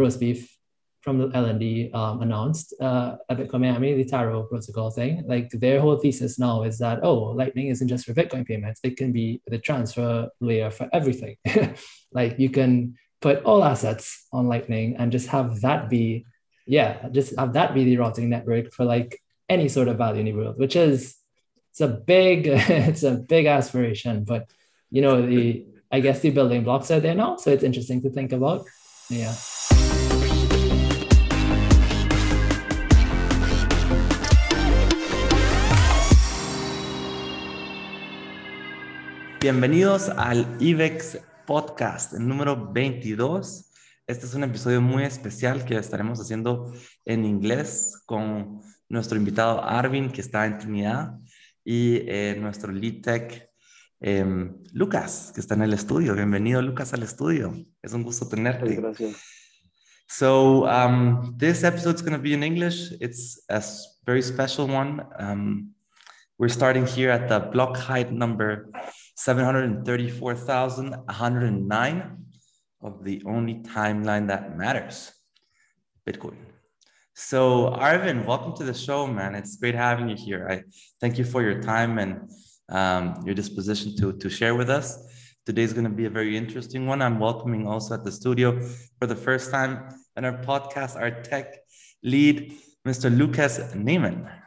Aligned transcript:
Roasbeef 0.00 0.48
from 1.00 1.18
the 1.18 1.28
LND 1.28 1.94
um, 1.94 2.20
announced 2.20 2.74
uh, 2.80 3.16
at 3.30 3.38
the 3.38 4.06
Taro 4.10 4.42
protocol 4.42 4.90
thing, 4.90 5.24
like 5.26 5.50
their 5.50 5.80
whole 5.80 5.96
thesis 5.96 6.38
now 6.38 6.62
is 6.62 6.78
that, 6.78 7.00
oh, 7.02 7.16
Lightning 7.16 7.68
isn't 7.68 7.88
just 7.88 8.04
for 8.04 8.12
Bitcoin 8.12 8.46
payments, 8.46 8.80
it 8.84 8.96
can 8.96 9.10
be 9.12 9.40
the 9.46 9.58
transfer 9.58 10.28
layer 10.40 10.70
for 10.70 10.88
everything. 10.92 11.36
like 12.12 12.38
you 12.38 12.50
can 12.50 12.96
put 13.20 13.42
all 13.44 13.64
assets 13.64 14.26
on 14.32 14.46
Lightning 14.46 14.96
and 14.96 15.10
just 15.10 15.28
have 15.28 15.60
that 15.62 15.88
be, 15.88 16.26
yeah, 16.66 17.08
just 17.10 17.38
have 17.38 17.54
that 17.54 17.72
be 17.74 17.84
the 17.84 17.96
routing 17.96 18.28
network 18.28 18.72
for 18.72 18.84
like 18.84 19.18
any 19.48 19.68
sort 19.68 19.88
of 19.88 19.96
value 19.96 20.20
in 20.20 20.26
the 20.26 20.32
world, 20.34 20.58
which 20.58 20.76
is, 20.76 21.16
it's 21.70 21.80
a 21.80 21.88
big, 21.88 22.46
it's 22.46 23.04
a 23.04 23.12
big 23.12 23.46
aspiration, 23.46 24.24
but 24.24 24.50
you 24.90 25.00
know, 25.00 25.24
the, 25.24 25.64
I 25.90 26.00
guess 26.00 26.20
the 26.20 26.30
building 26.30 26.62
blocks 26.62 26.90
are 26.90 27.00
there 27.00 27.14
now. 27.14 27.36
So 27.36 27.50
it's 27.50 27.64
interesting 27.64 28.02
to 28.02 28.10
think 28.10 28.32
about. 28.32 28.64
Yeah. 29.08 29.34
Bienvenidos 39.40 40.10
al 40.10 40.58
IBEX 40.60 41.18
Podcast, 41.46 42.12
el 42.12 42.28
número 42.28 42.70
22. 42.74 43.72
Este 44.06 44.26
es 44.26 44.34
un 44.34 44.44
episodio 44.44 44.82
muy 44.82 45.04
especial 45.04 45.64
que 45.64 45.78
estaremos 45.78 46.20
haciendo 46.20 46.70
en 47.06 47.24
inglés 47.24 48.02
con 48.04 48.60
nuestro 48.90 49.16
invitado 49.16 49.64
Arvin, 49.64 50.10
que 50.10 50.20
está 50.20 50.44
en 50.44 50.58
Trinidad, 50.58 51.18
y 51.64 52.02
eh, 52.06 52.36
nuestro 52.38 52.70
lead 52.70 53.00
tech 53.00 53.48
em, 54.00 54.58
Lucas, 54.74 55.32
que 55.34 55.40
está 55.40 55.54
en 55.54 55.62
el 55.62 55.72
estudio. 55.72 56.14
Bienvenido, 56.14 56.60
Lucas, 56.60 56.92
al 56.92 57.02
estudio. 57.02 57.54
Es 57.80 57.94
un 57.94 58.02
gusto 58.02 58.28
tenerte. 58.28 58.76
Gracias. 58.76 59.16
So, 60.06 60.66
um, 60.66 61.34
this 61.38 61.64
episode 61.64 61.94
is 61.94 62.02
going 62.02 62.14
to 62.14 62.22
be 62.22 62.34
in 62.34 62.42
English. 62.42 62.92
It's 63.00 63.42
a 63.48 63.62
very 64.04 64.22
special 64.22 64.68
one. 64.70 65.02
Um, 65.18 65.74
we're 66.36 66.52
starting 66.52 66.86
here 66.86 67.10
at 67.10 67.26
the 67.28 67.38
block 67.50 67.78
height 67.78 68.12
number 68.12 68.70
734,109 69.20 72.16
of 72.80 73.04
the 73.04 73.22
only 73.26 73.56
timeline 73.56 74.28
that 74.28 74.56
matters, 74.56 75.12
Bitcoin. 76.08 76.36
So, 77.14 77.76
Arvin, 77.78 78.24
welcome 78.24 78.56
to 78.56 78.64
the 78.64 78.72
show, 78.72 79.06
man. 79.06 79.34
It's 79.34 79.56
great 79.56 79.74
having 79.74 80.08
you 80.08 80.16
here. 80.16 80.48
I 80.50 80.62
thank 81.02 81.18
you 81.18 81.24
for 81.24 81.42
your 81.42 81.60
time 81.60 81.98
and 81.98 82.30
um, 82.70 83.22
your 83.26 83.34
disposition 83.34 83.94
to, 83.98 84.14
to 84.14 84.30
share 84.30 84.54
with 84.54 84.70
us. 84.70 84.96
Today's 85.44 85.74
going 85.74 85.84
to 85.84 85.90
be 85.90 86.06
a 86.06 86.10
very 86.10 86.34
interesting 86.34 86.86
one. 86.86 87.02
I'm 87.02 87.18
welcoming 87.18 87.66
also 87.66 87.92
at 87.92 88.04
the 88.04 88.12
studio 88.12 88.58
for 88.98 89.06
the 89.06 89.16
first 89.16 89.50
time 89.50 89.90
in 90.16 90.24
our 90.24 90.42
podcast 90.42 90.96
our 90.96 91.10
tech 91.10 91.58
lead, 92.02 92.54
Mr. 92.88 93.14
Lucas 93.14 93.58
Neiman. 93.74 94.39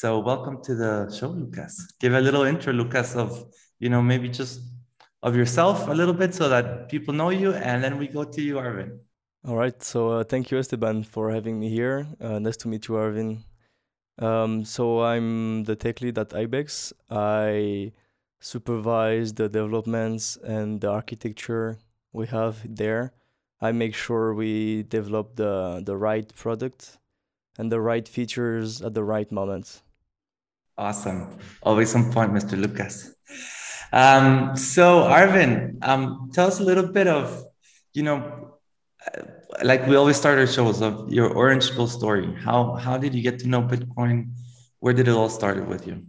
So, 0.00 0.20
welcome 0.20 0.62
to 0.62 0.76
the 0.76 1.10
show, 1.10 1.30
Lucas. 1.30 1.92
Give 1.98 2.14
a 2.14 2.20
little 2.20 2.44
intro, 2.44 2.72
Lucas, 2.72 3.16
of 3.16 3.52
you 3.80 3.88
know, 3.88 4.00
maybe 4.00 4.28
just 4.28 4.60
of 5.24 5.34
yourself 5.34 5.88
a 5.88 5.90
little 5.90 6.14
bit 6.14 6.32
so 6.32 6.48
that 6.48 6.88
people 6.88 7.12
know 7.12 7.30
you, 7.30 7.52
and 7.52 7.82
then 7.82 7.98
we 7.98 8.06
go 8.06 8.22
to 8.22 8.40
you, 8.40 8.58
Arvin. 8.58 9.00
All 9.44 9.56
right. 9.56 9.82
So 9.82 10.10
uh, 10.10 10.22
thank 10.22 10.52
you, 10.52 10.58
Esteban, 10.58 11.02
for 11.02 11.32
having 11.32 11.58
me 11.58 11.68
here. 11.68 12.06
Uh, 12.20 12.38
nice 12.38 12.56
to 12.58 12.68
meet 12.68 12.86
you, 12.86 12.94
Arvin. 12.94 13.42
Um, 14.20 14.64
so 14.64 15.02
I'm 15.02 15.64
the 15.64 15.74
tech 15.74 16.00
lead 16.00 16.16
at 16.16 16.32
Ibex. 16.32 16.92
I 17.10 17.90
supervise 18.38 19.34
the 19.34 19.48
developments 19.48 20.36
and 20.44 20.80
the 20.80 20.90
architecture 20.90 21.76
we 22.12 22.28
have 22.28 22.62
there. 22.64 23.14
I 23.60 23.72
make 23.72 23.96
sure 23.96 24.32
we 24.32 24.84
develop 24.84 25.34
the 25.34 25.82
the 25.84 25.96
right 25.96 26.32
product 26.36 26.98
and 27.58 27.72
the 27.72 27.80
right 27.80 28.06
features 28.06 28.80
at 28.80 28.94
the 28.94 29.02
right 29.02 29.32
moment. 29.32 29.82
Awesome. 30.78 31.36
Always 31.62 31.92
on 31.96 32.12
point, 32.12 32.32
Mr. 32.32 32.56
Lucas. 32.56 33.12
Um, 33.92 34.56
so, 34.56 35.02
Arvin, 35.02 35.82
um, 35.82 36.30
tell 36.32 36.46
us 36.46 36.60
a 36.60 36.62
little 36.62 36.86
bit 36.86 37.08
of, 37.08 37.44
you 37.94 38.04
know, 38.04 38.54
uh, 39.04 39.22
like 39.64 39.88
we 39.88 39.96
always 39.96 40.16
start 40.16 40.38
our 40.38 40.46
shows 40.46 40.80
of 40.80 41.12
your 41.12 41.34
Orange 41.34 41.72
Pill 41.72 41.88
story. 41.88 42.32
How 42.44 42.74
how 42.74 42.96
did 42.96 43.12
you 43.12 43.22
get 43.22 43.40
to 43.40 43.48
know 43.48 43.62
Bitcoin? 43.62 44.30
Where 44.78 44.94
did 44.94 45.08
it 45.08 45.14
all 45.14 45.28
start 45.28 45.66
with 45.66 45.86
you? 45.86 46.06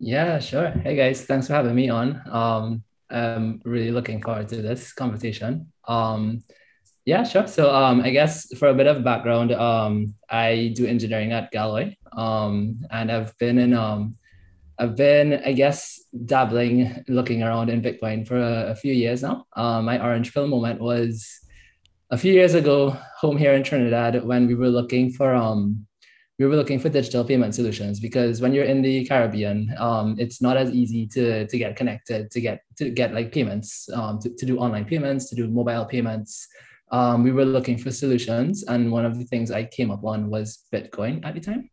Yeah, 0.00 0.38
sure. 0.38 0.70
Hey 0.70 0.96
guys, 0.96 1.26
thanks 1.26 1.48
for 1.48 1.52
having 1.52 1.74
me 1.74 1.90
on. 1.90 2.22
Um, 2.30 2.84
I'm 3.10 3.60
really 3.64 3.90
looking 3.90 4.22
forward 4.22 4.48
to 4.48 4.62
this 4.62 4.92
conversation. 4.94 5.72
Um, 5.86 6.42
yeah, 7.04 7.24
sure. 7.24 7.46
So 7.46 7.74
um, 7.74 8.00
I 8.00 8.10
guess 8.10 8.46
for 8.56 8.68
a 8.68 8.74
bit 8.74 8.86
of 8.86 9.04
background, 9.04 9.52
um, 9.52 10.14
I 10.30 10.72
do 10.74 10.86
engineering 10.86 11.32
at 11.32 11.52
Galoy, 11.52 11.96
um, 12.12 12.80
and 12.90 13.10
I've 13.10 13.36
been 13.38 13.58
in 13.58 13.74
um, 13.74 14.16
I've 14.78 14.96
been, 14.96 15.40
I 15.44 15.52
guess, 15.52 16.00
dabbling, 16.24 17.04
looking 17.06 17.42
around 17.42 17.70
in 17.70 17.80
Bitcoin 17.80 18.26
for 18.26 18.36
a, 18.36 18.70
a 18.70 18.74
few 18.74 18.92
years 18.92 19.22
now. 19.22 19.46
Um, 19.54 19.84
my 19.84 20.02
orange 20.02 20.34
pill 20.34 20.48
moment 20.48 20.80
was 20.80 21.40
a 22.10 22.18
few 22.18 22.32
years 22.32 22.54
ago, 22.54 22.96
home 23.18 23.36
here 23.36 23.52
in 23.52 23.62
Trinidad, 23.62 24.24
when 24.24 24.46
we 24.46 24.54
were 24.54 24.68
looking 24.68 25.10
for 25.12 25.34
um, 25.34 25.86
we 26.38 26.46
were 26.46 26.56
looking 26.56 26.80
for 26.80 26.88
digital 26.88 27.24
payment 27.24 27.54
solutions 27.54 28.00
because 28.00 28.40
when 28.40 28.52
you're 28.52 28.64
in 28.64 28.82
the 28.82 29.04
Caribbean, 29.04 29.72
um, 29.78 30.16
it's 30.18 30.42
not 30.42 30.56
as 30.56 30.70
easy 30.70 31.06
to 31.08 31.46
to 31.46 31.58
get 31.58 31.76
connected, 31.76 32.30
to 32.32 32.40
get 32.40 32.62
to 32.78 32.90
get 32.90 33.14
like 33.14 33.30
payments, 33.30 33.88
um, 33.94 34.18
to, 34.20 34.30
to 34.30 34.46
do 34.46 34.58
online 34.58 34.84
payments, 34.84 35.28
to 35.30 35.36
do 35.36 35.48
mobile 35.48 35.84
payments. 35.84 36.48
Um, 36.96 37.24
we 37.24 37.32
were 37.32 37.44
looking 37.44 37.78
for 37.78 37.90
solutions, 37.90 38.64
and 38.64 38.92
one 38.92 39.04
of 39.04 39.18
the 39.18 39.24
things 39.24 39.50
I 39.50 39.64
came 39.64 39.90
up 39.90 40.04
on 40.04 40.30
was 40.30 40.64
Bitcoin 40.72 41.24
at 41.26 41.34
the 41.34 41.40
time 41.40 41.70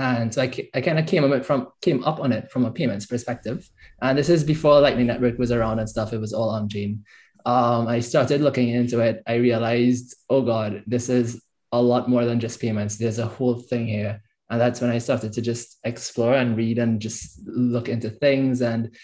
and 0.00 0.32
so 0.32 0.40
I, 0.40 0.68
I 0.74 0.80
kind 0.80 0.98
of 0.98 1.06
came 1.06 1.30
up 1.30 1.44
from 1.44 1.68
came 1.82 2.02
up 2.04 2.20
on 2.20 2.32
it 2.32 2.50
from 2.50 2.64
a 2.64 2.70
payments 2.70 3.04
perspective. 3.04 3.68
And 4.00 4.16
this 4.16 4.30
is 4.30 4.42
before 4.42 4.80
Lightning 4.80 5.06
Network 5.06 5.38
was 5.38 5.52
around 5.52 5.78
and 5.78 5.88
stuff. 5.88 6.14
It 6.14 6.18
was 6.18 6.32
all 6.32 6.48
on 6.48 6.70
chain. 6.70 7.04
Um, 7.44 7.86
I 7.86 8.00
started 8.00 8.40
looking 8.40 8.70
into 8.70 9.00
it. 9.00 9.22
I 9.26 9.34
realized, 9.34 10.16
oh 10.30 10.40
God, 10.40 10.84
this 10.86 11.10
is 11.10 11.42
a 11.70 11.80
lot 11.80 12.08
more 12.08 12.24
than 12.24 12.40
just 12.40 12.60
payments. 12.60 12.96
There's 12.96 13.18
a 13.18 13.26
whole 13.26 13.56
thing 13.56 13.86
here. 13.86 14.22
And 14.48 14.58
that's 14.58 14.80
when 14.80 14.90
I 14.90 14.98
started 14.98 15.34
to 15.34 15.42
just 15.42 15.78
explore 15.84 16.34
and 16.34 16.56
read 16.56 16.78
and 16.78 16.98
just 16.98 17.38
look 17.46 17.90
into 17.90 18.08
things. 18.08 18.62
And 18.62 18.94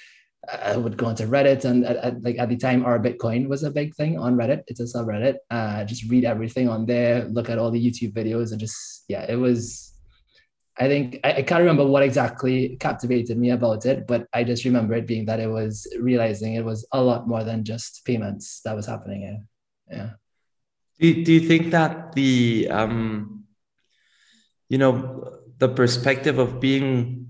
I 0.52 0.76
would 0.76 0.96
go 0.96 1.08
into 1.08 1.26
Reddit 1.26 1.64
and 1.64 1.84
at, 1.84 1.96
at, 1.96 2.22
like 2.22 2.38
at 2.38 2.48
the 2.48 2.56
time, 2.56 2.84
r/Bitcoin 2.84 3.48
was 3.48 3.62
a 3.62 3.70
big 3.70 3.94
thing 3.94 4.18
on 4.18 4.36
Reddit. 4.36 4.62
It's 4.68 4.80
a 4.80 4.84
subreddit. 4.84 5.36
Uh, 5.50 5.84
just 5.84 6.08
read 6.10 6.24
everything 6.24 6.68
on 6.68 6.86
there, 6.86 7.24
look 7.24 7.50
at 7.50 7.58
all 7.58 7.70
the 7.70 7.84
YouTube 7.84 8.12
videos, 8.12 8.52
and 8.52 8.60
just 8.60 9.04
yeah, 9.08 9.24
it 9.28 9.36
was 9.36 9.96
I 10.78 10.88
think 10.88 11.20
I, 11.24 11.34
I, 11.34 11.42
can't 11.42 11.60
remember 11.60 11.86
what 11.86 12.02
exactly 12.02 12.76
captivated 12.78 13.38
me 13.38 13.50
about 13.50 13.86
it, 13.86 14.06
but 14.06 14.26
I 14.32 14.44
just 14.44 14.64
remember 14.64 14.94
it 14.94 15.06
being 15.06 15.24
that 15.26 15.40
it 15.40 15.46
was 15.46 15.86
realizing 15.98 16.54
it 16.54 16.64
was 16.64 16.86
a 16.92 17.02
lot 17.02 17.26
more 17.26 17.44
than 17.44 17.64
just 17.64 18.04
payments 18.04 18.60
that 18.64 18.76
was 18.76 18.84
happening. 18.84 19.46
Yeah. 19.90 20.10
Do 21.00 21.06
you, 21.06 21.24
do 21.24 21.32
you 21.32 21.40
think 21.40 21.70
that 21.70 22.12
the 22.12 22.68
um, 22.70 23.44
you 24.68 24.76
know 24.76 25.40
the 25.58 25.68
perspective 25.68 26.38
of 26.38 26.60
being 26.60 27.25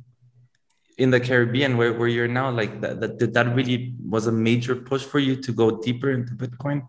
in 0.99 1.11
the 1.11 1.21
Caribbean 1.21 1.77
where, 1.77 1.93
where 1.93 2.09
you're 2.09 2.29
now 2.29 2.51
like 2.51 2.81
that, 2.81 3.01
that 3.01 3.35
that 3.35 3.55
really 3.55 3.95
was 4.03 4.27
a 4.27 4.33
major 4.33 4.75
push 4.75 5.05
for 5.05 5.19
you 5.19 5.37
to 5.37 5.53
go 5.53 5.81
deeper 5.81 6.11
into 6.11 6.33
Bitcoin? 6.35 6.89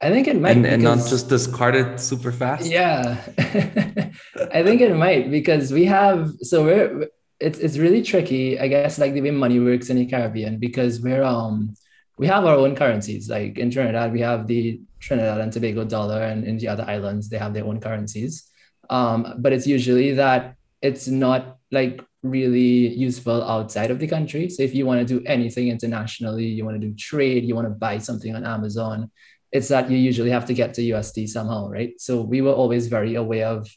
I 0.00 0.10
think 0.10 0.26
it 0.26 0.40
might, 0.40 0.50
and, 0.56 0.62
because, 0.62 0.74
and 0.74 0.82
not 0.82 0.98
just 0.98 1.28
discard 1.28 1.76
it 1.76 2.00
super 2.00 2.32
fast. 2.32 2.68
Yeah, 2.68 3.22
I 3.38 4.62
think 4.64 4.80
it 4.80 4.96
might 4.96 5.30
because 5.30 5.72
we 5.72 5.84
have 5.84 6.32
so 6.40 6.64
we're 6.64 7.08
it's 7.38 7.58
it's 7.58 7.78
really 7.78 8.02
tricky, 8.02 8.58
I 8.58 8.66
guess, 8.66 8.98
like 8.98 9.14
the 9.14 9.20
way 9.20 9.30
money 9.30 9.60
works 9.60 9.90
in 9.90 9.96
the 9.96 10.06
Caribbean 10.06 10.58
because 10.58 11.00
we're 11.00 11.22
um 11.22 11.74
we 12.18 12.26
have 12.26 12.44
our 12.44 12.56
own 12.56 12.74
currencies. 12.74 13.28
Like 13.28 13.58
in 13.58 13.70
Trinidad, 13.70 14.12
we 14.12 14.20
have 14.20 14.46
the 14.46 14.80
Trinidad 15.00 15.40
and 15.40 15.52
Tobago 15.52 15.84
dollar, 15.84 16.22
and 16.22 16.44
in 16.44 16.58
the 16.58 16.68
other 16.68 16.84
islands, 16.86 17.28
they 17.28 17.38
have 17.38 17.54
their 17.54 17.64
own 17.64 17.80
currencies. 17.80 18.48
Um, 18.90 19.34
but 19.38 19.52
it's 19.52 19.66
usually 19.66 20.14
that 20.14 20.56
it's 20.80 21.06
not 21.06 21.58
like 21.70 22.04
really 22.22 22.88
useful 22.88 23.42
outside 23.42 23.90
of 23.90 23.98
the 23.98 24.06
country. 24.06 24.48
So 24.48 24.62
if 24.62 24.74
you 24.74 24.86
want 24.86 25.00
to 25.00 25.18
do 25.18 25.24
anything 25.26 25.68
internationally, 25.68 26.46
you 26.46 26.64
want 26.64 26.80
to 26.80 26.86
do 26.86 26.94
trade, 26.94 27.44
you 27.44 27.54
want 27.54 27.66
to 27.66 27.74
buy 27.74 27.98
something 27.98 28.34
on 28.34 28.44
Amazon, 28.44 29.10
it's 29.50 29.68
that 29.68 29.90
you 29.90 29.98
usually 29.98 30.30
have 30.30 30.46
to 30.46 30.54
get 30.54 30.72
to 30.74 30.82
USD 30.82 31.28
somehow, 31.28 31.68
right? 31.68 32.00
So 32.00 32.22
we 32.22 32.40
were 32.40 32.52
always 32.52 32.86
very 32.86 33.16
aware 33.16 33.48
of, 33.48 33.68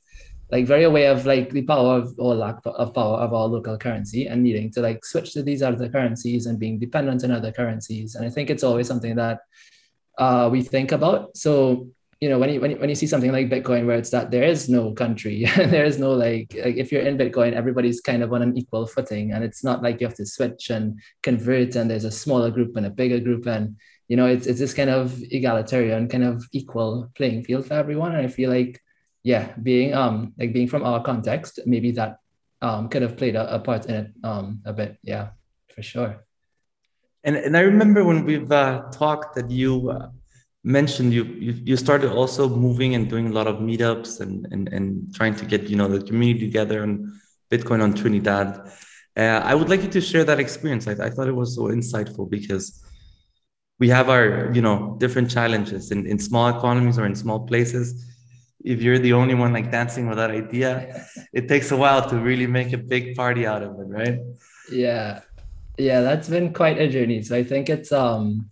like, 0.51 0.65
very 0.65 0.83
aware 0.83 1.11
of 1.11 1.25
like 1.25 1.49
the 1.49 1.63
power 1.63 1.97
of 1.97 2.13
or 2.17 2.35
lack 2.35 2.59
of 2.65 2.93
power 2.93 3.17
of 3.17 3.33
our 3.33 3.47
local 3.47 3.77
currency 3.77 4.27
and 4.27 4.43
needing 4.43 4.71
to 4.73 4.81
like 4.81 5.03
switch 5.03 5.33
to 5.33 5.41
these 5.41 5.63
other 5.63 5.89
currencies 5.89 6.45
and 6.45 6.59
being 6.59 6.77
dependent 6.79 7.23
on 7.23 7.31
other 7.31 7.51
currencies. 7.51 8.15
And 8.15 8.25
I 8.25 8.29
think 8.29 8.49
it's 8.49 8.63
always 8.63 8.87
something 8.87 9.15
that 9.15 9.39
uh, 10.17 10.47
we 10.51 10.61
think 10.61 10.91
about. 10.91 11.35
So 11.35 11.89
you 12.21 12.29
know 12.29 12.39
when 12.39 12.49
you, 12.49 12.61
when 12.61 12.71
you 12.71 12.77
when 12.77 12.89
you 12.89 12.95
see 12.95 13.07
something 13.07 13.31
like 13.31 13.49
Bitcoin 13.49 13.85
where 13.85 13.97
it's 13.97 14.09
that 14.11 14.31
there 14.31 14.43
is 14.43 14.69
no 14.69 14.93
country, 14.93 15.45
there 15.57 15.85
is 15.85 15.99
no 15.99 16.11
like, 16.11 16.55
like 16.63 16.77
if 16.77 16.91
you're 16.91 17.01
in 17.01 17.17
Bitcoin, 17.17 17.53
everybody's 17.53 18.01
kind 18.01 18.23
of 18.23 18.31
on 18.33 18.41
an 18.41 18.57
equal 18.57 18.87
footing, 18.87 19.31
and 19.33 19.43
it's 19.43 19.63
not 19.63 19.83
like 19.83 19.99
you 19.99 20.07
have 20.07 20.15
to 20.17 20.25
switch 20.25 20.69
and 20.69 20.99
convert, 21.23 21.75
and 21.75 21.89
there's 21.89 22.05
a 22.05 22.11
smaller 22.11 22.49
group 22.49 22.75
and 22.77 22.85
a 22.85 22.89
bigger 22.89 23.19
group 23.19 23.45
and 23.47 23.75
you 24.07 24.17
know, 24.17 24.27
it's 24.27 24.45
it's 24.45 24.59
this 24.59 24.73
kind 24.73 24.89
of 24.89 25.19
egalitarian, 25.31 26.07
kind 26.07 26.23
of 26.23 26.45
equal 26.51 27.09
playing 27.15 27.43
field 27.43 27.65
for 27.65 27.73
everyone. 27.73 28.13
And 28.13 28.25
I 28.25 28.29
feel 28.29 28.49
like, 28.49 28.81
yeah, 29.23 29.53
being 29.61 29.93
um 29.93 30.33
like 30.37 30.53
being 30.53 30.67
from 30.67 30.83
our 30.83 31.01
context, 31.01 31.59
maybe 31.65 31.91
that 31.91 32.19
um 32.61 32.89
could 32.89 33.01
have 33.01 33.17
played 33.17 33.35
a, 33.35 33.55
a 33.55 33.59
part 33.59 33.85
in 33.87 33.95
it 33.95 34.11
um 34.23 34.61
a 34.65 34.73
bit. 34.73 34.97
Yeah, 35.01 35.29
for 35.73 35.81
sure. 35.81 36.23
And 37.23 37.35
and 37.35 37.57
I 37.57 37.61
remember 37.61 38.03
when 38.03 38.25
we've 38.25 38.51
uh, 38.51 38.83
talked 38.91 39.35
that 39.35 39.49
you. 39.49 39.89
Uh, 39.89 40.09
mentioned 40.65 41.13
you, 41.13 41.23
you 41.25 41.53
you 41.63 41.77
started 41.77 42.11
also 42.11 42.49
moving 42.49 42.95
and 42.95 43.07
doing 43.07 43.27
a 43.27 43.31
lot 43.31 43.45
of 43.45 43.57
meetups 43.57 44.19
and 44.19 44.47
and, 44.51 44.67
and 44.69 45.13
trying 45.13 45.35
to 45.35 45.45
get 45.45 45.69
you 45.69 45.75
know 45.75 45.87
the 45.87 46.01
community 46.03 46.47
together 46.47 46.81
on 46.81 47.21
bitcoin 47.51 47.81
on 47.83 47.93
trinidad. 47.93 48.47
Uh, 49.15 49.39
i 49.51 49.53
would 49.53 49.69
like 49.69 49.81
you 49.83 49.87
to 49.87 50.01
share 50.01 50.25
that 50.25 50.39
experience. 50.39 50.87
I, 50.87 50.93
I 50.93 51.09
thought 51.11 51.27
it 51.27 51.35
was 51.43 51.55
so 51.55 51.63
insightful 51.77 52.27
because 52.29 52.83
we 53.77 53.89
have 53.89 54.09
our 54.09 54.51
you 54.55 54.61
know 54.61 54.97
different 54.99 55.29
challenges 55.29 55.91
in, 55.91 56.07
in 56.07 56.17
small 56.17 56.47
economies 56.57 56.97
or 56.97 57.05
in 57.05 57.15
small 57.15 57.45
places. 57.45 58.11
If 58.63 58.81
you're 58.81 58.97
the 58.97 59.13
only 59.13 59.35
one 59.35 59.53
like 59.53 59.69
dancing 59.71 60.07
with 60.09 60.17
that 60.17 60.31
idea 60.31 61.05
it 61.31 61.47
takes 61.47 61.69
a 61.71 61.77
while 61.77 62.09
to 62.09 62.15
really 62.17 62.47
make 62.47 62.73
a 62.73 62.79
big 62.79 63.15
party 63.15 63.45
out 63.45 63.61
of 63.61 63.71
it 63.81 63.87
right? 63.99 64.17
Yeah. 64.71 65.21
Yeah 65.77 66.01
that's 66.01 66.27
been 66.27 66.51
quite 66.53 66.79
a 66.79 66.87
journey. 66.89 67.21
So 67.21 67.35
i 67.37 67.43
think 67.43 67.69
it's 67.69 67.91
um 67.91 68.49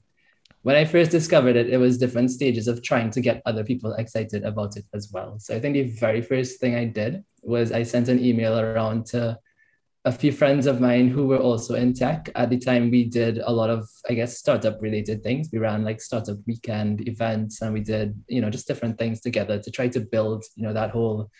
when 0.63 0.75
i 0.75 0.83
first 0.83 1.11
discovered 1.11 1.55
it 1.55 1.69
it 1.69 1.77
was 1.77 1.97
different 1.97 2.31
stages 2.31 2.67
of 2.67 2.81
trying 2.83 3.09
to 3.09 3.21
get 3.21 3.41
other 3.45 3.63
people 3.63 3.93
excited 3.93 4.43
about 4.43 4.75
it 4.75 4.85
as 4.93 5.09
well 5.13 5.37
so 5.39 5.55
i 5.55 5.59
think 5.59 5.73
the 5.73 5.83
very 5.83 6.21
first 6.21 6.59
thing 6.59 6.75
i 6.75 6.85
did 6.85 7.23
was 7.41 7.71
i 7.71 7.83
sent 7.83 8.09
an 8.09 8.23
email 8.23 8.59
around 8.59 9.05
to 9.05 9.37
a 10.05 10.11
few 10.11 10.31
friends 10.31 10.65
of 10.65 10.81
mine 10.81 11.07
who 11.07 11.27
were 11.27 11.37
also 11.37 11.75
in 11.75 11.93
tech. 11.93 12.29
At 12.35 12.49
the 12.49 12.57
time, 12.57 12.91
we 12.91 13.05
did 13.05 13.37
a 13.37 13.51
lot 13.51 13.69
of, 13.69 13.89
I 14.09 14.13
guess, 14.13 14.37
startup 14.37 14.81
related 14.81 15.23
things. 15.23 15.47
We 15.51 15.59
ran 15.59 15.85
like 15.85 16.01
startup 16.01 16.37
weekend 16.45 17.07
events 17.07 17.61
and 17.61 17.73
we 17.73 17.79
did, 17.79 18.21
you 18.27 18.41
know, 18.41 18.49
just 18.49 18.67
different 18.67 18.97
things 18.97 19.21
together 19.21 19.59
to 19.59 19.71
try 19.71 19.87
to 19.87 20.01
build, 20.01 20.43
you 20.55 20.63
know, 20.63 20.73
that 20.73 20.91
whole 20.91 21.31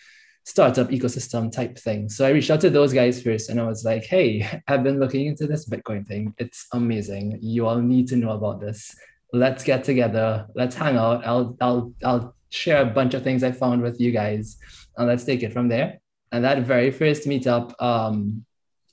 startup 0.44 0.88
ecosystem 0.88 1.52
type 1.52 1.78
thing. 1.78 2.08
So 2.08 2.26
I 2.26 2.30
reached 2.30 2.50
out 2.50 2.62
to 2.62 2.70
those 2.70 2.94
guys 2.94 3.22
first 3.22 3.50
and 3.50 3.60
I 3.60 3.66
was 3.66 3.84
like, 3.84 4.04
hey, 4.04 4.62
I've 4.68 4.82
been 4.82 5.00
looking 5.00 5.26
into 5.26 5.46
this 5.46 5.68
Bitcoin 5.68 6.06
thing. 6.06 6.34
It's 6.38 6.66
amazing. 6.72 7.38
You 7.42 7.66
all 7.66 7.80
need 7.80 8.08
to 8.08 8.16
know 8.16 8.30
about 8.30 8.60
this. 8.60 8.94
Let's 9.34 9.64
get 9.64 9.82
together. 9.82 10.46
Let's 10.54 10.76
hang 10.76 10.96
out. 10.96 11.26
I'll 11.26 11.56
I'll 11.60 11.92
I'll 12.04 12.36
share 12.50 12.82
a 12.82 12.86
bunch 12.86 13.14
of 13.14 13.24
things 13.24 13.42
I 13.42 13.50
found 13.50 13.82
with 13.82 14.00
you 14.00 14.12
guys 14.12 14.56
and 14.96 15.08
let's 15.08 15.24
take 15.24 15.42
it 15.42 15.52
from 15.52 15.68
there. 15.68 15.98
And 16.30 16.44
that 16.44 16.62
very 16.62 16.92
first 16.92 17.26
meetup, 17.26 17.74
um, 17.82 18.44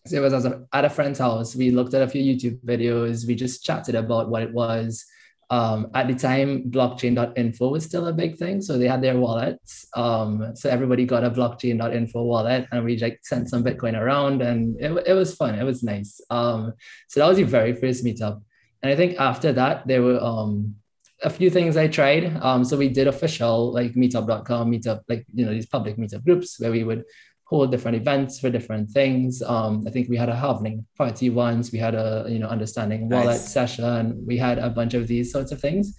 so 0.08 0.18
it 0.18 0.20
was 0.20 0.46
at 0.46 0.86
a 0.86 0.90
friend's 0.90 1.20
house. 1.20 1.56
We 1.56 1.70
looked 1.70 1.94
at 1.94 2.02
a 2.02 2.08
few 2.08 2.24
YouTube 2.24 2.60
videos. 2.66 3.28
We 3.28 3.36
just 3.36 3.64
chatted 3.64 3.94
about 3.94 4.30
what 4.30 4.42
it 4.42 4.52
was. 4.52 5.06
Um, 5.52 5.92
at 5.94 6.08
the 6.08 6.16
time, 6.16 6.72
blockchain.info 6.72 7.70
was 7.70 7.84
still 7.86 8.08
a 8.08 8.14
big 8.14 8.38
thing. 8.38 8.62
So 8.62 8.78
they 8.78 8.88
had 8.88 9.04
their 9.04 9.20
wallets. 9.20 9.86
Um, 9.96 10.56
so 10.56 10.70
everybody 10.70 11.06
got 11.06 11.24
a 11.24 11.30
blockchain.info 11.30 12.24
wallet 12.24 12.68
and 12.72 12.84
we 12.84 12.98
like 12.98 13.20
sent 13.22 13.50
some 13.50 13.64
Bitcoin 13.64 14.00
around 14.00 14.42
and 14.42 14.80
it, 14.80 14.92
it 15.06 15.14
was 15.14 15.36
fun. 15.36 15.56
It 15.56 15.64
was 15.64 15.84
nice. 15.84 16.20
Um, 16.30 16.74
so 17.10 17.20
that 17.20 17.28
was 17.28 17.38
the 17.38 17.44
very 17.44 17.76
first 17.76 18.04
meetup. 18.04 18.42
And 18.84 18.92
I 18.92 18.96
think 18.96 19.20
after 19.20 19.52
that, 19.54 19.88
there 19.88 20.02
were 20.02 20.20
um, 20.22 20.76
a 21.24 21.30
few 21.30 21.50
things 21.50 21.78
I 21.78 21.88
tried. 21.88 22.38
Um, 22.42 22.64
so 22.64 22.78
we 22.78 22.90
did 22.90 23.08
official 23.08 23.72
like 23.72 23.94
meetup.com, 23.94 24.72
meetup, 24.72 25.02
like, 25.08 25.26
you 25.34 25.46
know, 25.46 25.54
these 25.54 25.68
public 25.68 25.98
meetup 25.98 26.24
groups 26.26 26.60
where 26.60 26.72
we 26.72 26.84
would 26.84 27.04
hold 27.52 27.70
different 27.70 27.98
events 27.98 28.40
for 28.40 28.50
different 28.50 28.90
things. 28.90 29.42
Um, 29.42 29.84
I 29.86 29.92
think 29.92 30.10
we 30.10 30.16
had 30.16 30.30
a 30.30 30.36
halvening 30.36 30.86
party 30.98 31.30
once. 31.30 31.72
We 31.72 31.80
had 31.80 31.96
a 31.96 32.26
you 32.30 32.40
know 32.40 32.48
understanding 32.48 33.10
wallet 33.10 33.42
nice. 33.42 33.54
session. 33.54 34.24
We 34.26 34.38
had 34.38 34.58
a 34.58 34.70
bunch 34.70 34.94
of 34.94 35.08
these 35.08 35.32
sorts 35.34 35.52
of 35.52 35.60
things. 35.60 35.94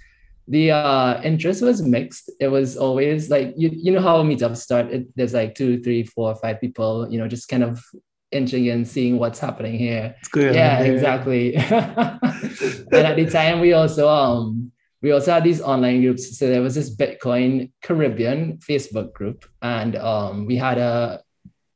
The 0.49 0.73
uh, 0.73 1.21
interest 1.23 1.63
was 1.63 1.83
mixed. 1.83 2.31
It 2.41 2.49
was 2.49 2.77
always 2.79 3.29
like 3.29 3.53
you 3.57 3.71
you 3.71 3.93
know 3.93 4.01
how 4.01 4.23
meetups 4.23 4.57
start. 4.57 4.87
It, 4.91 5.15
there's 5.15 5.35
like 5.35 5.55
two, 5.55 5.83
three, 5.83 6.05
four, 6.05 6.35
five 6.37 6.59
people. 6.59 7.07
You 7.11 7.19
know, 7.19 7.29
just 7.29 7.49
kind 7.49 7.63
of 7.63 7.85
inching 8.33 8.67
in, 8.67 8.85
seeing 8.85 9.19
what's 9.19 9.39
happening 9.39 9.79
here. 9.79 10.17
Yeah, 10.35 10.53
yeah, 10.53 10.79
exactly. 10.81 11.55
and 11.57 12.95
at 12.95 13.17
the 13.17 13.29
time, 13.31 13.61
we 13.61 13.73
also 13.73 14.09
um 14.09 14.73
we 15.03 15.11
also 15.11 15.33
had 15.33 15.45
these 15.45 15.61
online 15.61 16.01
groups. 16.01 16.39
So 16.39 16.49
there 16.49 16.63
was 16.63 16.77
this 16.77 16.95
Bitcoin 16.95 17.73
Caribbean 17.83 18.59
Facebook 18.59 19.13
group, 19.13 19.45
and 19.61 19.97
um, 19.97 20.47
we 20.47 20.57
had 20.57 20.79
a 20.79 21.21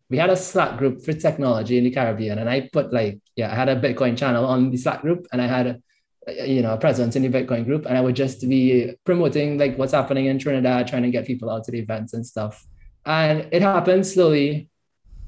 we 0.09 0.17
had 0.17 0.31
a 0.31 0.37
Slack 0.37 0.79
group 0.79 1.05
for 1.05 1.13
technology 1.13 1.77
in 1.77 1.85
the 1.85 1.91
Caribbean, 1.91 2.39
and 2.39 2.49
I 2.49 2.71
put 2.73 2.93
like, 2.93 3.19
yeah, 3.35 3.51
I 3.51 3.57
had 3.57 3.69
a 3.69 3.81
Bitcoin 3.81 4.17
channel 4.17 4.47
on 4.47 4.71
the 4.71 4.77
Slack 4.77 5.03
group, 5.03 5.27
and 5.33 5.43
I 5.43 5.49
had, 5.49 5.83
a, 6.29 6.47
you 6.47 6.63
know, 6.63 6.75
a 6.75 6.79
presence 6.79 7.17
in 7.17 7.23
the 7.23 7.29
Bitcoin 7.29 7.65
group, 7.65 7.87
and 7.87 7.99
I 7.99 8.01
would 8.01 8.15
just 8.15 8.49
be 8.49 8.95
promoting 9.05 9.59
like 9.59 9.77
what's 9.77 9.93
happening 9.93 10.27
in 10.27 10.39
Trinidad, 10.39 10.87
trying 10.87 11.03
to 11.03 11.11
get 11.11 11.27
people 11.27 11.51
out 11.51 11.65
to 11.65 11.73
the 11.73 11.81
events 11.81 12.15
and 12.15 12.25
stuff. 12.25 12.65
And 13.05 13.49
it 13.51 13.63
happened 13.63 14.07
slowly, 14.07 14.71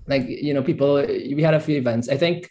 like 0.08 0.26
you 0.28 0.54
know, 0.54 0.62
people. 0.62 0.94
We 0.96 1.42
had 1.42 1.54
a 1.54 1.60
few 1.60 1.76
events. 1.76 2.08
I 2.08 2.16
think 2.16 2.50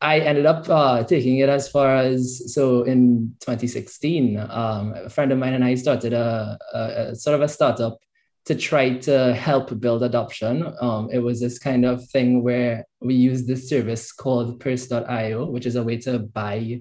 I 0.00 0.20
ended 0.20 0.46
up 0.46 0.68
uh, 0.68 1.02
taking 1.04 1.38
it 1.38 1.48
as 1.48 1.68
far 1.68 1.96
as 1.96 2.52
so 2.54 2.82
in 2.82 3.34
2016. 3.40 4.38
Um, 4.38 4.94
a 4.94 5.10
friend 5.10 5.32
of 5.32 5.38
mine 5.38 5.54
and 5.54 5.64
I 5.64 5.74
started 5.74 6.12
a, 6.12 6.58
a, 6.74 6.78
a 6.78 7.14
sort 7.16 7.34
of 7.34 7.42
a 7.42 7.48
startup 7.48 7.98
to 8.44 8.54
try 8.54 8.96
to 8.96 9.34
help 9.34 9.78
build 9.80 10.02
adoption. 10.02 10.72
Um, 10.80 11.10
it 11.12 11.18
was 11.18 11.40
this 11.40 11.58
kind 11.58 11.84
of 11.84 12.08
thing 12.08 12.42
where 12.42 12.86
we 13.00 13.14
used 13.14 13.46
this 13.46 13.68
service 13.68 14.12
called 14.12 14.58
Purse.io, 14.60 15.44
which 15.46 15.66
is 15.66 15.76
a 15.76 15.82
way 15.82 15.98
to 15.98 16.18
buy 16.20 16.80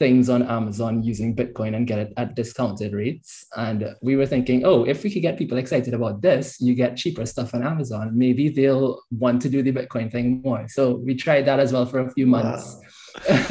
things 0.00 0.30
on 0.30 0.42
Amazon 0.42 1.02
using 1.02 1.36
Bitcoin 1.36 1.76
and 1.76 1.86
get 1.86 1.98
it 1.98 2.12
at 2.16 2.34
discounted 2.34 2.94
rates. 2.94 3.44
And 3.54 3.94
we 4.00 4.16
were 4.16 4.24
thinking, 4.24 4.64
oh, 4.64 4.84
if 4.84 5.04
we 5.04 5.10
could 5.12 5.20
get 5.20 5.38
people 5.38 5.58
excited 5.58 5.92
about 5.92 6.22
this, 6.22 6.58
you 6.58 6.74
get 6.74 6.96
cheaper 6.96 7.26
stuff 7.26 7.54
on 7.54 7.62
Amazon. 7.62 8.16
Maybe 8.16 8.48
they'll 8.48 9.02
want 9.10 9.42
to 9.42 9.50
do 9.50 9.62
the 9.62 9.72
Bitcoin 9.72 10.10
thing 10.10 10.40
more. 10.42 10.66
So 10.68 10.94
we 10.96 11.14
tried 11.14 11.44
that 11.44 11.60
as 11.60 11.70
well 11.74 11.84
for 11.84 12.00
a 12.00 12.10
few 12.10 12.26
months. 12.26 12.76
Wow. 13.28 13.42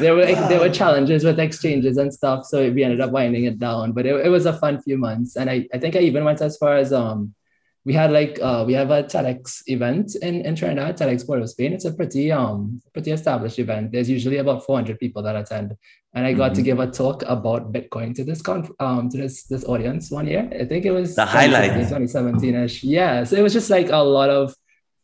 there 0.00 0.14
were 0.14 0.26
wow. 0.30 0.48
there 0.48 0.60
were 0.60 0.68
challenges 0.68 1.24
with 1.24 1.40
exchanges 1.40 1.96
and 1.96 2.12
stuff, 2.12 2.44
so 2.44 2.70
we 2.70 2.84
ended 2.84 3.00
up 3.00 3.10
winding 3.10 3.44
it 3.44 3.58
down. 3.58 3.92
But 3.92 4.04
it, 4.04 4.14
it 4.26 4.28
was 4.28 4.44
a 4.44 4.52
fun 4.52 4.82
few 4.82 4.98
months, 4.98 5.36
and 5.36 5.48
I, 5.48 5.66
I 5.72 5.78
think 5.78 5.96
I 5.96 6.00
even 6.00 6.26
went 6.26 6.42
as 6.42 6.58
far 6.58 6.76
as 6.76 6.92
um 6.92 7.34
we 7.84 7.94
had 7.94 8.12
like 8.12 8.38
uh 8.42 8.64
we 8.66 8.74
have 8.74 8.90
a 8.90 9.02
TEDx 9.02 9.62
event 9.66 10.14
in, 10.22 10.42
in 10.42 10.54
Trinidad, 10.54 10.98
TEDx 10.98 11.26
Port 11.26 11.40
of 11.40 11.48
Spain. 11.48 11.72
It's 11.72 11.84
a 11.86 11.92
pretty 11.92 12.30
um 12.30 12.80
pretty 12.92 13.10
established 13.10 13.58
event. 13.58 13.92
There's 13.92 14.10
usually 14.10 14.36
about 14.36 14.64
400 14.64 14.98
people 14.98 15.22
that 15.22 15.36
attend, 15.36 15.76
and 16.14 16.26
I 16.26 16.34
got 16.34 16.52
mm-hmm. 16.52 16.54
to 16.56 16.62
give 16.62 16.80
a 16.80 16.90
talk 16.90 17.22
about 17.26 17.72
Bitcoin 17.72 18.14
to 18.16 18.24
this 18.24 18.42
con 18.42 18.68
um 18.80 19.08
to 19.10 19.16
this 19.16 19.44
this 19.44 19.64
audience 19.64 20.10
one 20.10 20.26
year. 20.26 20.48
I 20.52 20.64
think 20.66 20.84
it 20.84 20.90
was 20.90 21.16
the 21.16 21.24
highlight 21.24 21.72
2017ish. 21.72 22.80
Yeah, 22.82 23.24
so 23.24 23.36
it 23.36 23.42
was 23.42 23.52
just 23.52 23.70
like 23.70 23.88
a 23.90 23.98
lot 23.98 24.28
of 24.28 24.54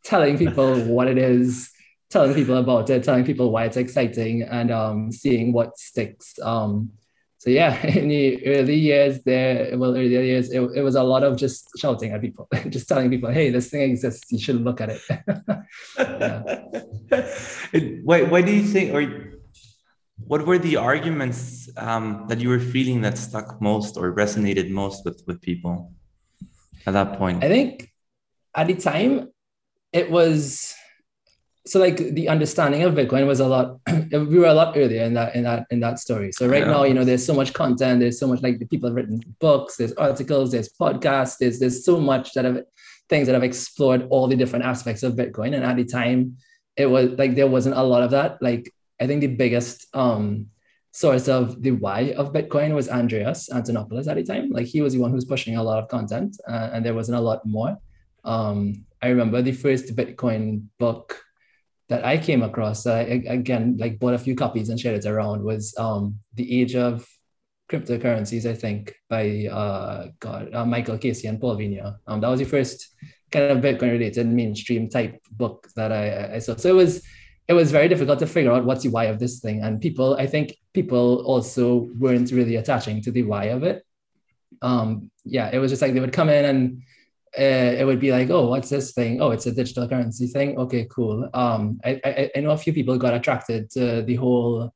telling 0.03 0.37
people 0.37 0.79
what 0.85 1.07
it 1.07 1.17
is 1.17 1.71
telling 2.09 2.33
people 2.33 2.57
about 2.57 2.89
it, 2.89 3.03
telling 3.03 3.25
people 3.25 3.51
why 3.51 3.65
it's 3.65 3.77
exciting, 3.77 4.43
and 4.43 4.71
um, 4.71 5.11
seeing 5.11 5.51
what 5.51 5.77
sticks. 5.77 6.39
Um, 6.41 6.91
so 7.47 7.51
yeah, 7.51 7.85
in 7.87 8.09
the 8.09 8.45
early 8.45 8.75
years 8.75 9.23
there, 9.23 9.77
well, 9.77 9.91
earlier 9.91 10.21
years, 10.21 10.51
it, 10.51 10.59
it 10.75 10.81
was 10.81 10.95
a 10.95 11.03
lot 11.03 11.23
of 11.23 11.37
just 11.37 11.69
shouting 11.77 12.11
at 12.11 12.19
people, 12.19 12.49
just 12.67 12.89
telling 12.89 13.09
people, 13.09 13.31
"Hey, 13.31 13.51
this 13.51 13.69
thing 13.69 13.83
exists. 13.83 14.29
You 14.33 14.39
should 14.39 14.61
look 14.61 14.81
at 14.81 14.89
it." 14.89 15.01
why, 18.03 18.23
why 18.23 18.41
do 18.41 18.51
you 18.51 18.63
think, 18.63 18.93
or 18.93 19.39
what 20.27 20.45
were 20.45 20.57
the 20.57 20.75
arguments 20.75 21.69
um, 21.77 22.25
that 22.27 22.39
you 22.39 22.49
were 22.49 22.59
feeling 22.59 22.99
that 23.01 23.17
stuck 23.17 23.61
most 23.61 23.95
or 23.95 24.13
resonated 24.13 24.69
most 24.69 25.05
with 25.05 25.23
with 25.25 25.41
people 25.41 25.93
at 26.85 26.91
that 26.91 27.17
point? 27.17 27.45
I 27.45 27.47
think 27.47 27.93
at 28.55 28.67
the 28.67 28.75
time, 28.75 29.31
it 29.93 30.11
was 30.11 30.75
so 31.67 31.79
like 31.79 31.97
the 31.97 32.29
understanding 32.29 32.83
of 32.83 32.93
Bitcoin 32.93 33.27
was 33.27 33.39
a 33.39 33.47
lot. 33.47 33.79
we 34.11 34.39
were 34.39 34.47
a 34.47 34.53
lot 34.53 34.77
earlier 34.77 35.03
in 35.03 35.13
that 35.15 35.35
in 35.35 35.43
that 35.43 35.67
in 35.69 35.81
that 35.81 35.99
story. 35.99 36.31
So 36.31 36.47
right 36.47 36.63
yeah. 36.63 36.71
now, 36.71 36.83
you 36.83 36.93
know, 36.93 37.03
there's 37.03 37.25
so 37.25 37.33
much 37.33 37.53
content. 37.53 37.99
There's 37.99 38.19
so 38.19 38.27
much 38.27 38.41
like 38.41 38.59
the 38.59 38.65
people 38.65 38.89
have 38.89 38.95
written 38.95 39.21
books. 39.39 39.75
There's 39.75 39.93
articles. 39.93 40.51
There's 40.51 40.69
podcasts. 40.69 41.37
There's 41.39 41.59
there's 41.59 41.83
so 41.83 41.99
much 41.99 42.33
that 42.33 42.45
have 42.45 42.63
things 43.09 43.27
that 43.27 43.33
have 43.33 43.43
explored 43.43 44.07
all 44.09 44.27
the 44.27 44.35
different 44.35 44.65
aspects 44.65 45.03
of 45.03 45.13
Bitcoin. 45.13 45.55
And 45.55 45.63
at 45.63 45.75
the 45.75 45.85
time, 45.85 46.37
it 46.75 46.85
was 46.85 47.11
like 47.17 47.35
there 47.35 47.47
wasn't 47.47 47.75
a 47.75 47.83
lot 47.83 48.03
of 48.03 48.11
that. 48.11 48.41
Like 48.41 48.73
I 48.99 49.07
think 49.07 49.21
the 49.21 49.35
biggest 49.35 49.87
um 49.93 50.47
source 50.91 51.27
of 51.27 51.61
the 51.61 51.71
why 51.71 52.13
of 52.17 52.33
Bitcoin 52.33 52.73
was 52.73 52.89
Andreas 52.89 53.49
Antonopoulos 53.51 54.07
at 54.07 54.15
the 54.15 54.23
time. 54.23 54.49
Like 54.51 54.67
he 54.67 54.81
was 54.81 54.93
the 54.93 54.99
one 54.99 55.11
who 55.11 55.15
was 55.15 55.25
pushing 55.25 55.57
a 55.57 55.63
lot 55.63 55.83
of 55.83 55.89
content, 55.89 56.37
uh, 56.47 56.69
and 56.71 56.85
there 56.85 56.95
wasn't 56.95 57.17
a 57.17 57.21
lot 57.21 57.45
more. 57.45 57.77
Um, 58.23 58.85
I 59.01 59.09
remember 59.09 59.41
the 59.41 59.51
first 59.51 59.95
Bitcoin 59.95 60.63
book 60.79 61.23
that 61.89 62.05
I 62.05 62.17
came 62.17 62.43
across, 62.43 62.85
uh, 62.85 63.05
again, 63.07 63.77
like 63.79 63.99
bought 63.99 64.13
a 64.13 64.19
few 64.19 64.35
copies 64.35 64.69
and 64.69 64.79
shared 64.79 65.03
it 65.03 65.09
around, 65.09 65.43
was 65.43 65.73
um, 65.77 66.19
The 66.33 66.61
Age 66.61 66.75
of 66.75 67.07
Cryptocurrencies, 67.71 68.49
I 68.49 68.53
think, 68.53 68.93
by 69.09 69.47
uh, 69.49 70.07
God, 70.19 70.53
uh, 70.53 70.65
Michael 70.65 70.97
Casey 70.97 71.27
and 71.27 71.39
Paul 71.39 71.57
Vigna. 71.57 71.97
Um, 72.05 72.19
that 72.21 72.27
was 72.27 72.39
the 72.39 72.45
first 72.45 72.93
kind 73.31 73.51
of 73.51 73.63
Bitcoin 73.63 73.91
related 73.91 74.27
mainstream 74.27 74.89
type 74.89 75.21
book 75.31 75.67
that 75.75 75.91
I, 75.91 76.35
I 76.35 76.39
saw. 76.39 76.55
So 76.55 76.69
it 76.69 76.75
was 76.75 77.03
it 77.47 77.53
was 77.53 77.71
very 77.71 77.87
difficult 77.87 78.19
to 78.19 78.27
figure 78.27 78.51
out 78.51 78.65
what's 78.65 78.83
the 78.83 78.89
why 78.89 79.05
of 79.05 79.19
this 79.19 79.39
thing. 79.39 79.61
And 79.63 79.79
people, 79.79 80.15
I 80.15 80.27
think 80.27 80.57
people 80.73 81.23
also 81.25 81.89
weren't 81.97 82.31
really 82.31 82.57
attaching 82.57 83.01
to 83.03 83.11
the 83.11 83.23
why 83.23 83.45
of 83.45 83.63
it. 83.63 83.85
Um, 84.61 85.11
yeah, 85.23 85.49
it 85.53 85.59
was 85.59 85.71
just 85.71 85.81
like 85.81 85.93
they 85.93 86.01
would 86.01 86.11
come 86.11 86.29
in 86.29 86.43
and 86.43 86.81
it 87.41 87.85
would 87.85 87.99
be 87.99 88.11
like, 88.11 88.29
oh, 88.29 88.47
what's 88.47 88.69
this 88.69 88.93
thing? 88.93 89.21
Oh, 89.21 89.31
it's 89.31 89.45
a 89.45 89.51
digital 89.51 89.87
currency 89.87 90.27
thing. 90.27 90.57
Okay, 90.57 90.87
cool. 90.89 91.29
Um, 91.33 91.79
I, 91.85 91.99
I, 92.03 92.31
I 92.35 92.39
know 92.39 92.51
a 92.51 92.57
few 92.57 92.73
people 92.73 92.97
got 92.97 93.13
attracted 93.13 93.69
to 93.71 94.01
the 94.01 94.15
whole 94.15 94.73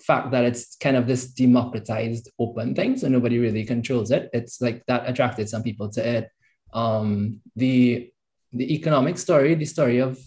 fact 0.00 0.30
that 0.30 0.44
it's 0.44 0.76
kind 0.76 0.96
of 0.96 1.06
this 1.06 1.26
democratized 1.26 2.30
open 2.38 2.74
thing, 2.74 2.96
so 2.96 3.08
nobody 3.08 3.38
really 3.38 3.64
controls 3.64 4.10
it. 4.10 4.30
It's 4.32 4.60
like 4.60 4.84
that 4.86 5.08
attracted 5.08 5.48
some 5.48 5.62
people 5.62 5.90
to 5.90 6.08
it. 6.08 6.28
Um, 6.72 7.40
the 7.56 8.10
the 8.52 8.74
economic 8.74 9.18
story, 9.18 9.54
the 9.54 9.64
story 9.64 9.98
of 9.98 10.18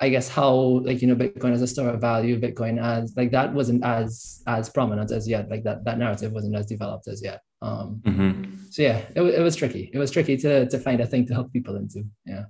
I 0.00 0.10
guess 0.10 0.28
how 0.28 0.52
like 0.84 1.02
you 1.02 1.08
know 1.08 1.16
Bitcoin 1.16 1.52
as 1.52 1.62
a 1.62 1.66
store 1.66 1.90
of 1.90 2.00
value, 2.00 2.40
Bitcoin 2.40 2.80
as 2.80 3.16
like 3.16 3.32
that 3.32 3.52
wasn't 3.52 3.84
as 3.84 4.42
as 4.46 4.68
prominent 4.68 5.10
as 5.10 5.26
yet. 5.28 5.50
Like 5.50 5.64
that 5.64 5.84
that 5.84 5.98
narrative 5.98 6.32
wasn't 6.32 6.56
as 6.56 6.66
developed 6.66 7.08
as 7.08 7.22
yet. 7.22 7.42
Um, 7.60 8.02
mm-hmm. 8.04 8.54
So 8.70 8.82
yeah, 8.82 9.02
it, 9.14 9.22
it 9.22 9.42
was 9.42 9.56
tricky. 9.56 9.90
It 9.92 9.98
was 9.98 10.10
tricky 10.10 10.36
to 10.38 10.68
to 10.68 10.78
find 10.78 11.00
a 11.00 11.06
thing 11.06 11.26
to 11.26 11.34
hook 11.34 11.52
people 11.52 11.76
into. 11.76 12.04
Yeah. 12.24 12.44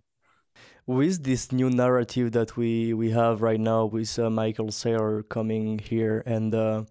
With 0.87 1.23
this 1.23 1.53
new 1.53 1.71
narrative 1.71 2.33
that 2.33 2.57
we 2.57 2.95
we 2.95 3.11
have 3.11 3.43
right 3.43 3.61
now, 3.61 3.87
with 3.87 4.19
uh, 4.19 4.31
Michael 4.31 4.69
Saylor 4.69 5.29
coming 5.29 5.79
here 5.79 6.23
and 6.27 6.55
uh, 6.55 6.85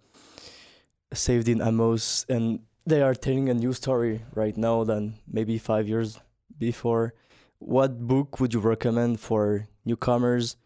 Saifedean 1.13 1.61
Ammous, 1.61 2.25
and 2.29 2.59
they 2.85 3.01
are 3.01 3.15
telling 3.15 3.49
a 3.49 3.53
new 3.53 3.73
story 3.73 4.21
right 4.33 4.55
now 4.55 4.83
than 4.83 5.15
maybe 5.27 5.57
five 5.57 5.87
years 5.87 6.19
before. 6.57 7.13
What 7.59 8.07
book 8.07 8.39
would 8.39 8.53
you 8.53 8.59
recommend 8.59 9.19
for 9.19 9.67
newcomers 9.83 10.57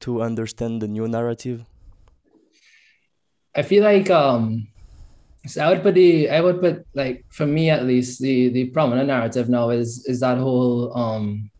to 0.00 0.20
understand 0.20 0.82
the 0.82 0.88
new 0.88 1.06
narrative? 1.06 1.64
I 3.54 3.62
feel 3.62 3.84
like 3.84 4.10
um, 4.10 4.66
so 5.46 5.62
I 5.62 5.68
would 5.68 5.82
put 5.82 5.94
the 5.94 6.30
I 6.30 6.40
would 6.40 6.60
put 6.60 6.86
like 6.94 7.24
for 7.30 7.46
me 7.46 7.70
at 7.70 7.84
least 7.84 8.20
the 8.20 8.48
the 8.48 8.66
prominent 8.66 9.08
narrative 9.08 9.48
now 9.48 9.70
is 9.70 10.04
is 10.06 10.20
that 10.20 10.38
whole 10.38 10.96
um 10.96 11.50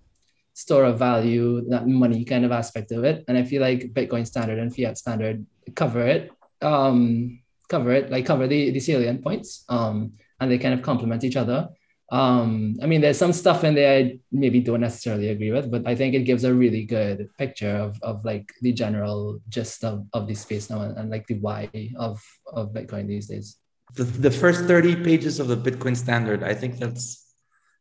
store 0.55 0.85
of 0.85 0.99
value 0.99 1.69
that 1.69 1.87
money 1.87 2.25
kind 2.25 2.45
of 2.45 2.53
aspect 2.53 2.93
of 2.93 3.05
it. 3.05 3.25
And 3.29 3.37
I 3.37 3.43
feel 3.43 3.61
like 3.61 3.93
Bitcoin 3.93 4.27
standard 4.27 4.59
and 4.59 4.75
fiat 4.75 4.97
standard 4.97 5.45
cover 5.75 6.07
it 6.07 6.31
um 6.63 7.41
cover 7.69 7.93
it 7.93 8.11
like 8.11 8.25
cover 8.25 8.47
the 8.47 8.71
the 8.71 8.81
salient 8.81 9.23
points 9.23 9.65
um 9.69 10.13
and 10.41 10.51
they 10.51 10.59
kind 10.59 10.75
of 10.75 10.83
complement 10.83 11.25
each 11.25 11.37
other. 11.37 11.69
Um 12.13 12.77
i 12.83 12.87
mean 12.87 13.01
there's 13.01 13.19
some 13.19 13.33
stuff 13.33 13.65
in 13.65 13.75
there 13.75 13.99
i 13.99 14.19
maybe 14.31 14.61
don't 14.61 14.83
necessarily 14.83 15.31
agree 15.31 15.51
with 15.51 15.71
but 15.71 15.89
i 15.89 15.95
think 15.97 16.15
it 16.15 16.29
gives 16.29 16.45
a 16.45 16.53
really 16.53 16.85
good 16.85 17.31
picture 17.39 17.77
of, 17.87 17.99
of 18.03 18.25
like 18.27 18.53
the 18.61 18.73
general 18.73 19.41
gist 19.49 19.83
of, 19.85 20.05
of 20.13 20.29
the 20.29 20.35
space 20.35 20.69
now 20.69 20.83
and, 20.83 20.99
and 20.99 21.11
like 21.11 21.27
the 21.27 21.41
why 21.41 21.67
of 21.97 22.21
of 22.53 22.75
bitcoin 22.75 23.09
these 23.09 23.27
days 23.27 23.57
the, 23.95 24.05
the 24.05 24.31
first 24.31 24.65
30 24.65 24.97
pages 24.97 25.41
of 25.41 25.49
the 25.49 25.57
bitcoin 25.57 25.97
standard 25.97 26.43
i 26.43 26.55
think 26.55 26.79
that's 26.79 27.35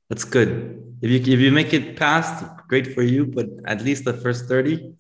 that's 0.10 0.24
good 0.24 0.82
if 1.02 1.10
you 1.10 1.34
if 1.34 1.40
you 1.40 1.52
make 1.52 1.74
it 1.74 1.96
past 1.96 2.46
great 2.68 2.94
for 2.94 3.04
you 3.04 3.26
but 3.26 3.48
at 3.66 3.82
least 3.82 4.06
the 4.06 4.14
first 4.14 4.46
30 4.46 4.94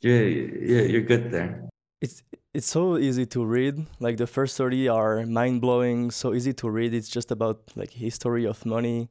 you're 0.00 0.26
you're 0.26 1.02
good 1.02 1.30
there 1.30 1.68
it's 2.00 2.22
it's 2.54 2.66
so 2.66 2.96
easy 2.98 3.26
to 3.26 3.44
read. 3.44 3.86
Like 4.00 4.16
the 4.16 4.26
first 4.26 4.56
30 4.56 4.88
are 4.88 5.26
mind 5.26 5.60
blowing, 5.60 6.10
so 6.10 6.34
easy 6.34 6.52
to 6.54 6.68
read. 6.68 6.94
It's 6.94 7.08
just 7.08 7.30
about 7.30 7.60
like 7.76 7.90
history 7.90 8.46
of 8.46 8.64
money, 8.64 9.10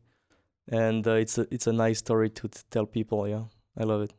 and 0.67 1.07
uh, 1.07 1.12
it's 1.12 1.38
a 1.38 1.48
it's 1.51 1.67
a 1.67 1.74
nice 1.74 2.00
story 2.00 2.29
to 2.31 2.50
tell 2.72 2.86
people. 2.86 3.27
Yeah, 3.27 3.46
I 3.77 3.84
love 3.84 4.01
it. 4.01 4.13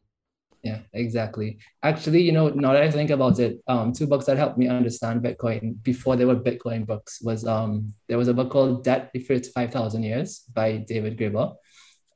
Yeah, 0.62 0.80
exactly. 0.92 1.58
Actually, 1.82 2.22
you 2.22 2.32
know, 2.32 2.48
now 2.48 2.72
that 2.72 2.82
I 2.82 2.90
think 2.90 3.10
about 3.10 3.38
it, 3.38 3.60
um, 3.68 3.92
two 3.92 4.06
books 4.06 4.26
that 4.26 4.36
helped 4.36 4.58
me 4.58 4.68
understand 4.68 5.22
Bitcoin 5.22 5.80
before 5.82 6.16
they 6.16 6.24
were 6.24 6.34
Bitcoin 6.34 6.84
books 6.84 7.22
was 7.22 7.44
um, 7.46 7.94
there 8.08 8.18
was 8.18 8.28
a 8.28 8.34
book 8.34 8.50
called 8.50 8.82
Debt 8.82 9.10
Deferred 9.14 9.44
to 9.44 9.52
Five 9.52 9.70
Thousand 9.70 10.02
Years 10.02 10.40
by 10.52 10.78
David 10.78 11.16
Graeber, 11.16 11.54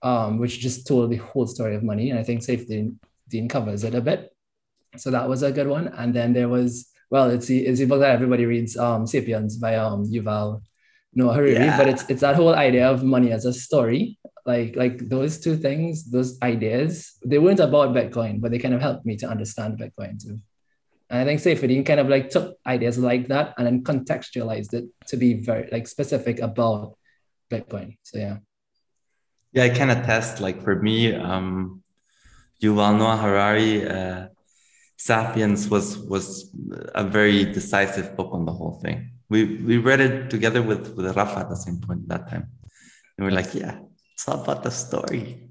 um, 0.02 0.38
which 0.38 0.58
just 0.58 0.86
told 0.86 1.10
the 1.10 1.16
whole 1.16 1.46
story 1.46 1.76
of 1.76 1.84
money, 1.84 2.10
and 2.10 2.18
I 2.18 2.24
think 2.24 2.42
Saifedean 2.42 2.96
Dean 3.28 3.48
covers 3.48 3.84
it 3.84 3.94
a 3.94 4.00
bit. 4.00 4.34
So 4.96 5.10
that 5.10 5.28
was 5.28 5.42
a 5.42 5.52
good 5.52 5.68
one. 5.68 5.88
And 5.88 6.12
then 6.12 6.32
there 6.32 6.48
was 6.48 6.90
well, 7.10 7.30
it's 7.30 7.46
the 7.46 7.66
it's 7.66 7.78
the 7.78 7.86
book 7.86 8.00
that 8.00 8.14
everybody 8.14 8.46
reads, 8.46 8.76
um, 8.76 9.06
*Sapiens* 9.06 9.56
by 9.56 9.76
um 9.76 10.04
Yuval 10.04 10.62
Noah 11.14 11.34
Harari. 11.34 11.52
Yeah. 11.52 11.76
But 11.76 11.88
it's 11.88 12.04
it's 12.08 12.22
that 12.22 12.36
whole 12.36 12.54
idea 12.54 12.90
of 12.90 13.04
money 13.04 13.30
as 13.32 13.44
a 13.44 13.52
story. 13.52 14.18
Like 14.44 14.74
like 14.76 15.08
those 15.08 15.38
two 15.38 15.56
things, 15.56 16.10
those 16.10 16.38
ideas, 16.42 17.16
they 17.24 17.38
weren't 17.38 17.60
about 17.60 17.94
Bitcoin, 17.94 18.40
but 18.40 18.50
they 18.50 18.58
kind 18.58 18.74
of 18.74 18.80
helped 18.80 19.06
me 19.06 19.16
to 19.18 19.28
understand 19.28 19.78
Bitcoin 19.78 20.20
too. 20.22 20.40
And 21.10 21.20
I 21.20 21.24
think 21.24 21.40
Saifedean 21.40 21.84
kind 21.84 22.00
of 22.00 22.08
like 22.08 22.30
took 22.30 22.56
ideas 22.66 22.98
like 22.98 23.28
that 23.28 23.54
and 23.56 23.66
then 23.66 23.84
contextualized 23.84 24.72
it 24.74 24.86
to 25.08 25.16
be 25.16 25.34
very 25.34 25.68
like 25.70 25.86
specific 25.86 26.40
about 26.40 26.96
Bitcoin. 27.50 27.98
So 28.02 28.18
yeah. 28.18 28.36
Yeah, 29.52 29.64
I 29.64 29.68
can 29.68 29.90
attest. 29.90 30.40
Like 30.40 30.62
for 30.62 30.80
me, 30.80 31.14
um, 31.14 31.82
Yuval 32.62 32.96
Noah 32.98 33.18
Harari, 33.18 33.86
uh, 33.86 34.28
Sapiens 34.96 35.68
was 35.68 35.98
was 35.98 36.54
a 36.94 37.04
very 37.04 37.44
decisive 37.44 38.16
book 38.16 38.30
on 38.32 38.46
the 38.46 38.52
whole 38.52 38.80
thing. 38.82 39.10
We 39.28 39.56
we 39.68 39.76
read 39.76 40.00
it 40.00 40.30
together 40.30 40.62
with 40.62 40.94
with 40.96 41.16
Rafa 41.16 41.40
at 41.40 41.48
the 41.50 41.56
same 41.56 41.80
point 41.80 42.02
at 42.04 42.08
that 42.08 42.30
time, 42.30 42.46
and 43.18 43.26
we're 43.26 43.38
like, 43.40 43.52
yeah, 43.52 43.80
it's 44.22 44.28
all 44.28 44.40
about 44.40 44.62
the 44.62 44.70
story. 44.70 45.50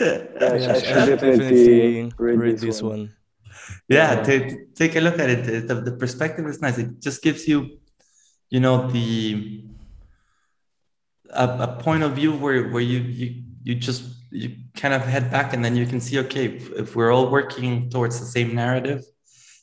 yeah, 0.00 0.24
yeah, 0.40 0.72
I 0.72 0.80
should 0.80 1.20
definitely 1.20 2.10
read, 2.16 2.38
read 2.38 2.58
this 2.58 2.80
one. 2.80 2.90
one. 2.90 3.14
Yeah, 3.90 4.14
yeah. 4.14 4.22
Take, 4.22 4.74
take 4.74 4.96
a 4.96 5.00
look 5.00 5.18
at 5.18 5.28
it. 5.28 5.68
The, 5.68 5.74
the 5.74 5.92
perspective 5.92 6.46
is 6.46 6.62
nice. 6.62 6.78
It 6.78 7.00
just 7.00 7.22
gives 7.22 7.46
you, 7.46 7.78
you 8.48 8.60
know, 8.60 8.90
the 8.90 9.64
a, 11.28 11.44
a 11.44 11.78
point 11.82 12.02
of 12.02 12.12
view 12.12 12.32
where 12.32 12.70
where 12.70 12.82
you 12.82 13.00
you 13.00 13.42
you 13.64 13.74
just 13.74 14.04
you 14.30 14.56
kind 14.74 14.94
of 14.94 15.02
head 15.02 15.30
back 15.30 15.52
and 15.52 15.62
then 15.62 15.76
you 15.76 15.86
can 15.86 16.00
see 16.00 16.18
okay 16.20 16.46
if, 16.46 16.72
if, 16.72 16.96
we're 16.96 17.12
all 17.12 17.30
working 17.30 17.90
towards 17.90 18.18
the 18.18 18.26
same 18.26 18.54
narrative 18.54 19.04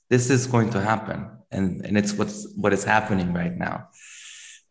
this 0.09 0.29
is 0.29 0.45
going 0.45 0.69
to 0.69 0.79
happen 0.79 1.29
and 1.51 1.85
and 1.85 1.97
it's 1.97 2.13
what's 2.13 2.53
what 2.55 2.71
is 2.71 2.83
happening 2.83 3.33
right 3.33 3.57
now 3.57 3.87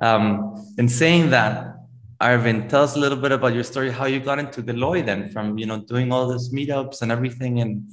um 0.00 0.54
in 0.78 0.88
saying 0.88 1.30
that 1.30 1.75
arvin 2.20 2.68
tell 2.68 2.82
us 2.82 2.96
a 2.96 2.98
little 2.98 3.18
bit 3.18 3.32
about 3.32 3.52
your 3.54 3.64
story 3.64 3.90
how 3.90 4.06
you 4.06 4.20
got 4.20 4.38
into 4.38 4.62
Galoy 4.62 5.04
then 5.04 5.30
from 5.30 5.58
you 5.58 5.66
know 5.66 5.78
doing 5.78 6.12
all 6.12 6.26
those 6.28 6.50
meetups 6.52 7.02
and 7.02 7.12
everything 7.12 7.60
and 7.60 7.90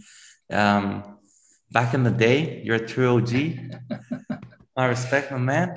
um 0.51 1.18
back 1.72 1.94
in 1.94 2.03
the 2.03 2.12
day 2.12 2.62
you're 2.63 2.77
a 2.77 2.88
true 2.88 3.18
og 3.18 3.34
I 4.75 4.86
respect 4.96 5.32
my 5.32 5.38
man. 5.38 5.70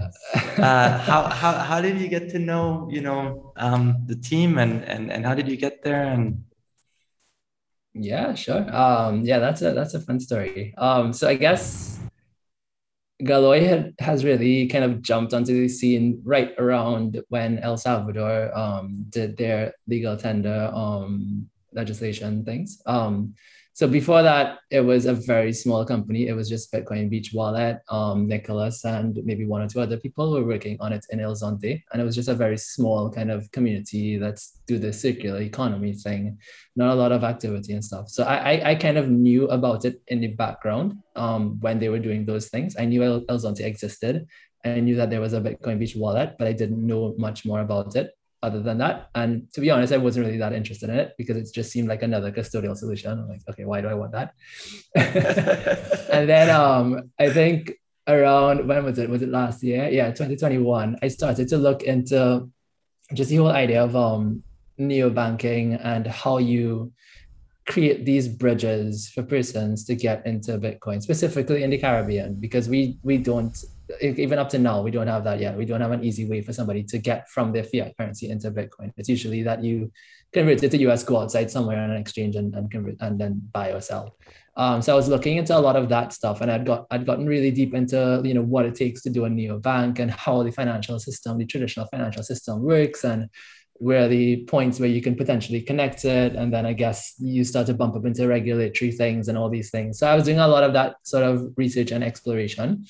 Uh, 0.56 0.98
how, 0.98 1.22
how, 1.28 1.52
how 1.52 1.80
did 1.82 2.00
you 2.00 2.08
get 2.08 2.30
to 2.30 2.38
know, 2.38 2.88
you 2.90 3.02
know, 3.02 3.52
um, 3.56 4.04
the 4.06 4.16
team 4.16 4.56
and, 4.56 4.82
and, 4.84 5.12
and 5.12 5.26
how 5.26 5.34
did 5.34 5.48
you 5.48 5.56
get 5.56 5.82
there? 5.82 6.04
And 6.04 6.44
yeah, 7.92 8.34
sure. 8.34 8.64
Um, 8.74 9.20
yeah, 9.22 9.38
that's 9.38 9.60
a, 9.60 9.72
that's 9.72 9.92
a 9.92 10.00
fun 10.00 10.18
story. 10.20 10.72
Um, 10.78 11.12
so 11.12 11.28
I 11.28 11.34
guess 11.34 11.95
Galoy 13.22 13.66
had, 13.66 13.94
has 13.98 14.24
really 14.24 14.66
kind 14.66 14.84
of 14.84 15.00
jumped 15.00 15.32
onto 15.32 15.54
the 15.54 15.68
scene 15.68 16.20
right 16.24 16.52
around 16.58 17.22
when 17.28 17.58
El 17.60 17.76
Salvador 17.76 18.56
um, 18.56 19.06
did 19.08 19.36
their 19.36 19.74
legal 19.86 20.16
tender 20.16 20.70
um, 20.74 21.48
legislation 21.72 22.44
things. 22.44 22.82
Um, 22.84 23.34
so 23.76 23.86
before 23.86 24.22
that, 24.22 24.60
it 24.70 24.80
was 24.80 25.04
a 25.04 25.12
very 25.12 25.52
small 25.52 25.84
company. 25.84 26.28
It 26.28 26.32
was 26.32 26.48
just 26.48 26.72
Bitcoin 26.72 27.10
Beach 27.10 27.32
Wallet, 27.34 27.80
um, 27.90 28.26
Nicholas, 28.26 28.86
and 28.86 29.20
maybe 29.22 29.44
one 29.44 29.60
or 29.60 29.68
two 29.68 29.82
other 29.82 29.98
people 29.98 30.32
were 30.32 30.46
working 30.46 30.78
on 30.80 30.94
it 30.94 31.04
in 31.10 31.20
El 31.20 31.34
Zonte. 31.34 31.82
And 31.92 32.00
it 32.00 32.04
was 32.06 32.14
just 32.14 32.30
a 32.30 32.34
very 32.34 32.56
small 32.56 33.10
kind 33.10 33.30
of 33.30 33.52
community 33.52 34.16
that's 34.16 34.60
do 34.66 34.78
the 34.78 34.94
circular 34.94 35.42
economy 35.42 35.92
thing, 35.92 36.38
not 36.74 36.94
a 36.94 36.94
lot 36.94 37.12
of 37.12 37.22
activity 37.22 37.74
and 37.74 37.84
stuff. 37.84 38.08
So 38.08 38.24
I, 38.24 38.36
I, 38.36 38.70
I 38.70 38.74
kind 38.76 38.96
of 38.96 39.10
knew 39.10 39.46
about 39.48 39.84
it 39.84 40.00
in 40.06 40.22
the 40.22 40.28
background 40.28 40.96
um, 41.14 41.60
when 41.60 41.78
they 41.78 41.90
were 41.90 41.98
doing 41.98 42.24
those 42.24 42.48
things. 42.48 42.76
I 42.78 42.86
knew 42.86 43.02
El, 43.02 43.26
El 43.28 43.38
Zonte 43.38 43.60
existed. 43.60 44.26
I 44.64 44.80
knew 44.80 44.96
that 44.96 45.10
there 45.10 45.20
was 45.20 45.34
a 45.34 45.40
Bitcoin 45.42 45.78
Beach 45.78 45.94
wallet, 45.94 46.36
but 46.38 46.48
I 46.48 46.54
didn't 46.54 46.80
know 46.80 47.14
much 47.18 47.44
more 47.44 47.60
about 47.60 47.94
it 47.94 48.15
other 48.46 48.60
than 48.60 48.78
that. 48.78 49.10
And 49.14 49.52
to 49.54 49.60
be 49.60 49.70
honest, 49.70 49.92
I 49.92 49.96
wasn't 49.96 50.26
really 50.26 50.38
that 50.38 50.52
interested 50.52 50.88
in 50.88 50.96
it 50.96 51.14
because 51.18 51.36
it 51.36 51.48
just 51.52 51.72
seemed 51.72 51.88
like 51.88 52.02
another 52.02 52.30
custodial 52.30 52.76
solution. 52.76 53.10
I'm 53.10 53.28
like, 53.28 53.42
okay, 53.50 53.64
why 53.64 53.80
do 53.80 53.88
I 53.88 53.94
want 53.94 54.12
that? 54.12 54.34
and 56.12 56.28
then 56.28 56.48
um, 56.48 57.10
I 57.18 57.30
think 57.30 57.72
around 58.06 58.68
when 58.68 58.84
was 58.84 58.98
it? 58.98 59.10
Was 59.10 59.22
it 59.22 59.30
last 59.30 59.62
year? 59.62 59.88
Yeah, 59.88 60.06
2021. 60.06 60.98
I 61.02 61.08
started 61.08 61.48
to 61.48 61.58
look 61.58 61.82
into 61.82 62.48
just 63.12 63.30
the 63.30 63.36
whole 63.36 63.50
idea 63.50 63.82
of 63.82 63.94
um 63.94 64.42
neo 64.78 65.10
banking 65.10 65.74
and 65.74 66.06
how 66.06 66.38
you 66.38 66.92
create 67.66 68.04
these 68.04 68.28
bridges 68.28 69.10
for 69.12 69.22
persons 69.22 69.84
to 69.86 69.94
get 69.96 70.24
into 70.24 70.56
Bitcoin, 70.58 71.02
specifically 71.02 71.64
in 71.64 71.70
the 71.70 71.78
Caribbean, 71.78 72.34
because 72.34 72.68
we 72.68 72.98
we 73.02 73.18
don't 73.18 73.56
even 74.00 74.38
up 74.38 74.48
to 74.50 74.58
now, 74.58 74.82
we 74.82 74.90
don't 74.90 75.06
have 75.06 75.24
that 75.24 75.40
yet. 75.40 75.56
We 75.56 75.64
don't 75.64 75.80
have 75.80 75.92
an 75.92 76.04
easy 76.04 76.28
way 76.28 76.42
for 76.42 76.52
somebody 76.52 76.82
to 76.84 76.98
get 76.98 77.28
from 77.28 77.52
their 77.52 77.64
fiat 77.64 77.96
currency 77.96 78.30
into 78.30 78.50
Bitcoin. 78.50 78.92
It's 78.96 79.08
usually 79.08 79.42
that 79.44 79.62
you 79.62 79.92
convert 80.32 80.62
it 80.62 80.70
to 80.70 80.78
US, 80.88 81.04
go 81.04 81.18
outside 81.18 81.50
somewhere 81.50 81.78
on 81.78 81.90
an 81.90 81.96
exchange 81.96 82.36
and, 82.36 82.54
and 82.54 82.70
convert 82.70 82.96
and 83.00 83.18
then 83.18 83.40
buy 83.52 83.70
or 83.70 83.80
sell. 83.80 84.16
Um, 84.56 84.80
so 84.80 84.92
I 84.92 84.96
was 84.96 85.08
looking 85.08 85.36
into 85.36 85.56
a 85.56 85.60
lot 85.60 85.76
of 85.76 85.88
that 85.90 86.12
stuff, 86.12 86.40
and 86.40 86.50
I'd 86.50 86.64
got 86.64 86.86
I'd 86.90 87.04
gotten 87.04 87.26
really 87.26 87.50
deep 87.50 87.74
into 87.74 88.22
you 88.24 88.32
know 88.32 88.42
what 88.42 88.64
it 88.64 88.74
takes 88.74 89.02
to 89.02 89.10
do 89.10 89.26
a 89.26 89.28
neobank 89.28 89.98
and 89.98 90.10
how 90.10 90.42
the 90.42 90.50
financial 90.50 90.98
system, 90.98 91.38
the 91.38 91.44
traditional 91.44 91.86
financial 91.86 92.22
system 92.22 92.62
works, 92.62 93.04
and 93.04 93.28
where 93.74 94.08
the 94.08 94.44
points 94.44 94.80
where 94.80 94.88
you 94.88 95.02
can 95.02 95.14
potentially 95.14 95.60
connect 95.60 96.06
it, 96.06 96.34
and 96.34 96.52
then 96.52 96.64
I 96.64 96.72
guess 96.72 97.14
you 97.18 97.44
start 97.44 97.66
to 97.66 97.74
bump 97.74 97.96
up 97.96 98.06
into 98.06 98.26
regulatory 98.26 98.92
things 98.92 99.28
and 99.28 99.36
all 99.36 99.50
these 99.50 99.70
things. 99.70 99.98
So 99.98 100.06
I 100.06 100.14
was 100.14 100.24
doing 100.24 100.38
a 100.38 100.48
lot 100.48 100.64
of 100.64 100.72
that 100.72 100.96
sort 101.02 101.24
of 101.24 101.52
research 101.56 101.90
and 101.90 102.02
exploration. 102.02 102.86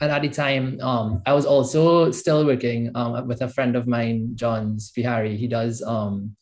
And 0.00 0.12
at 0.12 0.22
the 0.22 0.28
time, 0.28 0.80
um, 0.80 1.22
I 1.26 1.32
was 1.32 1.44
also 1.44 2.10
still 2.12 2.46
working 2.46 2.90
um, 2.94 3.26
with 3.26 3.42
a 3.42 3.48
friend 3.48 3.74
of 3.74 3.86
mine, 3.86 4.32
Johns 4.34 4.92
Beharry. 4.92 5.36
He 5.36 5.48
does 5.48 5.82
um, 5.82 6.36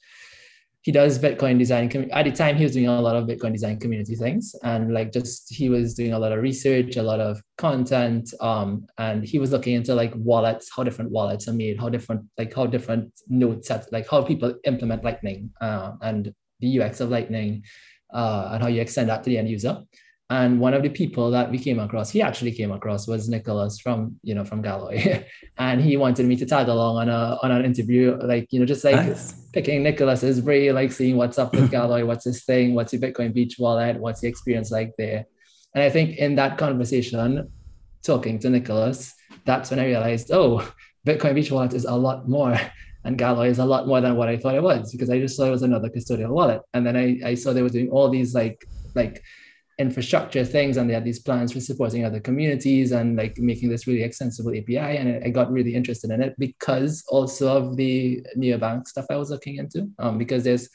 he 0.86 0.92
does 0.92 1.18
Bitcoin 1.18 1.58
design. 1.58 1.90
At 2.12 2.26
the 2.26 2.30
time, 2.30 2.56
he 2.56 2.62
was 2.62 2.72
doing 2.72 2.86
a 2.86 3.00
lot 3.00 3.16
of 3.16 3.26
Bitcoin 3.26 3.52
design 3.52 3.80
community 3.80 4.14
things, 4.14 4.54
and 4.62 4.94
like 4.94 5.10
just 5.10 5.52
he 5.52 5.68
was 5.68 5.94
doing 5.94 6.12
a 6.12 6.18
lot 6.18 6.30
of 6.30 6.40
research, 6.40 6.96
a 6.96 7.02
lot 7.02 7.18
of 7.18 7.42
content, 7.58 8.32
um, 8.40 8.86
and 8.96 9.24
he 9.24 9.40
was 9.40 9.50
looking 9.50 9.74
into 9.74 9.96
like 9.96 10.12
wallets, 10.14 10.70
how 10.74 10.84
different 10.84 11.10
wallets 11.10 11.48
are 11.48 11.52
made, 11.52 11.80
how 11.80 11.88
different 11.88 12.22
like 12.38 12.54
how 12.54 12.66
different 12.66 13.12
node 13.26 13.64
sets, 13.64 13.88
like 13.90 14.08
how 14.08 14.22
people 14.22 14.54
implement 14.62 15.02
Lightning, 15.02 15.50
uh, 15.60 15.92
and 16.02 16.32
the 16.60 16.80
UX 16.80 17.00
of 17.00 17.10
Lightning, 17.10 17.64
uh, 18.14 18.50
and 18.52 18.62
how 18.62 18.68
you 18.68 18.80
extend 18.80 19.08
that 19.08 19.24
to 19.24 19.30
the 19.30 19.38
end 19.38 19.48
user. 19.48 19.82
And 20.28 20.58
one 20.58 20.74
of 20.74 20.82
the 20.82 20.88
people 20.88 21.30
that 21.30 21.52
we 21.52 21.58
came 21.58 21.78
across, 21.78 22.10
he 22.10 22.20
actually 22.20 22.50
came 22.50 22.72
across 22.72 23.06
was 23.06 23.28
Nicholas 23.28 23.78
from, 23.78 24.18
you 24.24 24.34
know, 24.34 24.44
from 24.44 24.60
Galoy. 24.60 25.24
and 25.58 25.80
he 25.80 25.96
wanted 25.96 26.26
me 26.26 26.34
to 26.36 26.46
tag 26.46 26.66
along 26.66 26.96
on 26.96 27.08
a 27.08 27.38
on 27.44 27.52
an 27.52 27.64
interview, 27.64 28.16
like, 28.16 28.52
you 28.52 28.58
know, 28.58 28.66
just 28.66 28.82
like 28.82 28.96
nice. 28.96 29.34
picking 29.52 29.84
Nicholas's 29.84 30.40
brain, 30.40 30.74
like 30.74 30.90
seeing 30.90 31.16
what's 31.16 31.38
up 31.38 31.54
with 31.54 31.70
Galoy, 31.70 32.04
what's 32.04 32.24
his 32.24 32.44
thing, 32.44 32.74
what's 32.74 32.90
the 32.90 32.98
Bitcoin 32.98 33.32
Beach 33.32 33.56
wallet, 33.56 34.00
what's 34.00 34.20
the 34.20 34.26
experience 34.26 34.72
like 34.72 34.94
there. 34.98 35.26
And 35.74 35.84
I 35.84 35.90
think 35.90 36.16
in 36.16 36.34
that 36.36 36.58
conversation, 36.58 37.48
talking 38.02 38.40
to 38.40 38.50
Nicholas, 38.50 39.14
that's 39.44 39.70
when 39.70 39.78
I 39.78 39.86
realized, 39.86 40.32
oh, 40.32 40.68
Bitcoin 41.06 41.36
Beach 41.36 41.52
wallet 41.52 41.72
is 41.74 41.84
a 41.84 41.96
lot 41.96 42.28
more. 42.28 42.58
And 43.04 43.16
Galoy 43.16 43.50
is 43.50 43.60
a 43.60 43.64
lot 43.64 43.86
more 43.86 44.00
than 44.00 44.16
what 44.16 44.28
I 44.28 44.36
thought 44.36 44.56
it 44.56 44.62
was 44.64 44.90
because 44.90 45.10
I 45.10 45.20
just 45.20 45.36
thought 45.36 45.46
it 45.46 45.52
was 45.52 45.62
another 45.62 45.88
custodial 45.88 46.30
wallet. 46.30 46.62
And 46.74 46.84
then 46.84 46.96
I, 46.96 47.20
I 47.24 47.34
saw 47.36 47.52
they 47.52 47.62
were 47.62 47.68
doing 47.68 47.88
all 47.88 48.08
these 48.08 48.34
like 48.34 48.66
like 48.96 49.22
infrastructure 49.78 50.44
things 50.44 50.76
and 50.76 50.88
they 50.88 50.94
had 50.94 51.04
these 51.04 51.18
plans 51.18 51.52
for 51.52 51.60
supporting 51.60 52.04
other 52.04 52.20
communities 52.20 52.92
and 52.92 53.16
like 53.16 53.36
making 53.38 53.68
this 53.68 53.86
really 53.86 54.02
extensible 54.02 54.50
API. 54.50 54.76
And 54.78 55.22
I 55.22 55.28
got 55.28 55.50
really 55.50 55.74
interested 55.74 56.10
in 56.10 56.22
it 56.22 56.34
because 56.38 57.04
also 57.08 57.56
of 57.56 57.76
the 57.76 58.24
neobank 58.36 58.88
stuff 58.88 59.06
I 59.10 59.16
was 59.16 59.30
looking 59.30 59.56
into. 59.56 59.88
Um, 59.98 60.16
because 60.16 60.44
there's, 60.44 60.70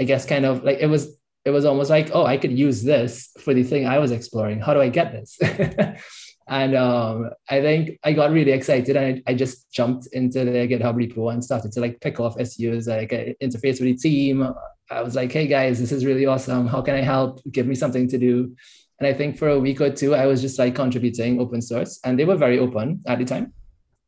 I 0.00 0.04
guess, 0.04 0.26
kind 0.26 0.44
of 0.44 0.64
like 0.64 0.78
it 0.80 0.88
was, 0.88 1.16
it 1.44 1.50
was 1.50 1.64
almost 1.64 1.90
like, 1.90 2.10
oh, 2.12 2.26
I 2.26 2.36
could 2.36 2.56
use 2.58 2.82
this 2.82 3.30
for 3.38 3.54
the 3.54 3.62
thing 3.62 3.86
I 3.86 3.98
was 3.98 4.10
exploring. 4.10 4.60
How 4.60 4.74
do 4.74 4.80
I 4.80 4.88
get 4.88 5.12
this? 5.12 5.38
and 6.48 6.74
um, 6.74 7.30
I 7.48 7.60
think 7.60 8.00
I 8.02 8.12
got 8.12 8.32
really 8.32 8.50
excited 8.50 8.96
and 8.96 9.22
I, 9.26 9.30
I, 9.30 9.34
just 9.34 9.70
jumped 9.72 10.08
into 10.12 10.44
the 10.44 10.50
GitHub 10.50 10.96
repo 10.96 11.32
and 11.32 11.42
started 11.42 11.70
to 11.72 11.80
like 11.80 12.00
pick 12.00 12.18
off 12.18 12.40
issues, 12.40 12.88
like 12.88 13.10
interface 13.40 13.80
with 13.80 13.82
the 13.82 13.94
team, 13.96 14.52
I 14.90 15.02
was 15.02 15.14
like, 15.14 15.30
hey 15.30 15.46
guys, 15.46 15.78
this 15.78 15.92
is 15.92 16.04
really 16.04 16.26
awesome. 16.26 16.66
How 16.66 16.82
can 16.82 16.94
I 16.96 17.02
help? 17.02 17.40
Give 17.50 17.66
me 17.66 17.74
something 17.74 18.08
to 18.08 18.18
do. 18.18 18.56
And 18.98 19.06
I 19.06 19.14
think 19.14 19.38
for 19.38 19.48
a 19.48 19.58
week 19.58 19.80
or 19.80 19.90
two, 19.90 20.14
I 20.14 20.26
was 20.26 20.42
just 20.42 20.58
like 20.58 20.74
contributing 20.74 21.40
open 21.40 21.62
source, 21.62 22.00
and 22.04 22.18
they 22.18 22.24
were 22.24 22.36
very 22.36 22.58
open 22.58 23.00
at 23.06 23.18
the 23.18 23.24
time. 23.24 23.52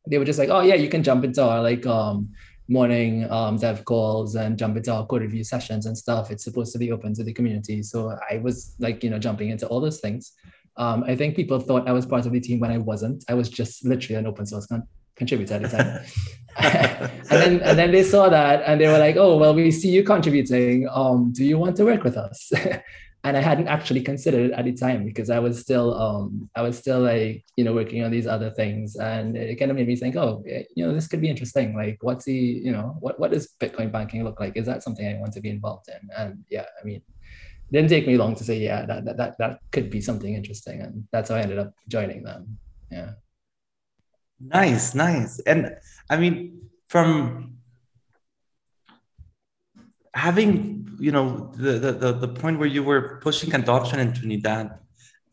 They 0.07 0.17
were 0.17 0.25
just 0.25 0.37
like, 0.37 0.49
oh 0.49 0.61
yeah, 0.61 0.75
you 0.75 0.89
can 0.89 1.01
jump 1.01 1.23
into 1.23 1.41
our 1.41 1.61
like 1.61 1.85
um, 1.85 2.29
morning 2.67 3.29
um, 3.31 3.57
dev 3.57 3.85
calls 3.85 4.35
and 4.35 4.57
jump 4.57 4.77
into 4.77 4.93
our 4.93 5.05
code 5.05 5.21
review 5.21 5.43
sessions 5.43 5.85
and 5.85 5.97
stuff. 5.97 6.29
It's 6.29 6.43
supposed 6.43 6.73
to 6.73 6.79
be 6.79 6.91
open 6.91 7.13
to 7.15 7.23
the 7.23 7.33
community. 7.33 7.81
So 7.81 8.17
I 8.29 8.37
was 8.37 8.75
like, 8.79 9.03
you 9.03 9.09
know, 9.09 9.19
jumping 9.19 9.49
into 9.49 9.67
all 9.67 9.81
those 9.81 9.99
things. 9.99 10.33
Um, 10.75 11.03
I 11.05 11.15
think 11.15 11.35
people 11.35 11.59
thought 11.59 11.87
I 11.87 11.91
was 11.91 12.05
part 12.05 12.25
of 12.25 12.31
the 12.31 12.39
team 12.39 12.59
when 12.59 12.71
I 12.71 12.77
wasn't. 12.77 13.23
I 13.29 13.33
was 13.33 13.49
just 13.49 13.85
literally 13.85 14.19
an 14.19 14.27
open 14.27 14.45
source 14.45 14.67
con- 14.67 14.87
contributor 15.15 15.55
at 15.55 15.61
the 15.61 15.69
time. 15.69 16.01
and 16.55 17.11
then 17.29 17.61
and 17.61 17.79
then 17.79 17.91
they 17.91 18.03
saw 18.03 18.29
that 18.29 18.63
and 18.65 18.79
they 18.79 18.87
were 18.87 18.99
like, 18.99 19.15
oh 19.15 19.37
well, 19.37 19.53
we 19.55 19.71
see 19.71 19.89
you 19.89 20.03
contributing. 20.03 20.87
Um, 20.91 21.31
do 21.33 21.43
you 21.43 21.57
want 21.57 21.75
to 21.77 21.85
work 21.85 22.03
with 22.03 22.17
us? 22.17 22.51
and 23.25 23.37
I 23.37 23.41
hadn't 23.41 23.69
actually 23.69 24.01
considered 24.01 24.51
it 24.51 24.53
at 24.53 24.65
the 24.65 24.73
time 24.73 25.05
because 25.05 25.29
I 25.29 25.39
was 25.39 25.59
still 25.59 25.93
um 25.99 26.49
I 26.55 26.61
was 26.61 26.77
still 26.77 26.99
like 26.99 27.45
you 27.55 27.63
know 27.63 27.73
working 27.73 28.03
on 28.03 28.11
these 28.11 28.27
other 28.27 28.51
things. 28.51 28.95
And 28.95 29.37
it 29.37 29.55
kind 29.57 29.71
of 29.71 29.77
made 29.77 29.87
me 29.87 29.95
think 29.95 30.15
oh 30.15 30.43
you 30.45 30.85
know 30.85 30.93
this 30.93 31.07
could 31.07 31.21
be 31.21 31.29
interesting. 31.29 31.75
Like 31.75 31.97
what's 32.01 32.25
the 32.25 32.33
you 32.33 32.71
know 32.71 32.97
what 32.99 33.19
what 33.19 33.31
does 33.31 33.49
Bitcoin 33.59 33.91
banking 33.91 34.23
look 34.23 34.39
like? 34.39 34.57
Is 34.57 34.65
that 34.65 34.83
something 34.83 35.07
I 35.07 35.19
want 35.19 35.33
to 35.33 35.41
be 35.41 35.49
involved 35.49 35.87
in? 35.87 36.09
And 36.17 36.43
yeah 36.49 36.65
I 36.79 36.85
mean 36.85 37.01
didn't 37.71 37.89
take 37.89 38.05
me 38.05 38.17
long 38.17 38.35
to 38.35 38.43
say 38.43 38.59
yeah 38.59 38.85
that 38.85 39.05
that 39.05 39.17
that, 39.17 39.37
that 39.39 39.59
could 39.71 39.89
be 39.89 40.01
something 40.01 40.33
interesting. 40.33 40.81
And 40.81 41.07
that's 41.11 41.29
how 41.29 41.35
I 41.35 41.41
ended 41.41 41.59
up 41.59 41.73
joining 41.87 42.23
them. 42.23 42.59
Yeah 42.91 43.13
Nice, 44.47 44.93
nice. 44.95 45.39
And 45.39 45.77
I 46.09 46.17
mean, 46.17 46.69
from 46.89 47.57
having, 50.13 50.89
you 50.99 51.11
know, 51.11 51.51
the, 51.55 51.91
the, 51.91 52.13
the, 52.13 52.27
point 52.27 52.59
where 52.59 52.67
you 52.67 52.83
were 52.83 53.19
pushing 53.21 53.53
adoption 53.55 53.99
in 53.99 54.13
Trinidad, 54.13 54.77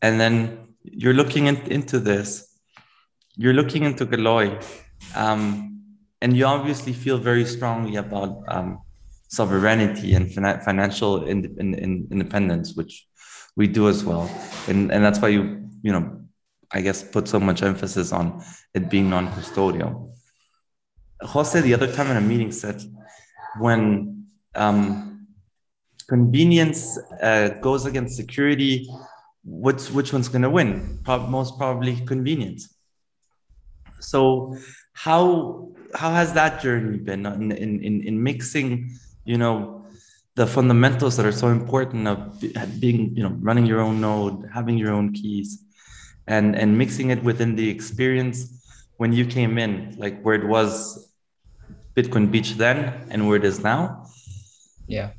and 0.01 0.19
then 0.19 0.67
you're 0.83 1.13
looking 1.13 1.47
in, 1.47 1.57
into 1.71 1.99
this, 1.99 2.57
you're 3.35 3.53
looking 3.53 3.83
into 3.83 4.05
Galoy, 4.05 4.63
um, 5.15 5.83
and 6.21 6.35
you 6.35 6.45
obviously 6.45 6.93
feel 6.93 7.17
very 7.17 7.45
strongly 7.45 7.97
about 7.97 8.43
um, 8.47 8.79
sovereignty 9.27 10.13
and 10.13 10.33
financial 10.33 11.25
in, 11.25 11.55
in, 11.59 11.73
in 11.73 12.07
independence, 12.11 12.75
which 12.75 13.07
we 13.55 13.67
do 13.67 13.89
as 13.89 14.03
well. 14.03 14.29
And, 14.67 14.91
and 14.91 15.03
that's 15.03 15.19
why 15.19 15.29
you, 15.29 15.69
you 15.83 15.91
know, 15.91 16.20
I 16.73 16.81
guess, 16.81 17.03
put 17.03 17.27
so 17.27 17.39
much 17.39 17.63
emphasis 17.63 18.11
on 18.11 18.43
it 18.73 18.89
being 18.89 19.09
non-custodial. 19.09 20.13
Jose, 21.21 21.59
the 21.61 21.73
other 21.73 21.91
time 21.91 22.09
in 22.09 22.17
a 22.17 22.21
meeting, 22.21 22.51
said 22.51 22.81
when 23.59 24.25
um, 24.55 25.27
convenience 26.07 26.97
uh, 27.21 27.49
goes 27.61 27.85
against 27.85 28.15
security, 28.15 28.87
which 29.43 29.89
which 29.91 30.13
one's 30.13 30.29
going 30.29 30.41
to 30.41 30.49
win? 30.49 30.99
Pro- 31.03 31.27
most 31.27 31.57
probably 31.57 31.95
convenience. 32.05 32.73
So, 33.99 34.57
how 34.93 35.69
how 35.95 36.11
has 36.11 36.33
that 36.33 36.61
journey 36.61 36.97
been 36.97 37.25
in 37.25 37.51
in 37.51 38.01
in 38.01 38.23
mixing, 38.23 38.91
you 39.25 39.37
know, 39.37 39.85
the 40.35 40.47
fundamentals 40.47 41.17
that 41.17 41.25
are 41.25 41.31
so 41.31 41.47
important 41.47 42.07
of 42.07 42.39
being, 42.79 43.15
you 43.15 43.23
know, 43.23 43.35
running 43.41 43.65
your 43.65 43.81
own 43.81 43.99
node, 44.01 44.49
having 44.53 44.77
your 44.77 44.91
own 44.91 45.13
keys, 45.13 45.63
and 46.27 46.55
and 46.55 46.77
mixing 46.77 47.09
it 47.09 47.23
within 47.23 47.55
the 47.55 47.69
experience 47.69 48.61
when 48.97 49.13
you 49.13 49.25
came 49.25 49.57
in 49.57 49.95
like 49.97 50.21
where 50.21 50.35
it 50.35 50.47
was 50.47 51.11
bitcoin 51.95 52.31
beach 52.31 52.53
then 52.53 53.07
and 53.09 53.27
where 53.27 53.37
it 53.37 53.43
is 53.43 53.59
now? 53.61 54.05
Yeah. 54.87 55.11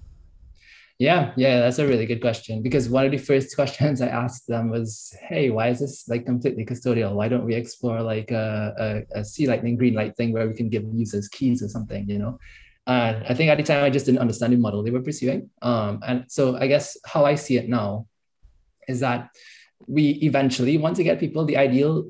Yeah 0.99 1.33
yeah 1.37 1.61
that's 1.61 1.79
a 1.79 1.87
really 1.87 2.07
good 2.07 2.21
question 2.21 2.63
because 2.63 2.89
one 2.89 3.05
of 3.05 3.11
the 3.11 3.19
first 3.19 3.57
questions 3.59 4.01
i 4.01 4.07
asked 4.07 4.47
them 4.47 4.71
was 4.71 5.13
hey 5.29 5.51
why 5.51 5.69
is 5.69 5.81
this 5.81 6.09
like 6.09 6.25
completely 6.25 6.65
custodial? 6.65 7.15
Why 7.15 7.29
don't 7.29 7.45
we 7.45 7.55
explore 7.55 8.01
like 8.03 8.31
a 8.31 9.05
a 9.13 9.25
C 9.25 9.47
Lightning 9.47 9.77
Greenlight 9.79 10.17
thing 10.17 10.33
where 10.33 10.47
we 10.47 10.55
can 10.55 10.69
give 10.69 10.85
users 10.93 11.29
keys 11.29 11.63
or 11.63 11.69
something 11.69 12.09
you 12.09 12.19
know? 12.19 12.39
And 12.87 13.25
i 13.31 13.35
think 13.35 13.51
at 13.51 13.59
the 13.59 13.65
time 13.65 13.83
i 13.85 13.91
just 13.91 14.07
didn't 14.07 14.21
understand 14.21 14.53
the 14.53 14.59
model 14.59 14.83
they 14.83 14.91
were 14.91 15.03
pursuing. 15.03 15.51
Um, 15.61 16.01
and 16.07 16.25
so 16.29 16.57
i 16.57 16.67
guess 16.67 16.97
how 17.05 17.25
i 17.25 17.35
see 17.35 17.57
it 17.57 17.69
now 17.69 18.07
is 18.89 19.01
that 19.01 19.31
we 19.87 20.11
eventually 20.23 20.77
want 20.79 20.97
to 20.97 21.05
get 21.05 21.21
people 21.21 21.45
the 21.45 21.57
ideal 21.57 22.09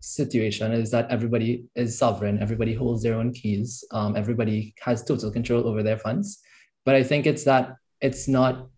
situation 0.00 0.72
is 0.72 0.90
that 0.90 1.10
everybody 1.10 1.64
is 1.74 1.98
sovereign 1.98 2.40
everybody 2.40 2.74
holds 2.74 3.02
their 3.02 3.14
own 3.14 3.32
keys 3.32 3.84
um, 3.92 4.16
everybody 4.16 4.74
has 4.80 5.04
total 5.04 5.30
control 5.30 5.66
over 5.68 5.82
their 5.82 5.98
funds. 5.98 6.40
But 6.86 6.94
i 6.94 7.02
think 7.02 7.26
it's 7.26 7.44
that 7.44 7.76
it's 8.00 8.26
not 8.26 8.68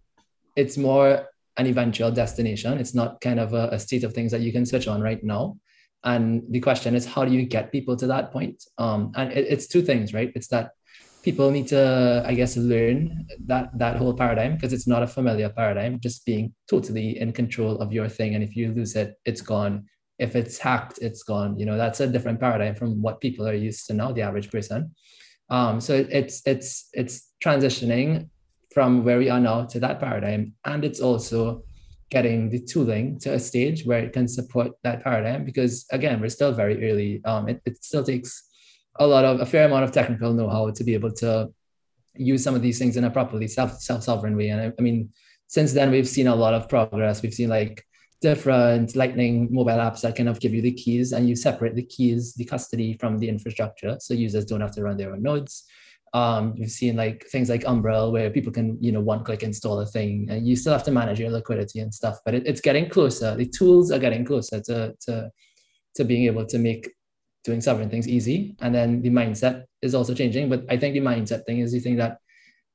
it's 0.57 0.77
more 0.77 1.29
an 1.57 1.67
eventual 1.67 2.11
destination. 2.11 2.79
It's 2.79 2.95
not 2.95 3.21
kind 3.21 3.39
of 3.39 3.53
a, 3.53 3.69
a 3.73 3.79
state 3.79 4.05
of 4.05 4.15
things 4.15 4.33
that 4.33 4.41
you 4.41 4.53
can 4.53 4.65
switch 4.65 4.89
on 4.89 5.01
right 5.01 5.23
now. 5.23 5.59
And 6.05 6.43
the 6.51 6.61
question 6.61 6.95
is 6.95 7.07
how 7.07 7.25
do 7.25 7.33
you 7.33 7.45
get 7.45 7.71
people 7.71 7.97
to 7.97 8.07
that 8.09 8.33
point? 8.33 8.65
Um, 8.79 9.13
and 9.15 9.33
it, 9.33 9.47
it's 9.49 9.67
two 9.67 9.83
things 9.83 10.13
right? 10.13 10.33
It's 10.35 10.49
that 10.49 10.71
people 11.23 11.51
need 11.51 11.69
to 11.69 12.23
i 12.27 12.35
guess 12.35 12.57
learn 12.57 13.27
that 13.47 13.71
that 13.79 13.97
whole 13.97 14.15
paradigm 14.15 14.55
because 14.55 14.73
it's 14.73 14.87
not 14.87 15.03
a 15.03 15.07
familiar 15.07 15.49
paradigm 15.49 15.99
just 16.01 16.25
being 16.27 16.53
totally 16.69 17.19
in 17.19 17.33
control 17.33 17.77
of 17.79 17.93
your 17.93 18.09
thing. 18.09 18.35
And 18.35 18.43
if 18.43 18.57
you 18.57 18.73
lose 18.73 18.97
it 18.97 19.15
it's 19.25 19.43
gone. 19.43 19.87
If 20.19 20.37
it's 20.37 20.59
hacked 20.59 20.99
it's 21.01 21.23
gone. 21.23 21.59
You 21.59 21.67
know 21.67 21.77
that's 21.77 22.01
a 22.01 22.07
different 22.07 22.41
paradigm 22.41 22.75
from 22.75 23.03
what 23.03 23.21
people 23.21 23.47
are 23.47 23.55
used 23.55 23.87
to 23.87 23.95
now 23.95 24.13
the 24.13 24.23
average 24.23 24.51
person. 24.51 24.95
Um, 25.51 25.81
so 25.81 26.07
it's 26.21 26.43
it's 26.47 26.89
it's 26.93 27.33
transitioning 27.45 28.29
from 28.75 29.05
where 29.05 29.19
we 29.19 29.29
are 29.29 29.41
now 29.41 29.65
to 29.67 29.81
that 29.81 30.01
paradigm. 30.01 30.55
And 30.65 30.85
it's 30.85 31.01
also 31.01 31.63
getting 32.11 32.51
the 32.51 32.61
tooling 32.61 33.19
to 33.21 33.35
a 33.35 33.39
stage 33.39 33.85
where 33.85 34.01
it 34.01 34.13
can 34.13 34.29
support 34.29 34.73
that 34.83 35.03
paradigm 35.03 35.45
because 35.45 35.87
again 35.93 36.21
we're 36.21 36.29
still 36.29 36.53
very 36.53 36.91
early. 36.91 37.23
Um, 37.25 37.49
it, 37.49 37.61
it 37.65 37.83
still 37.85 38.05
takes 38.05 38.49
a 38.97 39.07
lot 39.07 39.25
of 39.25 39.41
a 39.41 39.47
fair 39.47 39.67
amount 39.67 39.85
of 39.85 39.93
technical 39.93 40.33
know-how 40.33 40.71
to 40.71 40.85
be 40.85 40.95
able 40.95 41.13
to 41.13 41.51
use 42.15 42.45
some 42.45 42.55
of 42.55 42.63
these 42.63 42.79
things 42.79 42.97
in 42.97 43.05
a 43.05 43.11
properly 43.11 43.49
self 43.49 43.81
self-sovereign 43.81 44.37
way. 44.37 44.49
And 44.49 44.61
I, 44.61 44.73
I 44.79 44.83
mean 44.83 45.11
since 45.47 45.73
then 45.73 45.91
we've 45.91 46.09
seen 46.09 46.29
a 46.29 46.35
lot 46.35 46.55
of 46.55 46.69
progress. 46.69 47.23
We've 47.23 47.35
seen 47.35 47.49
like 47.49 47.85
different 48.23 48.95
lightning 48.97 49.49
mobile 49.51 49.73
apps 49.73 50.01
that 50.01 50.17
kind 50.17 50.29
of 50.29 50.41
give 50.41 50.55
you 50.55 50.63
the 50.63 50.73
keys 50.73 51.13
and 51.13 51.29
you 51.29 51.37
separate 51.37 51.75
the 51.75 51.85
keys 51.85 52.35
the 52.35 52.45
custody 52.45 52.97
from 52.99 53.19
the 53.19 53.29
infrastructure. 53.29 53.97
So 54.01 54.15
users 54.15 54.45
don't 54.45 54.61
have 54.61 54.75
to 54.77 54.83
run 54.83 54.97
their 54.97 55.13
own 55.13 55.23
nodes. 55.23 55.65
Um, 56.15 56.55
you've 56.57 56.71
seen 56.71 56.97
like 56.97 57.27
things 57.33 57.49
like 57.49 57.65
Umbrel 57.65 58.13
where 58.13 58.31
people 58.31 58.53
can, 58.53 58.77
you 58.81 58.93
know, 58.93 59.01
one 59.01 59.25
click 59.25 59.43
install 59.43 59.81
a 59.81 59.87
thing 59.87 60.29
and 60.31 60.47
you 60.47 60.57
still 60.57 60.73
have 60.73 60.85
to 60.85 60.91
manage 60.91 61.19
your 61.19 61.31
liquidity 61.31 61.81
and 61.81 61.93
stuff, 61.93 62.19
but 62.25 62.35
it, 62.35 62.47
it's 62.47 62.61
getting 62.61 62.89
closer. 62.89 63.35
The 63.35 63.47
tools 63.47 63.91
are 63.91 63.99
getting 63.99 64.25
closer 64.25 64.61
to, 64.61 64.95
to, 65.07 65.31
to 65.97 66.05
being 66.05 66.25
able 66.27 66.47
to 66.47 66.59
make 66.59 66.91
doing 67.45 67.61
sovereign 67.61 67.91
things 67.91 68.09
easy. 68.09 68.57
And 68.61 68.75
then 68.75 69.03
the 69.03 69.11
mindset 69.11 69.65
is 69.81 69.95
also 69.95 70.15
changing, 70.15 70.49
but 70.49 70.65
I 70.71 70.77
think 70.77 70.95
the 70.95 71.01
mindset 71.01 71.45
thing 71.45 71.61
is 71.61 71.73
the 71.73 71.81
thing 71.81 71.97
that 71.97 72.19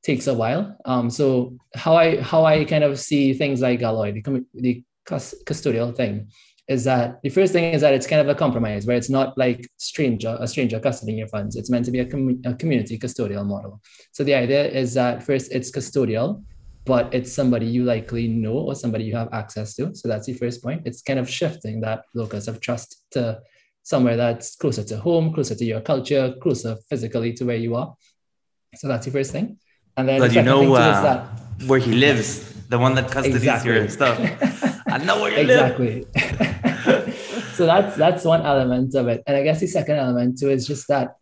takes 0.04 0.28
a 0.28 0.34
while. 0.34 0.78
Um, 0.86 1.10
so 1.10 1.58
how 1.76 1.96
I, 1.96 2.22
how 2.22 2.46
I 2.46 2.66
kind 2.66 2.84
of 2.84 3.00
see 3.00 3.34
things 3.34 3.62
like 3.62 3.80
Galoy, 3.80 4.14
the, 4.14 4.46
the 4.54 4.84
custodial 5.06 5.96
thing 5.96 6.30
is 6.68 6.84
that 6.84 7.20
the 7.24 7.30
first 7.30 7.54
thing 7.54 7.74
is 7.74 7.82
that 7.82 7.94
it's 7.94 8.08
kind 8.08 8.22
of 8.22 8.28
a 8.28 8.36
compromise 8.36 8.86
where 8.86 8.98
it's 8.98 9.10
not 9.10 9.38
like 9.38 9.70
stranger 9.78 10.38
a 10.40 10.48
stranger 10.48 10.80
custodying 10.80 11.18
your 11.18 11.28
funds. 11.28 11.56
It's 11.56 11.70
meant 11.70 11.86
to 11.86 11.92
be 11.92 12.00
a, 12.00 12.06
com- 12.06 12.42
a 12.46 12.54
community 12.54 13.00
custodial 13.00 13.46
model. 13.46 13.82
So 14.12 14.24
the 14.24 14.34
idea 14.34 14.68
is 14.68 14.94
that 14.96 15.24
first 15.24 15.52
it's 15.54 15.72
custodial, 15.72 16.44
but 16.84 17.14
it's 17.14 17.32
somebody 17.32 17.68
you 17.68 17.86
likely 17.86 18.28
know 18.28 18.58
or 18.58 18.76
somebody 18.76 19.06
you 19.06 19.16
have 19.16 19.30
access 19.32 19.76
to. 19.76 19.96
So 19.96 20.10
that's 20.10 20.26
the 20.26 20.34
first 20.34 20.62
point. 20.62 20.82
It's 20.86 21.02
kind 21.02 21.20
of 21.20 21.30
shifting 21.30 21.80
that 21.82 22.04
locus 22.14 22.50
of 22.50 22.60
trust 22.60 23.06
to 23.12 23.40
somewhere 23.88 24.18
that's 24.18 24.58
closer 24.58 24.84
to 24.84 24.98
home, 24.98 25.34
closer 25.34 25.56
to 25.56 25.64
your 25.64 25.80
culture, 25.80 26.34
closer 26.42 26.76
physically 26.90 27.32
to 27.32 27.46
where 27.46 27.56
you 27.56 27.74
are. 27.74 27.96
So 28.76 28.90
that's 28.90 29.06
the 29.06 29.14
first 29.14 29.32
thing. 29.32 29.60
And 29.96 30.10
then 30.10 30.20
but 30.20 30.32
the 30.32 30.36
you 30.36 30.42
know 30.42 30.76
uh, 30.76 31.26
where 31.68 31.80
he 31.80 31.94
lives, 31.94 32.54
the 32.68 32.78
one 32.78 32.96
that 32.96 33.10
custodies 33.10 33.48
exactly. 33.48 33.72
your 33.72 33.88
stuff. 33.88 34.20
I 34.88 34.98
know 34.98 35.22
where 35.22 35.32
you 35.32 35.38
exactly. 35.38 35.94
live. 35.96 36.08
Exactly. 36.16 37.12
so 37.58 37.66
that's 37.66 37.96
that's 37.96 38.26
one 38.26 38.42
element 38.46 38.94
of 38.94 39.08
it. 39.08 39.24
And 39.26 39.38
I 39.38 39.44
guess 39.44 39.62
the 39.62 39.68
second 39.68 39.96
element 39.96 40.38
too 40.38 40.50
is 40.50 40.68
just 40.68 40.90
that 40.90 41.16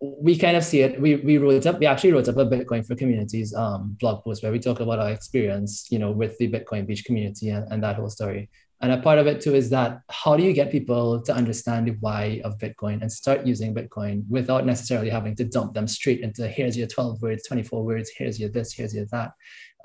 we 0.00 0.36
kind 0.36 0.56
of 0.56 0.64
see 0.64 0.80
it. 0.80 1.00
We 1.00 1.14
we 1.28 1.38
wrote 1.38 1.66
up, 1.66 1.78
we 1.78 1.86
actually 1.86 2.12
wrote 2.14 2.28
up 2.28 2.36
a 2.36 2.46
Bitcoin 2.46 2.84
for 2.84 2.96
communities 2.96 3.54
um 3.54 3.96
blog 4.00 4.24
post 4.24 4.42
where 4.42 4.50
we 4.50 4.58
talk 4.58 4.80
about 4.80 4.98
our 4.98 5.10
experience, 5.10 5.86
you 5.92 6.00
know, 6.00 6.10
with 6.10 6.36
the 6.38 6.50
Bitcoin 6.50 6.84
Beach 6.84 7.04
community 7.04 7.50
and, 7.50 7.70
and 7.70 7.80
that 7.84 7.94
whole 7.94 8.10
story. 8.10 8.50
And 8.82 8.92
a 8.92 8.98
part 8.98 9.18
of 9.18 9.26
it 9.26 9.40
too 9.40 9.54
is 9.54 9.70
that 9.70 10.00
how 10.10 10.36
do 10.36 10.42
you 10.42 10.52
get 10.52 10.70
people 10.70 11.22
to 11.22 11.34
understand 11.34 11.86
the 11.86 11.96
why 12.00 12.42
of 12.44 12.58
Bitcoin 12.58 13.00
and 13.00 13.10
start 13.10 13.46
using 13.46 13.74
Bitcoin 13.74 14.24
without 14.28 14.66
necessarily 14.66 15.08
having 15.08 15.34
to 15.36 15.44
dump 15.44 15.72
them 15.72 15.88
straight 15.88 16.20
into 16.20 16.46
here's 16.46 16.76
your 16.76 16.86
12 16.86 17.22
words, 17.22 17.46
24 17.48 17.84
words, 17.84 18.10
here's 18.16 18.38
your 18.38 18.50
this, 18.50 18.74
here's 18.74 18.94
your 18.94 19.06
that 19.12 19.32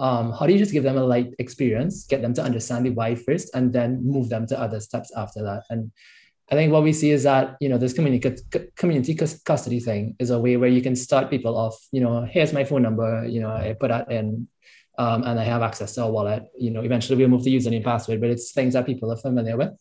um, 0.02 0.32
how 0.32 0.48
do 0.48 0.54
you 0.54 0.58
just 0.58 0.72
give 0.72 0.84
them 0.84 0.98
a 0.98 1.04
light 1.04 1.34
experience, 1.38 2.06
get 2.08 2.24
them 2.24 2.34
to 2.34 2.42
understand 2.42 2.86
the 2.88 2.90
why 2.90 3.14
first, 3.14 3.54
and 3.54 3.72
then 3.72 4.02
move 4.04 4.30
them 4.30 4.48
to 4.48 4.60
other 4.60 4.80
steps 4.80 5.12
after 5.16 5.44
that? 5.44 5.64
And 5.70 5.92
I 6.50 6.56
think 6.56 6.74
what 6.74 6.82
we 6.82 6.92
see 6.92 7.12
is 7.12 7.24
that 7.24 7.56
you 7.62 7.70
know 7.70 7.78
this 7.78 7.94
community 7.94 8.36
community 8.76 9.14
custody 9.46 9.80
thing 9.80 10.16
is 10.18 10.32
a 10.32 10.40
way 10.40 10.58
where 10.58 10.70
you 10.70 10.82
can 10.82 10.96
start 10.96 11.30
people 11.30 11.56
off. 11.56 11.78
You 11.92 12.02
know, 12.02 12.26
here's 12.26 12.52
my 12.52 12.64
phone 12.64 12.82
number. 12.82 13.26
You 13.28 13.42
know, 13.42 13.52
I 13.52 13.76
put 13.80 13.90
that 13.90 14.12
in, 14.12 14.48
um, 15.02 15.24
and 15.28 15.40
I 15.40 15.46
have 15.54 15.64
access 15.70 15.96
to 15.96 16.04
a 16.04 16.12
wallet. 16.16 16.44
You 16.66 16.72
know, 16.72 16.82
eventually 16.82 17.18
we'll 17.18 17.34
move 17.34 17.44
to 17.44 17.50
username 17.50 17.84
password, 17.84 18.22
but 18.22 18.30
it's 18.30 18.52
things 18.52 18.74
that 18.74 18.86
people 18.86 19.12
are 19.12 19.22
familiar 19.28 19.58
with. 19.58 19.72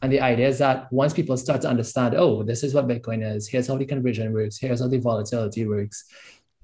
And 0.00 0.12
the 0.12 0.20
idea 0.20 0.48
is 0.48 0.58
that 0.58 0.92
once 0.92 1.12
people 1.12 1.36
start 1.36 1.60
to 1.62 1.68
understand, 1.68 2.14
oh, 2.14 2.44
this 2.44 2.62
is 2.62 2.72
what 2.74 2.86
Bitcoin 2.86 3.20
is. 3.34 3.48
Here's 3.48 3.66
how 3.66 3.76
the 3.76 3.84
conversion 3.84 4.32
works. 4.32 4.56
Here's 4.58 4.80
how 4.80 4.88
the 4.88 4.98
volatility 4.98 5.66
works 5.66 6.04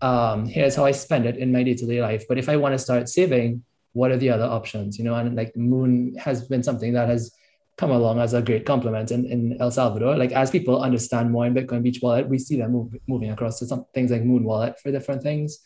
um, 0.05 0.46
here's 0.46 0.77
how 0.77 0.85
I 0.85 0.90
spend 0.90 1.24
it 1.24 1.38
in 1.38 1.50
my 1.50 1.62
day-to-day 1.62 2.03
life. 2.03 2.24
But 2.29 2.38
if 2.38 2.48
I 2.50 2.57
want 2.57 2.74
to 2.74 2.79
start 2.79 3.09
saving, 3.09 3.64
what 3.92 4.11
are 4.11 4.18
the 4.18 4.31
other 4.31 4.44
options? 4.44 4.98
You 4.98 5.05
know, 5.05 5.14
and 5.14 5.35
like 5.35 5.55
Muun 5.55 6.18
has 6.18 6.46
been 6.46 6.62
something 6.62 6.92
that 6.92 7.09
has 7.09 7.33
come 7.77 7.90
along 7.90 8.20
as 8.20 8.35
a 8.35 8.42
great 8.42 8.66
complement 8.66 9.11
in, 9.11 9.24
in 9.27 9.57
El 9.61 9.70
Salvador. 9.70 10.16
Like 10.16 10.33
as 10.33 10.50
people 10.50 10.83
understand 10.83 11.31
more 11.31 11.46
in 11.46 11.55
Bitcoin 11.55 11.83
Beach 11.83 12.00
Wallet, 12.03 12.29
we 12.29 12.38
see 12.38 12.57
them 12.57 12.72
move, 12.72 12.94
moving 13.09 13.31
across 13.31 13.59
to 13.61 13.66
some 13.66 13.87
things 13.94 14.11
like 14.11 14.22
Muun 14.22 14.42
Wallet 14.42 14.79
for 14.79 14.92
different 14.92 15.22
things. 15.22 15.59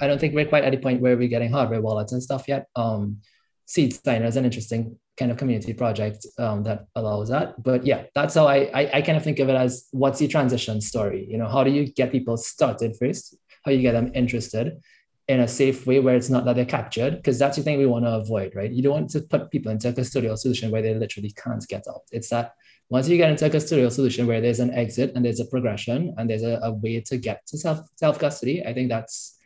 I 0.00 0.06
don't 0.06 0.20
think 0.20 0.34
we're 0.34 0.46
quite 0.46 0.64
at 0.64 0.72
the 0.72 0.78
point 0.78 1.00
where 1.00 1.16
we're 1.16 1.28
getting 1.28 1.52
hardware 1.52 1.80
wallets 1.80 2.12
and 2.12 2.22
stuff 2.22 2.48
yet. 2.48 2.66
Um, 2.76 3.18
Seed 3.66 3.94
Signer 3.94 4.26
is 4.26 4.36
an 4.36 4.44
interesting 4.44 4.98
kind 5.16 5.30
of 5.30 5.36
community 5.36 5.74
project 5.74 6.26
um, 6.38 6.62
that 6.64 6.86
allows 6.96 7.28
that. 7.28 7.62
But 7.62 7.86
yeah, 7.86 8.04
that's 8.14 8.34
how 8.34 8.48
I, 8.48 8.70
I, 8.74 8.90
I 8.94 9.02
kind 9.02 9.16
of 9.16 9.22
think 9.22 9.38
of 9.38 9.48
it 9.48 9.54
as 9.54 9.86
what's 9.92 10.18
the 10.18 10.26
transition 10.26 10.80
story? 10.80 11.26
You 11.28 11.38
know, 11.38 11.46
how 11.46 11.62
do 11.62 11.70
you 11.70 11.86
get 11.92 12.10
people 12.10 12.36
started 12.36 12.96
first? 12.98 13.36
How 13.64 13.70
you 13.70 13.82
get 13.82 13.92
them 13.92 14.10
interested 14.14 14.80
in 15.28 15.40
a 15.40 15.46
safe 15.46 15.86
way 15.86 16.00
where 16.00 16.16
it's 16.16 16.30
not 16.30 16.44
that 16.46 16.56
they're 16.56 16.64
captured? 16.64 17.16
Because 17.16 17.38
that's 17.38 17.58
the 17.58 17.62
thing 17.62 17.78
we 17.78 17.86
want 17.86 18.06
to 18.06 18.12
avoid, 18.12 18.56
right? 18.56 18.70
You 18.70 18.82
don't 18.82 18.94
want 18.94 19.10
to 19.10 19.20
put 19.20 19.50
people 19.50 19.70
into 19.70 19.88
a 19.88 19.92
custodial 19.92 20.36
solution 20.36 20.70
where 20.70 20.82
they 20.82 20.94
literally 20.94 21.32
can't 21.32 21.64
get 21.68 21.84
out. 21.88 22.02
It's 22.10 22.30
that 22.30 22.54
once 22.88 23.08
you 23.08 23.16
get 23.16 23.30
into 23.30 23.46
a 23.46 23.50
custodial 23.50 23.92
solution 23.92 24.26
where 24.26 24.40
there's 24.40 24.58
an 24.58 24.72
exit 24.72 25.12
and 25.14 25.24
there's 25.24 25.38
a 25.38 25.44
progression 25.44 26.12
and 26.16 26.28
there's 26.28 26.42
a, 26.42 26.58
a 26.64 26.72
way 26.72 27.00
to 27.02 27.18
get 27.18 27.46
to 27.46 27.56
self 27.58 27.80
self 27.94 28.18
custody, 28.18 28.66
I 28.66 28.74
think 28.74 28.88
that's 28.88 29.36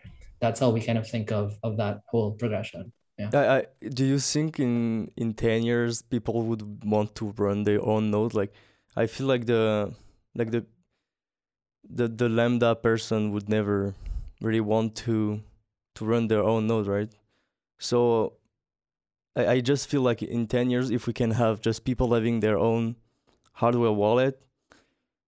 that's 0.44 0.60
how 0.60 0.70
we 0.70 0.80
kind 0.88 0.98
of 0.98 1.06
think 1.08 1.32
of 1.32 1.58
of 1.62 1.76
that 1.82 2.02
whole 2.10 2.32
progression. 2.32 2.92
Yeah. 3.18 3.30
I, 3.32 3.56
I, 3.56 3.60
do 4.00 4.04
you 4.04 4.18
think 4.18 4.58
in 4.58 5.10
in 5.16 5.34
ten 5.34 5.62
years 5.62 6.02
people 6.02 6.42
would 6.48 6.62
want 6.84 7.14
to 7.16 7.32
run 7.38 7.64
their 7.64 7.82
own 7.92 8.10
node? 8.10 8.34
Like, 8.34 8.52
I 8.96 9.06
feel 9.06 9.26
like 9.26 9.46
the 9.46 9.94
like 10.34 10.50
the 10.50 10.62
the 11.98 12.08
the 12.08 12.28
lambda 12.28 12.74
person 12.74 13.32
would 13.32 13.48
never 13.48 13.94
really 14.40 14.60
want 14.60 14.94
to 15.06 15.40
to 15.94 16.04
run 16.04 16.28
their 16.28 16.42
own 16.42 16.66
node, 16.66 16.86
right? 16.86 17.10
So 17.78 18.34
I, 19.36 19.46
I 19.54 19.60
just 19.60 19.88
feel 19.88 20.02
like 20.02 20.22
in 20.22 20.46
ten 20.46 20.70
years, 20.70 20.90
if 20.90 21.06
we 21.06 21.12
can 21.12 21.30
have 21.42 21.60
just 21.60 21.84
people 21.84 22.12
having 22.14 22.40
their 22.40 22.58
own 22.58 22.96
hardware 23.52 23.92
wallet 23.92 24.42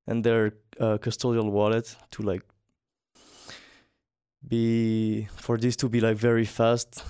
and 0.06 0.24
their 0.24 0.52
uh, 0.80 0.98
custodial 0.98 1.50
wallet 1.50 1.96
to 2.10 2.22
like 2.22 2.42
be 4.46 5.28
for 5.36 5.56
this 5.58 5.76
to 5.76 5.88
be 5.88 6.00
like 6.00 6.16
very 6.16 6.44
fast 6.44 7.04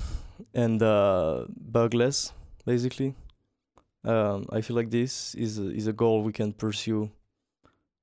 and 0.54 0.82
uh, 0.82 1.44
bugless, 1.48 2.32
basically. 2.64 3.14
Um, 4.04 4.46
I 4.52 4.60
feel 4.60 4.76
like 4.76 4.90
this 4.90 5.34
is 5.34 5.58
a, 5.58 5.70
is 5.70 5.86
a 5.86 5.92
goal 5.92 6.22
we 6.22 6.32
can 6.32 6.52
pursue 6.52 7.10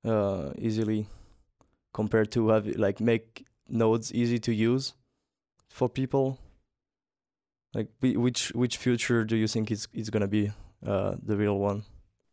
uh, 0.05 0.51
easily, 0.57 1.07
compared 1.93 2.31
to 2.31 2.49
have 2.49 2.67
like 2.77 2.99
make 2.99 3.45
nodes 3.69 4.13
easy 4.13 4.39
to 4.39 4.53
use 4.53 4.93
for 5.69 5.87
people. 5.87 6.39
Like, 7.73 7.87
which 8.01 8.51
which 8.53 8.77
future 8.77 9.23
do 9.23 9.35
you 9.35 9.47
think 9.47 9.71
is 9.71 9.87
is 9.93 10.09
gonna 10.09 10.27
be 10.27 10.51
uh, 10.85 11.15
the 11.23 11.37
real 11.37 11.57
one? 11.57 11.83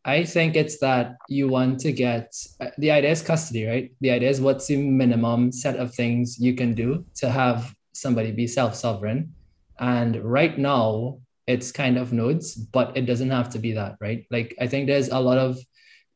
I 0.05 0.25
think 0.25 0.57
it's 0.57 0.79
that 0.79 1.17
you 1.29 1.49
want 1.49 1.81
to 1.81 1.93
get 1.93 2.35
uh, 2.61 2.69
the 2.79 2.91
idea 2.91 3.11
is 3.11 3.23
custody, 3.23 3.67
right? 3.67 3.93
The 4.01 4.13
idea 4.13 4.31
is 4.31 4.41
what's 4.41 4.67
the 4.67 4.77
minimum 4.77 5.53
set 5.53 5.77
of 5.77 5.95
things 5.95 6.39
you 6.39 6.55
can 6.55 6.75
do 6.75 7.05
to 7.17 7.29
have 7.29 7.75
somebody 7.93 8.33
be 8.33 8.47
self 8.47 8.75
sovereign 8.75 9.35
and 9.81 10.17
right 10.17 10.57
now, 10.57 11.19
it's 11.47 11.73
kind 11.73 11.97
of 11.97 12.13
nodes, 12.13 12.55
but 12.55 12.97
it 12.97 13.07
doesn't 13.07 13.31
have 13.31 13.49
to 13.51 13.59
be 13.59 13.73
that, 13.73 13.97
right? 14.01 14.27
Like, 14.31 14.55
I 14.61 14.67
think 14.67 14.87
there's 14.87 15.09
a 15.09 15.19
lot 15.19 15.39
of 15.39 15.59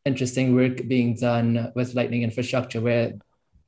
interesting 0.04 0.54
work 0.54 0.86
being 0.86 1.16
done 1.16 1.72
with 1.74 1.94
Lightning 1.94 2.22
infrastructure 2.22 2.82
where 2.82 3.14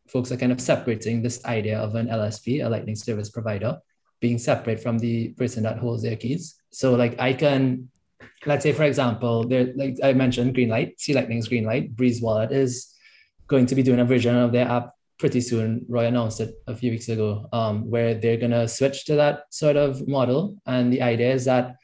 folks 0.07 0.31
are 0.31 0.37
kind 0.37 0.53
of 0.53 0.61
separating 0.61 1.23
this 1.23 1.45
idea 1.47 1.79
of 1.79 1.95
an 1.95 2.09
LSP, 2.09 2.65
a 2.65 2.69
Lightning 2.69 2.95
service 2.95 3.31
provider, 3.31 3.79
being 4.21 4.39
separate 4.39 4.81
from 4.81 4.99
the 4.99 5.31
person 5.31 5.63
that 5.63 5.79
holds 5.79 6.03
their 6.03 6.17
keys. 6.17 6.55
So, 6.71 6.95
like, 6.95 7.19
I 7.19 7.33
can, 7.33 7.91
let's 8.47 8.63
say, 8.63 8.73
for 8.73 8.85
example, 8.85 9.47
there, 9.47 9.73
like 9.77 9.97
I 10.03 10.13
mentioned, 10.13 10.55
Greenlight, 10.55 10.99
C 10.99 11.13
Lightning's 11.13 11.49
Greenlight, 11.49 11.95
Breez 11.95 12.23
Wallet 12.23 12.53
is 12.53 12.95
going 13.49 13.67
to 13.67 13.75
be 13.75 13.83
doing 13.83 14.01
a 14.01 14.05
version 14.05 14.37
of 14.37 14.53
their 14.53 14.69
app 14.69 14.93
pretty 15.19 15.41
soon. 15.41 15.85
Roy 15.89 16.07
announced 16.07 16.41
it 16.41 16.55
a 16.67 16.77
few 16.77 16.91
weeks 16.91 17.09
ago, 17.09 17.49
um, 17.53 17.89
where 17.91 18.15
they're 18.15 18.37
gonna 18.37 18.69
switch 18.69 19.05
to 19.07 19.15
that 19.17 19.45
sort 19.51 19.77
of 19.77 20.07
model. 20.07 20.57
And 20.67 20.93
the 20.93 21.03
idea 21.03 21.33
is 21.33 21.45
that 21.47 21.77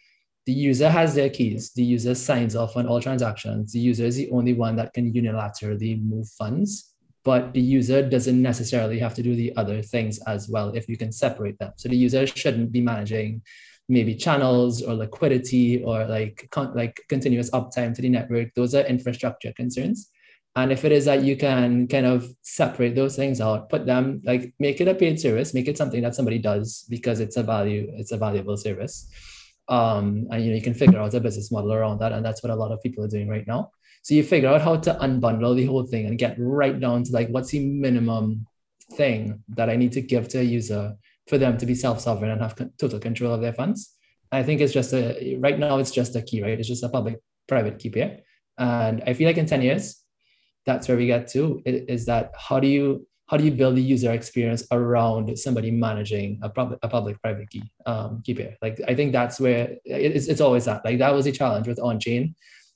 the 0.44 0.53
user 0.53 0.90
has 0.90 1.14
their 1.14 1.31
keys. 1.31 1.72
The 1.72 1.85
user 1.85 2.14
signs 2.14 2.57
off 2.57 2.77
on 2.77 2.87
all 2.87 3.01
transactions. 3.01 3.72
The 3.72 3.79
user 3.79 4.05
is 4.05 4.16
the 4.16 4.31
only 4.31 4.55
one 4.55 4.77
that 4.77 4.92
can 4.92 5.12
unilaterally 5.12 6.03
move 6.03 6.29
funds, 6.29 6.94
but 7.25 7.55
the 7.55 7.61
user 7.61 8.03
doesn't 8.09 8.42
necessarily 8.42 8.98
have 8.98 9.14
to 9.14 9.22
do 9.22 9.37
the 9.37 9.55
other 9.57 9.83
things 9.83 10.18
as 10.27 10.48
well 10.48 10.70
if 10.70 10.88
you 10.88 10.96
can 10.96 11.12
separate 11.12 11.59
them. 11.59 11.72
So 11.77 11.88
the 11.88 11.96
user 11.96 12.27
shouldn't 12.27 12.72
be 12.72 12.81
managing 12.81 13.42
maybe 13.92 14.14
channels 14.14 14.83
or 14.83 14.94
liquidity 14.94 15.85
or 15.85 16.07
like 16.07 16.48
con- 16.50 16.74
like 16.74 16.98
continuous 17.11 17.50
uptime 17.50 17.94
to 17.94 18.00
the 18.00 18.09
network. 18.09 18.48
Those 18.55 18.74
are 18.74 18.81
infrastructure 18.81 19.52
concerns. 19.52 20.11
And 20.57 20.72
if 20.72 20.85
it 20.87 20.92
is 20.92 21.05
that 21.05 21.22
you 21.22 21.37
can 21.37 21.87
kind 21.88 22.07
of 22.07 22.26
separate 22.40 22.94
those 22.94 23.16
things 23.16 23.40
out, 23.40 23.68
put 23.68 23.85
them 23.85 24.22
like 24.24 24.55
make 24.59 24.81
it 24.81 24.88
a 24.88 24.94
paid 24.94 25.20
service, 25.20 25.52
make 25.52 25.68
it 25.68 25.76
something 25.76 26.02
that 26.02 26.14
somebody 26.14 26.38
does 26.38 26.87
because 26.88 27.20
it's 27.20 27.37
a 27.37 27.42
value, 27.42 27.90
it's 27.96 28.12
a 28.12 28.16
valuable 28.16 28.57
service. 28.57 29.09
Um, 29.68 30.26
and 30.31 30.42
you 30.42 30.50
know, 30.50 30.57
you 30.57 30.62
can 30.62 30.74
figure 30.74 30.98
out 30.98 31.14
a 31.14 31.20
business 31.20 31.52
model 31.52 31.72
around 31.72 31.98
that. 32.00 32.12
And 32.12 32.24
that's 32.24 32.42
what 32.42 32.50
a 32.50 32.57
lot 32.57 32.72
of 32.72 32.83
people 32.83 33.05
are 33.05 33.09
doing 33.09 33.28
right 33.28 33.46
now. 33.46 33.70
So 34.02 34.14
you 34.14 34.24
figure 34.24 34.48
out 34.48 34.62
how 34.62 34.76
to 34.76 34.94
unbundle 34.94 35.55
the 35.55 35.66
whole 35.66 35.87
thing 35.87 36.07
and 36.07 36.18
get 36.18 36.37
right 36.38 36.78
down 36.78 37.05
to 37.05 37.12
like 37.12 37.28
what's 37.28 37.50
the 37.50 37.64
minimum 37.64 38.46
thing 38.94 39.42
that 39.50 39.68
I 39.68 39.76
need 39.76 39.92
to 39.92 40.02
give 40.02 40.28
to 40.28 40.40
a 40.40 40.42
user 40.42 40.96
for 41.32 41.38
them 41.38 41.56
to 41.56 41.64
be 41.64 41.74
self-sovereign 41.74 42.30
and 42.30 42.42
have 42.42 42.54
total 42.78 42.98
control 42.98 43.32
of 43.32 43.40
their 43.40 43.54
funds. 43.54 43.96
I 44.30 44.42
think 44.42 44.60
it's 44.60 44.74
just 44.74 44.92
a 44.92 45.38
right 45.40 45.58
now 45.58 45.78
it's 45.78 45.90
just 45.90 46.14
a 46.14 46.20
key, 46.20 46.42
right? 46.42 46.58
It's 46.60 46.68
just 46.68 46.84
a 46.84 46.90
public 46.90 47.20
private 47.48 47.78
key 47.78 47.88
pair. 47.88 48.18
And 48.58 49.02
I 49.06 49.14
feel 49.14 49.26
like 49.26 49.38
in 49.38 49.46
10 49.46 49.62
years, 49.62 49.96
that's 50.66 50.88
where 50.88 50.98
we 50.98 51.06
get 51.06 51.28
to 51.28 51.62
is 51.64 52.04
that 52.04 52.32
how 52.36 52.60
do 52.60 52.68
you 52.68 53.06
how 53.28 53.38
do 53.38 53.44
you 53.44 53.50
build 53.50 53.76
the 53.76 53.82
user 53.82 54.12
experience 54.12 54.62
around 54.70 55.38
somebody 55.38 55.70
managing 55.70 56.38
a, 56.42 56.50
public 56.50 56.78
a 56.82 56.88
public 56.88 57.16
private 57.22 57.48
key 57.48 57.62
um, 57.86 58.20
key 58.22 58.34
pair? 58.34 58.58
Like 58.60 58.78
I 58.86 58.94
think 58.94 59.12
that's 59.12 59.40
where 59.40 59.76
it's, 59.86 60.26
it's 60.26 60.42
always 60.42 60.66
that. 60.66 60.84
Like 60.84 60.98
that 60.98 61.14
was 61.14 61.24
a 61.24 61.32
challenge 61.32 61.66
with 61.66 61.80
on-chain. 61.80 62.34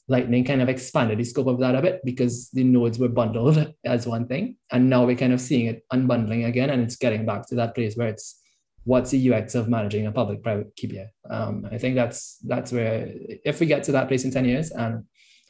Lightning 0.09 0.45
kind 0.45 0.63
of 0.63 0.71
expanded 0.71 1.19
the 1.19 1.25
scope 1.25 1.49
of 1.49 1.61
that 1.61 1.75
a 1.75 1.83
bit 1.83 2.01
because 2.07 2.49
the 2.53 2.65
nodes 2.65 2.99
were 2.99 3.09
bundled 3.09 3.75
as 3.85 4.07
one 4.07 4.27
thing. 4.27 4.57
And 4.73 4.89
now 4.89 5.05
we're 5.05 5.23
kind 5.25 5.35
of 5.35 5.43
seeing 5.43 5.67
it 5.67 5.83
unbundling 5.93 6.47
again. 6.47 6.71
And 6.71 6.83
it's 6.83 6.97
getting 6.97 7.27
back 7.27 7.47
to 7.49 7.57
that 7.57 7.75
place 7.75 7.97
where 7.97 8.09
it's 8.09 8.41
what's 8.87 9.11
the 9.11 9.33
UX 9.33 9.57
of 9.57 9.69
managing 9.69 10.07
a 10.07 10.13
public 10.13 10.45
private 10.45 10.75
key 10.77 10.87
pair. 10.87 11.11
Um, 11.29 11.67
I 11.71 11.77
think 11.77 11.97
that's 11.97 12.39
that's 12.47 12.71
where 12.71 13.11
if 13.45 13.59
we 13.59 13.67
get 13.67 13.83
to 13.85 13.93
that 13.93 14.07
place 14.07 14.25
in 14.25 14.31
10 14.31 14.45
years 14.45 14.71
and 14.71 15.05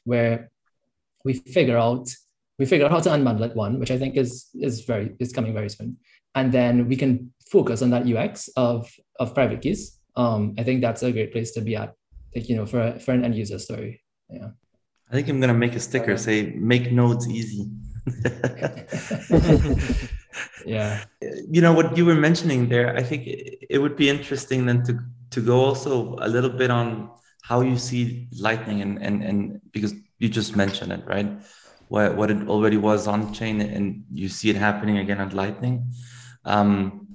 where 0.05 0.51
we 1.22 1.35
figure 1.35 1.77
out 1.77 2.09
we 2.59 2.64
figure 2.64 2.87
out 2.87 2.92
how 2.92 3.01
to 3.01 3.11
unbundle 3.11 3.51
it 3.51 3.55
one, 3.55 3.79
which 3.79 3.90
I 3.90 3.99
think 3.99 4.16
is 4.16 4.46
is 4.55 4.81
very 4.81 5.14
is 5.20 5.35
coming 5.35 5.53
very 5.53 5.68
soon. 5.68 5.99
And 6.35 6.51
then 6.51 6.88
we 6.88 6.96
can 6.96 7.35
focus 7.51 7.83
on 7.83 7.90
that 7.90 8.09
UX 8.09 8.49
of 8.57 8.90
of 9.20 9.35
private 9.35 9.61
keys. 9.61 10.01
Um, 10.16 10.55
I 10.59 10.62
think 10.62 10.81
that's 10.81 11.03
a 11.03 11.12
great 11.12 11.33
place 11.33 11.53
to 11.53 11.61
be 11.61 11.77
at, 11.77 11.92
like 12.35 12.49
you 12.49 12.57
know, 12.57 12.64
for 12.64 12.81
a, 12.81 12.99
for 12.99 13.12
an 13.12 13.22
end 13.22 13.35
user 13.35 13.59
story. 13.59 14.03
Yeah. 14.31 14.49
I 15.11 15.14
think 15.14 15.29
I'm 15.29 15.40
gonna 15.40 15.53
make 15.53 15.75
a 15.75 15.81
sticker 15.81 16.16
say 16.16 16.55
make 16.57 16.90
nodes 16.90 17.29
easy. 17.29 17.68
yeah. 20.64 21.05
You 21.20 21.61
know 21.61 21.72
what 21.72 21.96
you 21.96 22.05
were 22.05 22.14
mentioning 22.14 22.68
there. 22.68 22.96
I 22.96 23.03
think 23.03 23.25
it 23.27 23.79
would 23.79 23.96
be 23.96 24.09
interesting 24.09 24.66
then 24.66 24.83
to 24.85 24.99
to 25.31 25.40
go 25.40 25.61
also 25.61 26.16
a 26.20 26.29
little 26.29 26.51
bit 26.51 26.70
on 26.70 27.11
how 27.42 27.61
you 27.61 27.79
see 27.79 28.29
lightning 28.38 28.83
and 28.83 29.03
and 29.03 29.22
and 29.22 29.61
because 29.72 29.94
you 30.18 30.29
just 30.29 30.57
mentioned 30.57 30.92
it 30.92 31.03
right 31.07 31.29
what 31.88 32.16
what 32.16 32.31
it 32.31 32.49
already 32.49 32.77
was 32.77 33.07
on 33.07 33.33
chain 33.33 33.61
and 33.61 34.05
you 34.12 34.29
see 34.29 34.51
it 34.51 34.57
happening 34.57 34.99
again 34.99 35.20
on 35.20 35.31
lightning 35.31 35.85
um, 36.44 37.07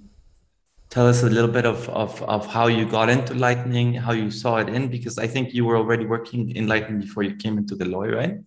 tell 0.89 1.07
us 1.07 1.23
a 1.23 1.29
little 1.29 1.49
bit 1.49 1.65
of, 1.65 1.87
of, 1.89 2.21
of 2.23 2.45
how 2.45 2.67
you 2.67 2.85
got 2.85 3.09
into 3.09 3.33
lightning 3.33 3.93
how 3.93 4.11
you 4.11 4.29
saw 4.29 4.57
it 4.57 4.69
in 4.69 4.87
because 4.89 5.17
i 5.17 5.27
think 5.27 5.53
you 5.53 5.65
were 5.65 5.77
already 5.77 6.05
working 6.05 6.49
in 6.55 6.67
lightning 6.67 6.99
before 6.99 7.23
you 7.23 7.35
came 7.35 7.57
into 7.57 7.75
Galoy 7.75 8.13
right 8.15 8.37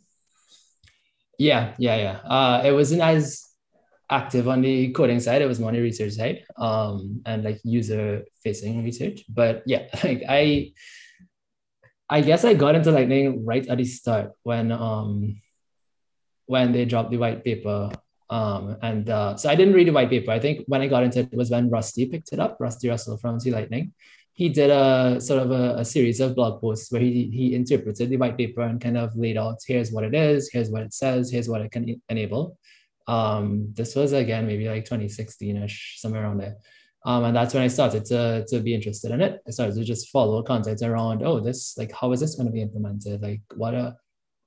yeah 1.39 1.75
yeah 1.79 1.97
yeah 1.97 2.17
uh, 2.37 2.63
it 2.65 2.73
wasn't 2.73 3.03
as 3.03 3.54
active 4.11 4.49
on 4.49 4.61
the 4.61 4.91
coding 4.93 5.21
side 5.21 5.43
it 5.43 5.47
was 5.47 5.61
more 5.61 5.73
the 5.73 5.81
research 5.81 6.13
side 6.13 6.45
um, 6.59 7.23
and 7.27 7.45
like 7.45 7.59
user 7.65 8.25
facing 8.43 8.85
research 8.85 9.25
but 9.29 9.63
yeah 9.67 9.87
like 10.05 10.23
i 10.29 10.73
i 12.11 12.21
guess 12.21 12.45
i 12.45 12.53
got 12.53 12.75
into 12.75 12.91
lightning 12.91 13.45
right 13.45 13.67
at 13.69 13.79
the 13.79 13.85
start 13.85 14.33
when 14.43 14.71
um 14.71 15.41
when 16.47 16.73
they 16.73 16.85
dropped 16.85 17.11
the 17.11 17.17
white 17.17 17.43
paper 17.43 17.91
um, 18.31 18.77
and 18.83 19.09
uh, 19.11 19.37
so 19.37 19.49
I 19.49 19.55
didn't 19.55 19.75
read 19.75 19.89
the 19.89 19.93
white 19.93 20.11
paper. 20.11 20.31
I 20.31 20.41
think 20.41 20.65
when 20.67 20.81
I 20.81 20.89
got 20.89 21.05
into 21.05 21.21
it 21.21 21.35
was 21.35 21.51
when 21.51 21.71
Rusty 21.71 22.07
picked 22.07 22.33
it 22.33 22.41
up, 22.41 22.57
Rusty 22.59 22.89
Russell 22.89 23.17
from 23.17 23.39
C 23.39 23.51
Lightning. 23.51 23.93
He 24.33 24.49
did 24.49 24.71
a 24.71 25.21
sort 25.21 25.43
of 25.43 25.53
a, 25.53 25.77
a, 25.79 25.85
series 25.85 26.19
of 26.19 26.35
blog 26.35 26.61
posts 26.61 26.91
where 26.91 27.01
he, 27.01 27.31
he 27.31 27.55
interpreted 27.55 28.11
the 28.11 28.17
white 28.17 28.37
paper 28.37 28.63
and 28.63 28.81
kind 28.81 28.97
of 28.97 29.15
laid 29.15 29.37
out 29.37 29.61
here's 29.65 29.93
what 29.93 30.03
it 30.03 30.13
is, 30.13 30.51
here's 30.51 30.71
what 30.71 30.83
it 30.83 30.93
says, 30.93 31.31
here's 31.31 31.49
what 31.49 31.61
it 31.61 31.71
can 31.71 32.01
enable. 32.09 32.59
Um, 33.07 33.73
this 33.75 33.95
was 33.95 34.13
again 34.13 34.47
maybe 34.47 34.69
like 34.69 34.85
2016ish, 34.85 35.99
somewhere 35.99 36.23
around 36.23 36.39
there. 36.39 36.57
Um, 37.07 37.25
and 37.25 37.37
that's 37.37 37.53
when 37.53 37.63
I 37.63 37.69
started 37.69 38.07
to, 38.07 38.47
to 38.49 38.61
be 38.61 38.75
interested 38.75 39.11
in 39.11 39.21
it. 39.21 39.39
I 39.47 39.51
started 39.51 39.75
to 39.75 39.85
just 39.85 40.09
follow 40.09 40.43
content 40.43 40.81
around, 40.81 41.23
oh, 41.23 41.39
this 41.39 41.77
like 41.77 41.93
how 41.93 42.13
is 42.13 42.21
this 42.21 42.35
going 42.35 42.47
to 42.47 42.53
be 42.53 42.63
implemented? 42.63 43.21
Like 43.21 43.43
what 43.55 43.75
a 43.75 43.97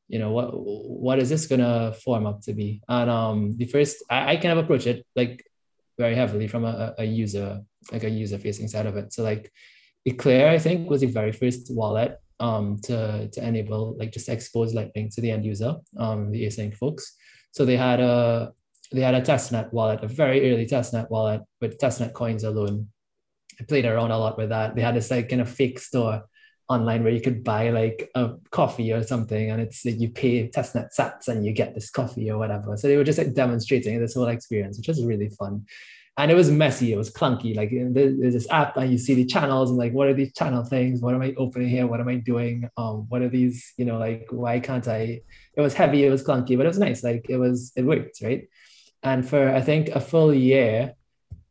you 0.07 0.19
know 0.19 0.31
what 0.31 0.49
what 0.53 1.19
is 1.19 1.29
this 1.29 1.47
gonna 1.47 1.93
form 1.93 2.25
up 2.25 2.41
to 2.41 2.53
be 2.53 2.81
and 2.87 3.09
um 3.09 3.57
the 3.57 3.65
first 3.65 4.03
i, 4.09 4.33
I 4.33 4.35
kind 4.37 4.57
of 4.57 4.63
approach 4.63 4.87
it 4.87 5.05
like 5.15 5.43
very 5.97 6.15
heavily 6.15 6.47
from 6.47 6.65
a, 6.65 6.93
a 6.97 7.03
user 7.03 7.61
like 7.91 8.03
a 8.03 8.09
user 8.09 8.37
facing 8.37 8.67
side 8.67 8.85
of 8.85 8.95
it 8.95 9.11
so 9.11 9.23
like 9.23 9.51
eclair 10.05 10.49
i 10.49 10.59
think 10.59 10.89
was 10.89 11.01
the 11.01 11.07
very 11.07 11.31
first 11.31 11.73
wallet 11.73 12.19
um 12.39 12.77
to 12.83 13.27
to 13.29 13.45
enable 13.45 13.97
like 13.97 14.11
just 14.11 14.29
expose 14.29 14.73
lightning 14.73 15.09
to 15.09 15.21
the 15.21 15.31
end 15.31 15.45
user 15.45 15.75
um 15.97 16.31
the 16.31 16.45
ACINQ 16.45 16.75
folks 16.75 17.15
so 17.51 17.65
they 17.65 17.77
had 17.77 17.99
a 17.99 18.53
they 18.91 19.01
had 19.01 19.15
a 19.15 19.21
testnet 19.21 19.71
wallet 19.73 20.03
a 20.03 20.07
very 20.07 20.51
early 20.51 20.65
testnet 20.65 21.09
wallet 21.09 21.41
with 21.61 21.77
testnet 21.77 22.13
coins 22.13 22.43
alone. 22.43 22.87
I 23.59 23.63
played 23.63 23.85
around 23.85 24.11
a 24.11 24.17
lot 24.17 24.37
with 24.37 24.49
that. 24.49 24.75
They 24.75 24.81
had 24.81 24.95
this 24.95 25.09
like 25.09 25.29
kind 25.29 25.41
of 25.41 25.49
fake 25.49 25.79
store 25.79 26.23
online 26.69 27.03
where 27.03 27.13
you 27.13 27.21
could 27.21 27.43
buy 27.43 27.69
like 27.69 28.09
a 28.13 28.33
coffee 28.51 28.91
or 28.91 29.01
something 29.01 29.51
and 29.51 29.61
it's 29.61 29.85
like 29.85 29.99
you 29.99 30.09
pay 30.09 30.49
testnet 30.49 30.89
sats 30.97 31.27
and 31.27 31.45
you 31.45 31.53
get 31.53 31.73
this 31.73 31.89
coffee 31.89 32.29
or 32.29 32.37
whatever. 32.37 32.77
So 32.77 32.87
they 32.87 32.97
were 32.97 33.03
just 33.03 33.17
like 33.17 33.33
demonstrating 33.33 33.99
this 33.99 34.13
whole 34.13 34.27
experience 34.27 34.77
which 34.77 34.87
was 34.87 35.03
really 35.03 35.29
fun 35.29 35.65
and 36.17 36.31
it 36.31 36.35
was 36.35 36.49
messy 36.49 36.91
it 36.91 36.97
was 36.97 37.11
clunky 37.11 37.55
like 37.55 37.69
there's 37.71 38.33
this 38.33 38.49
app 38.49 38.75
and 38.75 38.91
you 38.91 38.97
see 38.97 39.13
the 39.13 39.25
channels 39.25 39.69
and 39.69 39.77
like 39.77 39.93
what 39.93 40.07
are 40.07 40.13
these 40.13 40.33
channel 40.33 40.63
things 40.63 41.01
what 41.01 41.13
am 41.13 41.21
i 41.21 41.33
opening 41.37 41.69
here 41.69 41.85
what 41.87 41.99
am 41.99 42.07
i 42.07 42.15
doing 42.15 42.69
um 42.77 43.05
what 43.09 43.21
are 43.21 43.29
these 43.29 43.73
you 43.77 43.85
know 43.85 43.97
like 43.97 44.27
why 44.31 44.59
can't 44.59 44.87
i 44.87 45.21
it 45.55 45.61
was 45.61 45.73
heavy 45.73 46.03
it 46.03 46.09
was 46.09 46.23
clunky 46.23 46.57
but 46.57 46.65
it 46.65 46.69
was 46.69 46.79
nice 46.79 47.03
like 47.03 47.25
it 47.29 47.37
was 47.37 47.71
it 47.75 47.83
worked 47.83 48.21
right 48.21 48.49
and 49.03 49.27
for 49.27 49.53
i 49.53 49.61
think 49.61 49.89
a 49.89 50.01
full 50.01 50.33
year 50.33 50.93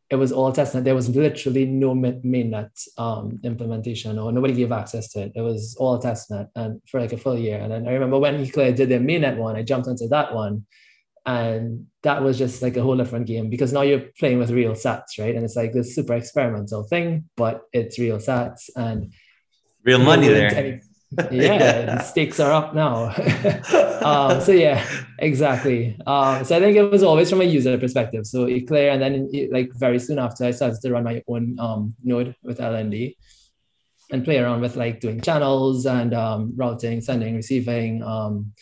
it 0.09 0.17
was 0.17 0.31
all 0.31 0.53
testnet. 0.53 0.85
There 0.85 0.95
was 0.95 1.09
literally 1.09 1.67
no 1.67 1.95
mainnet 1.95 2.71
um, 2.97 3.41
implementation 3.43 4.19
or 4.19 4.31
nobody 4.31 4.55
gave 4.55 4.71
access 4.71 5.09
to 5.13 5.23
it. 5.23 5.33
It 5.35 5.41
was 5.41 5.77
all 5.79 6.01
testnet 6.01 6.49
and 6.55 6.81
for 6.87 7.01
like 7.01 7.13
a 7.13 7.19
full 7.19 7.37
year. 7.37 7.59
And 7.59 7.73
then 7.73 7.89
I 7.89 7.93
remember 7.93 8.19
when 8.19 8.37
Eclair 8.37 8.73
did 8.73 8.89
their 8.89 9.01
mainnet 9.01 9.37
one, 9.37 9.57
I 9.57 9.63
jumped 9.63 9.89
into 9.89 10.07
that 10.09 10.33
one. 10.33 10.67
And 11.27 11.87
that 12.03 12.23
was 12.23 12.39
just 12.39 12.63
like 12.63 12.77
a 12.77 12.83
whole 12.83 12.97
different 12.97 13.27
game 13.27 13.51
because 13.51 13.73
now 13.73 13.83
you're 13.83 14.07
playing 14.19 14.39
with 14.39 14.51
real 14.51 14.73
sats, 14.73 15.19
right? 15.19 15.35
And 15.35 15.45
it's 15.45 15.57
like 15.57 15.73
this 15.73 15.95
super 15.95 16.15
experimental 16.15 16.85
thing, 16.85 17.29
but 17.37 17.63
it's 17.73 17.99
real 17.99 18.19
sats 18.19 18.71
and 18.77 19.13
real 19.83 19.99
money 19.99 20.29
there. 20.29 20.55
Any, 20.55 20.81
yeah, 21.33 21.97
the 21.97 22.03
stakes 22.03 22.39
are 22.39 22.53
up 22.53 22.75
now. 22.75 23.07
um, 24.05 24.41
so 24.41 24.53
yeah, 24.53 24.85
exactly. 25.19 25.99
Um, 26.07 26.45
so 26.45 26.57
I 26.57 26.61
think 26.61 26.77
it 26.77 26.91
was 26.91 27.03
always 27.03 27.29
from 27.29 27.41
a 27.41 27.45
user 27.45 27.77
perspective. 27.79 28.27
So 28.27 28.47
Eclair, 28.47 28.91
and 28.91 29.03
then 29.03 29.31
like 29.51 29.71
very 29.75 29.99
soon 29.99 30.19
after, 30.19 30.45
I 30.45 30.53
started 30.53 30.81
to 30.81 30.93
run 30.93 31.05
my 31.05 31.23
own 31.27 31.59
um, 31.59 31.95
node 32.05 32.37
with 32.43 32.59
LND 32.59 33.17
and 34.11 34.25
play 34.25 34.39
around 34.39 34.61
with 34.61 34.77
like 34.77 35.01
doing 35.01 35.21
channels 35.21 35.87
and 35.87 36.15
um, 36.15 36.53
routing, 36.57 37.01
sending, 37.01 37.35
receiving. 37.35 38.03
Um, 38.03 38.53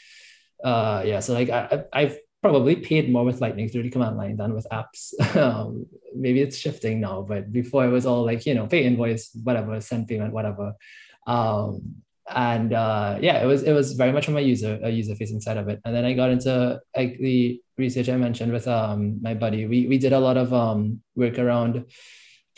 uh, 0.63 1.03
yeah, 1.05 1.21
so 1.21 1.35
like 1.35 1.51
I, 1.51 1.85
I've 1.93 2.19
probably 2.45 2.77
paid 2.77 3.11
more 3.11 3.25
with 3.25 3.41
Lightning 3.41 3.71
through 3.71 3.85
the 3.85 3.91
command 3.91 4.19
line 4.19 4.37
than 4.37 4.53
with 4.53 4.67
apps. 4.71 5.15
um, 5.45 5.87
maybe 6.15 6.43
it's 6.43 6.59
shifting 6.59 7.01
now, 7.01 7.23
but 7.23 7.51
before 7.51 7.87
it 7.87 7.89
was 7.89 8.05
all 8.05 8.23
like 8.23 8.45
you 8.45 8.55
know 8.55 8.67
pay 8.67 8.85
invoice, 8.85 9.31
whatever, 9.43 9.81
send 9.81 10.07
payment, 10.07 10.35
whatever. 10.35 10.75
Um, 11.27 12.03
and 12.29 12.75
uh, 12.75 13.17
yeah, 13.23 13.43
it 13.43 13.47
was 13.47 13.63
it 13.63 13.73
was 13.73 13.95
very 13.95 14.13
much 14.13 14.29
on 14.29 14.35
my 14.35 14.41
user 14.41 14.79
a 14.83 14.91
user 14.91 15.15
facing 15.15 15.41
side 15.41 15.57
of 15.57 15.69
it. 15.69 15.81
And 15.87 15.97
then 15.97 16.05
I 16.05 16.13
got 16.13 16.33
into 16.33 16.81
like 16.95 17.17
the 17.19 17.63
research 17.79 18.11
I 18.11 18.19
mentioned 18.19 18.53
with 18.53 18.69
um, 18.69 19.23
my 19.23 19.33
buddy. 19.33 19.65
We 19.65 19.87
we 19.87 19.97
did 19.97 20.13
a 20.13 20.21
lot 20.21 20.37
of 20.37 20.53
um, 20.53 21.01
work 21.17 21.39
around 21.39 21.87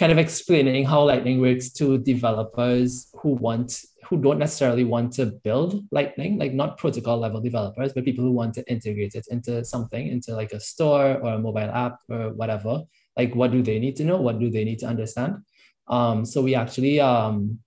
kind 0.00 0.10
of 0.10 0.18
explaining 0.18 0.84
how 0.84 1.04
Lightning 1.04 1.40
works 1.40 1.70
to 1.74 1.98
developers 1.98 3.08
who 3.20 3.30
want 3.34 3.84
who 4.08 4.16
don't 4.16 4.38
necessarily 4.38 4.84
want 4.84 5.12
to 5.14 5.26
build 5.26 5.84
Lightning, 5.90 6.38
like 6.38 6.52
not 6.52 6.78
protocol 6.78 7.18
level 7.18 7.40
developers, 7.40 7.92
but 7.92 8.04
people 8.04 8.24
who 8.24 8.32
want 8.32 8.54
to 8.54 8.70
integrate 8.70 9.14
it 9.14 9.26
into 9.30 9.64
something, 9.64 10.06
into 10.08 10.34
like 10.34 10.52
a 10.52 10.60
store 10.60 11.18
or 11.18 11.34
a 11.34 11.38
mobile 11.38 11.70
app 11.70 11.98
or 12.08 12.32
whatever. 12.34 12.82
Like, 13.16 13.34
what 13.34 13.50
do 13.50 13.62
they 13.62 13.78
need 13.78 13.96
to 13.96 14.04
know? 14.04 14.20
What 14.20 14.38
do 14.38 14.50
they 14.50 14.64
need 14.64 14.78
to 14.80 14.86
understand? 14.86 15.38
Um, 15.88 16.24
so 16.24 16.42
we 16.42 16.54
actually 16.54 17.00
um, 17.00 17.60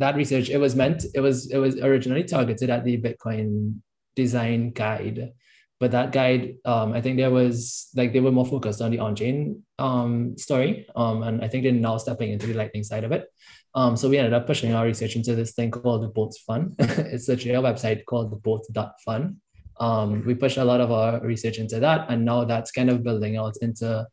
that 0.00 0.16
research 0.16 0.48
it 0.48 0.58
was 0.58 0.74
meant 0.74 1.04
it 1.14 1.20
was 1.20 1.50
it 1.50 1.58
was 1.58 1.76
originally 1.76 2.24
targeted 2.24 2.70
at 2.70 2.84
the 2.84 3.00
bitcoin 3.00 3.80
design 4.16 4.70
guide 4.70 5.32
but 5.78 5.90
that 5.90 6.10
guide 6.10 6.54
um, 6.64 6.92
i 6.92 7.00
think 7.00 7.16
there 7.16 7.30
was 7.30 7.88
like 7.94 8.12
they 8.12 8.20
were 8.20 8.32
more 8.32 8.46
focused 8.46 8.80
on 8.80 8.90
the 8.90 8.98
on-chain 8.98 9.62
um, 9.78 10.36
story 10.38 10.86
um, 10.96 11.22
and 11.22 11.44
i 11.44 11.48
think 11.48 11.64
they're 11.64 11.72
now 11.72 11.96
stepping 11.98 12.32
into 12.32 12.46
the 12.46 12.54
lightning 12.54 12.82
side 12.82 13.04
of 13.04 13.12
it 13.12 13.26
um, 13.74 13.96
so 13.96 14.08
we 14.08 14.18
ended 14.18 14.32
up 14.32 14.46
pushing 14.46 14.74
our 14.74 14.84
research 14.84 15.16
into 15.16 15.34
this 15.34 15.52
thing 15.52 15.70
called 15.70 16.02
the 16.02 16.08
boat 16.08 16.34
fund 16.46 16.74
it's 16.78 17.28
a 17.28 17.36
website 17.36 18.04
called 18.04 18.30
the 18.30 18.36
bolt.fun 18.36 19.36
um, 19.78 20.24
we 20.26 20.34
pushed 20.34 20.58
a 20.58 20.64
lot 20.64 20.80
of 20.80 20.90
our 20.92 21.20
research 21.20 21.58
into 21.58 21.80
that 21.80 22.06
and 22.10 22.24
now 22.24 22.44
that's 22.44 22.70
kind 22.70 22.90
of 22.90 23.02
building 23.02 23.36
out 23.36 23.54
into 23.62 24.06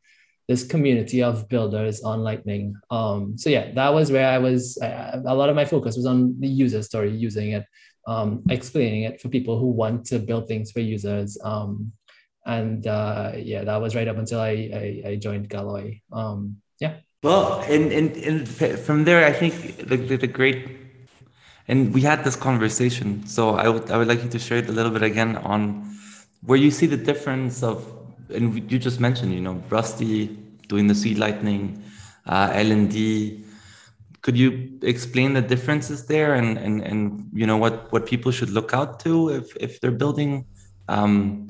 this 0.48 0.65
community 0.65 1.22
of 1.22 1.50
builders 1.50 2.02
on 2.04 2.22
Lightning. 2.22 2.76
Um, 2.89 3.38
so 3.38 3.50
yeah, 3.50 3.72
that 3.74 3.93
was 3.93 4.12
where 4.12 4.30
I 4.30 4.38
was. 4.38 4.78
I, 4.82 5.22
a 5.26 5.36
lot 5.36 5.50
of 5.50 5.56
my 5.56 5.65
focus 5.65 5.98
was 5.98 6.06
on 6.06 6.39
the 6.39 6.48
user 6.48 6.82
story, 6.84 7.12
using 7.12 7.52
it, 7.52 7.65
um, 8.08 8.43
explaining 8.50 9.04
it 9.04 9.20
for 9.20 9.28
people 9.28 9.60
who 9.60 9.67
want 9.67 10.06
to 10.08 10.20
build 10.20 10.48
things 10.48 10.72
for 10.72 10.80
users. 10.80 11.38
Um, 11.43 11.91
and 12.46 12.88
uh, 12.88 13.34
yeah, 13.36 13.65
that 13.65 13.82
was 13.82 13.93
right 13.93 14.08
up 14.08 14.17
until 14.17 14.39
I 14.39 14.72
I, 14.74 15.10
I 15.10 15.15
joined 15.17 15.50
Galoy. 15.50 16.02
Um, 16.13 16.58
yeah. 16.80 16.98
Well, 17.28 17.60
and, 17.68 17.92
and 17.92 18.16
and 18.16 18.48
from 18.48 19.04
there, 19.04 19.26
I 19.26 19.34
think 19.34 19.54
the, 19.90 19.98
the, 19.98 20.16
the 20.16 20.28
great 20.28 20.60
and 21.68 21.94
we 21.94 22.00
had 22.00 22.24
this 22.24 22.38
conversation. 22.38 23.28
So 23.28 23.56
I 23.56 23.68
would 23.68 23.92
I 23.92 23.98
would 23.98 24.08
like 24.08 24.24
you 24.24 24.30
to 24.30 24.40
share 24.40 24.60
it 24.60 24.70
a 24.70 24.72
little 24.72 24.94
bit 24.98 25.04
again 25.04 25.36
on 25.36 25.62
where 26.46 26.58
you 26.58 26.72
see 26.72 26.86
the 26.86 26.96
difference 26.96 27.63
of 27.63 27.84
and 28.34 28.72
you 28.72 28.80
just 28.80 29.02
mentioned, 29.02 29.34
you 29.34 29.42
know, 29.42 29.62
Rusty 29.70 30.28
doing 30.70 30.88
the 30.88 30.96
C 30.96 31.16
Lightning, 31.16 31.84
uh, 32.28 32.48
LND. 32.52 33.44
Could 34.22 34.38
you 34.38 34.80
explain 34.82 35.34
the 35.34 35.42
differences 35.42 36.06
there 36.06 36.36
and, 36.36 36.58
and, 36.58 36.82
and 36.82 37.30
you 37.34 37.46
know 37.46 37.58
what, 37.58 37.92
what 37.92 38.06
people 38.06 38.32
should 38.32 38.52
look 38.52 38.74
out 38.74 39.02
to 39.02 39.30
if, 39.30 39.54
if 39.58 39.82
they're 39.82 40.00
building? 40.04 40.46
Um, 40.88 41.48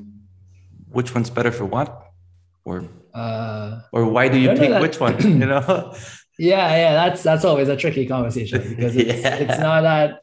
which 0.90 1.14
one's 1.14 1.30
better 1.30 1.52
for 1.52 1.66
what? 1.66 2.10
Or 2.64 2.84
uh, 3.14 3.80
or 3.92 4.06
why 4.06 4.28
do 4.28 4.38
you 4.38 4.50
pick 4.54 4.80
which 4.80 5.00
one? 5.00 5.16
You 5.22 5.46
know? 5.46 5.94
yeah, 6.38 6.70
yeah, 6.76 6.92
that's 6.94 7.22
that's 7.22 7.44
always 7.44 7.68
a 7.68 7.76
tricky 7.76 8.06
conversation 8.06 8.62
because 8.68 8.96
it's, 8.96 9.20
yeah. 9.22 9.36
it's 9.36 9.58
not 9.58 9.82
that 9.82 10.22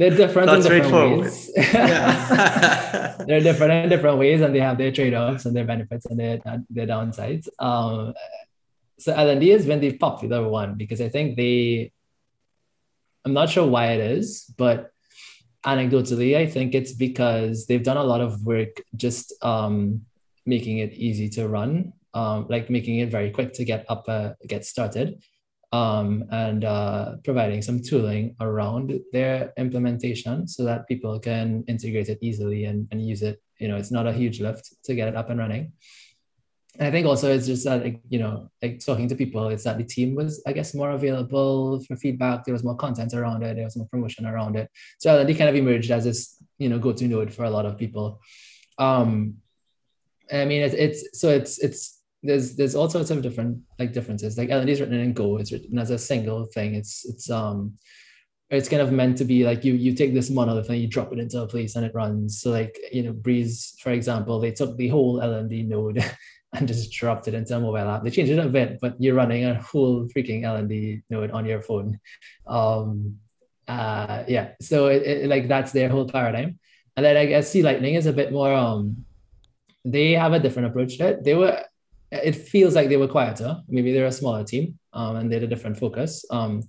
they're 0.00 0.16
different 0.16 0.46
Not 0.46 0.56
in 0.56 0.62
different 0.62 1.20
ways. 1.20 1.52
they're 1.54 3.40
different 3.40 3.72
in 3.72 3.88
different 3.90 4.18
ways, 4.18 4.40
and 4.40 4.54
they 4.54 4.60
have 4.60 4.78
their 4.78 4.90
trade-offs 4.90 5.44
and 5.44 5.54
their 5.54 5.66
benefits 5.66 6.06
and 6.06 6.18
their 6.18 6.40
their 6.70 6.86
downsides. 6.86 7.48
Um, 7.58 8.14
so 8.98 9.12
LND 9.12 9.52
has 9.52 9.66
been 9.66 9.80
the 9.80 9.92
popular 9.98 10.48
one 10.48 10.76
because 10.76 11.00
I 11.02 11.10
think 11.10 11.36
they. 11.36 11.92
I'm 13.26 13.34
not 13.34 13.50
sure 13.50 13.66
why 13.66 13.92
it 13.92 14.00
is, 14.00 14.44
but 14.56 14.90
anecdotally, 15.66 16.36
I 16.36 16.46
think 16.46 16.74
it's 16.74 16.92
because 16.92 17.66
they've 17.66 17.82
done 17.82 17.98
a 17.98 18.04
lot 18.04 18.22
of 18.22 18.46
work 18.46 18.80
just 18.96 19.34
um, 19.44 20.06
making 20.54 20.76
it 20.84 20.92
easy 21.08 21.28
to 21.36 21.42
run, 21.56 21.72
um, 22.20 22.38
like 22.54 22.66
making 22.76 22.96
it 23.02 23.10
very 23.16 23.30
quick 23.36 23.50
to 23.58 23.64
get 23.70 23.82
up, 23.92 24.04
uh, 24.16 24.30
get 24.52 24.62
started 24.74 25.08
um, 25.72 26.24
and 26.44 26.64
uh, 26.64 27.06
providing 27.28 27.62
some 27.62 27.78
tooling 27.88 28.24
around 28.40 28.86
their 29.12 29.36
implementation 29.64 30.36
so 30.54 30.60
that 30.68 30.88
people 30.90 31.14
can 31.28 31.64
integrate 31.72 32.08
it 32.14 32.18
easily 32.28 32.60
and, 32.68 32.88
and 32.90 32.98
use 33.12 33.22
it. 33.30 33.36
You 33.62 33.68
know, 33.68 33.78
it's 33.80 33.94
not 33.98 34.06
a 34.06 34.12
huge 34.20 34.40
lift 34.46 34.64
to 34.86 34.94
get 34.98 35.08
it 35.08 35.16
up 35.20 35.30
and 35.30 35.38
running. 35.38 35.64
And 36.78 36.86
I 36.88 36.90
think 36.92 37.06
also 37.06 37.26
it's 37.34 37.48
just 37.52 37.64
that, 37.64 37.82
like, 37.86 38.00
you 38.08 38.20
know, 38.22 38.48
like 38.62 38.74
talking 38.84 39.08
to 39.08 39.16
people, 39.22 39.48
it's 39.48 39.64
that 39.64 39.78
the 39.78 39.84
team 39.84 40.14
was, 40.14 40.42
I 40.46 40.52
guess, 40.52 40.72
more 40.72 40.92
available 40.98 41.80
for 41.86 41.96
feedback. 41.96 42.44
There 42.44 42.54
was 42.54 42.64
more 42.64 42.76
content 42.76 43.12
around 43.12 43.42
it. 43.42 43.56
There 43.56 43.68
was 43.68 43.76
more 43.76 43.88
promotion 43.90 44.24
around 44.24 44.56
it. 44.56 44.70
So 44.98 45.24
they 45.24 45.34
kind 45.34 45.50
of 45.50 45.56
emerged 45.56 45.90
as 45.90 46.04
this, 46.04 46.20
you 46.58 46.68
know, 46.70 46.78
go-to 46.78 47.06
node 47.06 47.34
for 47.34 47.44
a 47.44 47.50
lot 47.50 47.66
of 47.66 47.76
people. 47.76 48.20
Um, 48.78 49.39
I 50.32 50.44
mean, 50.44 50.62
it's, 50.62 50.74
it's 50.74 51.20
so 51.20 51.28
it's 51.30 51.58
it's 51.58 52.00
there's 52.22 52.56
there's 52.56 52.74
all 52.74 52.88
sorts 52.88 53.10
of 53.10 53.22
different 53.22 53.58
like 53.78 53.92
differences. 53.92 54.36
Like 54.36 54.48
LND 54.48 54.68
is 54.68 54.80
written 54.80 55.00
in 55.00 55.12
Go. 55.12 55.38
It's 55.38 55.52
written 55.52 55.78
as 55.78 55.90
a 55.90 55.98
single 55.98 56.46
thing. 56.46 56.74
It's 56.74 57.04
it's 57.08 57.30
um 57.30 57.74
it's 58.50 58.68
kind 58.68 58.82
of 58.82 58.92
meant 58.92 59.16
to 59.18 59.24
be 59.24 59.44
like 59.44 59.64
you 59.64 59.74
you 59.74 59.94
take 59.94 60.12
this 60.12 60.30
monolith 60.30 60.68
and 60.68 60.78
you 60.78 60.88
drop 60.88 61.12
it 61.12 61.18
into 61.18 61.40
a 61.40 61.46
place 61.46 61.76
and 61.76 61.84
it 61.84 61.94
runs. 61.94 62.40
So 62.40 62.50
like 62.50 62.78
you 62.92 63.02
know 63.02 63.12
Breez 63.12 63.78
for 63.80 63.90
example, 63.90 64.40
they 64.40 64.52
took 64.52 64.76
the 64.76 64.88
whole 64.88 65.20
LND 65.20 65.68
node 65.68 66.04
and 66.54 66.68
just 66.68 66.92
dropped 66.92 67.28
it 67.28 67.34
into 67.34 67.56
a 67.56 67.60
mobile 67.60 67.78
app. 67.78 68.04
They 68.04 68.10
changed 68.10 68.32
it 68.32 68.38
a 68.38 68.48
bit, 68.48 68.78
but 68.80 69.00
you're 69.00 69.14
running 69.14 69.44
a 69.44 69.60
whole 69.62 70.08
freaking 70.08 70.42
LND 70.42 71.02
node 71.08 71.30
on 71.30 71.46
your 71.46 71.62
phone. 71.62 72.00
Um, 72.46 73.18
uh, 73.68 74.24
yeah, 74.26 74.50
so 74.60 74.88
it, 74.88 75.02
it, 75.02 75.28
like 75.28 75.46
that's 75.46 75.70
their 75.70 75.88
whole 75.88 76.08
paradigm. 76.08 76.58
And 76.96 77.06
then 77.06 77.16
I 77.16 77.26
guess 77.26 77.50
C 77.50 77.62
Lightning 77.62 77.94
is 77.94 78.06
a 78.06 78.12
bit 78.12 78.32
more 78.32 78.52
um 78.52 79.06
they 79.84 80.12
have 80.12 80.32
a 80.32 80.38
different 80.38 80.68
approach 80.68 80.98
to 80.98 81.08
it. 81.08 81.24
They 81.24 81.34
were 81.34 81.64
it 82.12 82.34
feels 82.34 82.74
like 82.74 82.88
they 82.88 82.96
were 82.96 83.08
quieter. 83.08 83.58
Maybe 83.68 83.92
they're 83.92 84.06
a 84.06 84.12
smaller 84.12 84.44
team 84.44 84.78
um, 84.92 85.16
and 85.16 85.30
they 85.30 85.36
had 85.36 85.44
a 85.44 85.46
different 85.46 85.78
focus. 85.78 86.24
Um, 86.30 86.62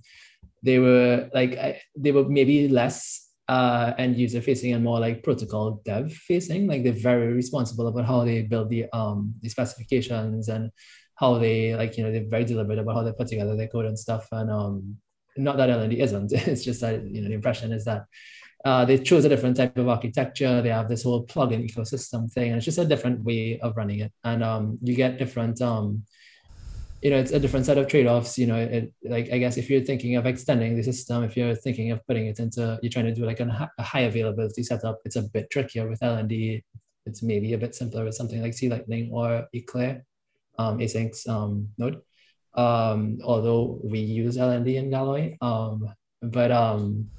they 0.62 0.78
were 0.78 1.28
like 1.34 1.80
they 1.96 2.12
were 2.12 2.24
maybe 2.24 2.68
less 2.68 3.28
uh, 3.48 3.92
end 3.98 4.16
user 4.16 4.40
facing 4.40 4.72
and 4.72 4.84
more 4.84 5.00
like 5.00 5.24
protocol 5.24 5.82
dev 5.84 6.12
facing. 6.12 6.66
Like 6.68 6.84
they're 6.84 6.92
very 6.92 7.32
responsible 7.32 7.88
about 7.88 8.06
how 8.06 8.24
they 8.24 8.42
build 8.42 8.70
the 8.70 8.86
um 8.92 9.34
the 9.42 9.48
specifications 9.48 10.48
and 10.48 10.70
how 11.16 11.38
they 11.38 11.74
like 11.74 11.96
you 11.96 12.04
know 12.04 12.12
they're 12.12 12.28
very 12.28 12.44
deliberate 12.44 12.78
about 12.78 12.94
how 12.94 13.02
they 13.02 13.12
put 13.12 13.28
together 13.28 13.56
their 13.56 13.68
code 13.68 13.86
and 13.86 13.98
stuff. 13.98 14.28
And 14.30 14.50
um, 14.50 14.96
not 15.36 15.56
that 15.56 15.70
LND 15.70 15.98
isn't. 15.98 16.32
It's 16.46 16.64
just 16.64 16.80
that 16.82 17.04
you 17.04 17.22
know 17.22 17.28
the 17.28 17.34
impression 17.34 17.72
is 17.72 17.84
that 17.84 18.04
uh, 18.64 18.84
they 18.84 18.98
chose 18.98 19.24
a 19.24 19.28
different 19.28 19.56
type 19.56 19.76
of 19.76 19.88
architecture. 19.88 20.62
They 20.62 20.68
have 20.68 20.88
this 20.88 21.02
whole 21.02 21.26
plugin 21.26 21.68
ecosystem 21.68 22.30
thing, 22.30 22.48
and 22.48 22.56
it's 22.56 22.64
just 22.64 22.78
a 22.78 22.84
different 22.84 23.24
way 23.24 23.58
of 23.60 23.76
running 23.76 24.00
it. 24.00 24.12
And 24.22 24.44
um, 24.44 24.78
you 24.80 24.94
get 24.94 25.18
different, 25.18 25.60
um, 25.60 26.04
you 27.02 27.10
know, 27.10 27.18
it's 27.18 27.32
a 27.32 27.40
different 27.40 27.66
set 27.66 27.78
of 27.78 27.88
trade-offs. 27.88 28.38
You 28.38 28.46
know, 28.46 28.56
it, 28.56 28.92
like 29.02 29.32
I 29.32 29.38
guess 29.38 29.56
if 29.56 29.68
you're 29.68 29.80
thinking 29.80 30.14
of 30.14 30.26
extending 30.26 30.76
the 30.76 30.82
system, 30.82 31.24
if 31.24 31.36
you're 31.36 31.56
thinking 31.56 31.90
of 31.90 32.06
putting 32.06 32.26
it 32.26 32.38
into, 32.38 32.78
you're 32.82 32.92
trying 32.92 33.06
to 33.06 33.14
do 33.14 33.26
like 33.26 33.40
a, 33.40 33.70
a 33.78 33.82
high 33.82 34.02
availability 34.02 34.62
setup, 34.62 35.00
it's 35.04 35.16
a 35.16 35.22
bit 35.22 35.50
trickier 35.50 35.88
with 35.88 36.00
LND. 36.00 36.62
It's 37.04 37.22
maybe 37.22 37.52
a 37.54 37.58
bit 37.58 37.74
simpler 37.74 38.04
with 38.04 38.14
something 38.14 38.40
like 38.40 38.54
C 38.54 38.68
Lightning 38.68 39.10
or 39.12 39.48
Eclair, 39.52 40.04
um, 40.56 40.78
ACINQ's 40.78 41.26
um, 41.26 41.68
node. 41.78 42.00
Um, 42.54 43.18
although 43.24 43.80
we 43.82 43.98
use 43.98 44.36
LND 44.36 44.76
in 44.76 44.90
Galoy, 44.90 45.36
um, 45.42 45.92
but 46.20 46.52
um, 46.52 47.10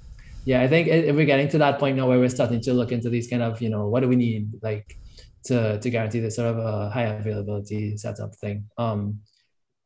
yeah 0.46 0.62
i 0.62 0.68
think 0.68 0.88
it, 0.88 1.14
we're 1.16 1.26
getting 1.26 1.48
to 1.48 1.58
that 1.58 1.80
point 1.80 1.98
now 1.98 2.08
where 2.08 2.20
we're 2.20 2.30
starting 2.30 2.62
to 2.62 2.74
look 2.74 2.92
into 2.92 3.10
these 3.10 3.28
kind 3.28 3.42
of 3.42 3.62
you 3.62 3.70
know 3.70 3.88
what 3.88 4.02
do 4.02 4.08
we 4.08 4.16
need 4.16 4.52
like 4.62 4.98
to 5.44 5.80
to 5.80 5.90
guarantee 5.90 6.20
this 6.20 6.36
sort 6.36 6.50
of 6.50 6.58
a 6.58 6.90
high 6.90 7.04
availability 7.04 7.98
setup 7.98 8.36
thing 8.36 8.66
um 8.78 9.20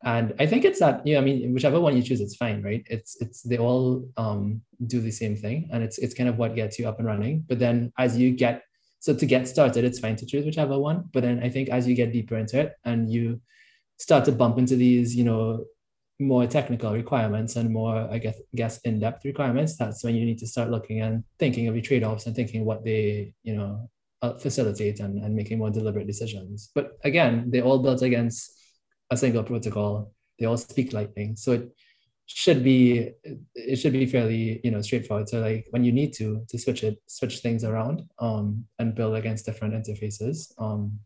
and 0.03 0.33
i 0.39 0.45
think 0.45 0.63
it's 0.63 0.79
that 0.79 1.05
you 1.05 1.13
know 1.13 1.21
i 1.21 1.23
mean 1.23 1.53
whichever 1.53 1.79
one 1.79 1.95
you 1.95 2.03
choose 2.03 2.21
it's 2.21 2.35
fine 2.35 2.61
right? 2.61 2.83
It's 2.87 3.19
it's 3.19 3.41
they 3.41 3.57
all 3.57 4.07
um 4.17 4.61
do 4.85 5.01
the 5.01 5.11
same 5.11 5.35
thing 5.35 5.69
and 5.71 5.83
it's 5.83 5.97
it's 5.97 6.13
kind 6.13 6.29
of 6.29 6.37
what 6.37 6.55
gets 6.55 6.77
you 6.77 6.87
up 6.87 6.99
and 6.99 7.07
running 7.07 7.43
but 7.47 7.59
then 7.59 7.91
as 7.97 8.17
you 8.17 8.31
get 8.31 8.63
so 8.99 9.15
to 9.15 9.25
get 9.25 9.47
started 9.47 9.83
it's 9.83 9.99
fine 9.99 10.15
to 10.17 10.25
choose 10.25 10.45
whichever 10.45 10.77
one 10.77 11.05
but 11.13 11.23
then 11.23 11.41
i 11.43 11.49
think 11.49 11.69
as 11.69 11.87
you 11.87 11.95
get 11.95 12.13
deeper 12.13 12.37
into 12.37 12.59
it 12.59 12.73
and 12.85 13.11
you 13.11 13.41
start 13.97 14.23
to 14.25 14.31
bump 14.31 14.59
into 14.59 14.75
these 14.75 15.15
you 15.15 15.23
know 15.23 15.65
more 16.19 16.47
technical 16.47 16.93
requirements 16.93 17.56
and 17.56 17.71
more, 17.71 18.08
I 18.12 18.17
guess, 18.17 18.39
guess 18.56 18.80
in-depth 18.80 19.23
requirements, 19.23 19.77
that's 19.77 20.03
when 20.03 20.15
you 20.15 20.25
need 20.25 20.39
to 20.39 20.47
start 20.47 20.71
looking 20.71 21.01
and 21.01 21.23
thinking 21.38 21.67
of 21.67 21.75
your 21.75 21.84
trade-offs 21.84 22.25
and 22.25 22.36
thinking 22.36 22.65
what 22.65 22.84
they, 22.84 23.34
you 23.43 23.56
know, 23.56 23.89
uh, 24.21 24.34
facilitate 24.34 24.99
and, 24.99 25.23
and 25.23 25.36
making 25.36 25.60
more 25.60 25.69
deliberate 25.69 26.08
decisions. 26.08 26.71
But 26.73 26.97
again, 27.03 27.51
they 27.51 27.62
all 27.62 27.80
built 27.80 28.01
against 28.01 28.51
a 29.12 29.17
single 29.17 29.43
protocol. 29.43 30.12
They 30.39 30.45
all 30.45 30.58
speak 30.58 30.93
Lightning, 30.93 31.36
so 31.36 31.53
it 31.53 31.69
should 32.25 32.63
be 32.63 33.12
it 33.56 33.77
should 33.77 33.93
be 33.93 34.06
fairly 34.06 34.60
you 34.63 34.71
know 34.71 34.82
straightforward. 34.82 35.30
So 35.30 35.39
like 35.39 35.67
when 35.71 35.84
you 35.84 35.91
need 35.91 36.13
to 36.13 36.45
to 36.49 36.58
switch 36.60 36.84
it, 36.84 37.01
switch 37.08 37.39
things 37.39 37.63
around, 37.63 38.03
um, 38.19 38.65
and 38.80 38.93
build 38.93 39.15
against 39.15 39.45
different 39.45 39.73
interfaces, 39.73 40.51
um, 40.60 40.99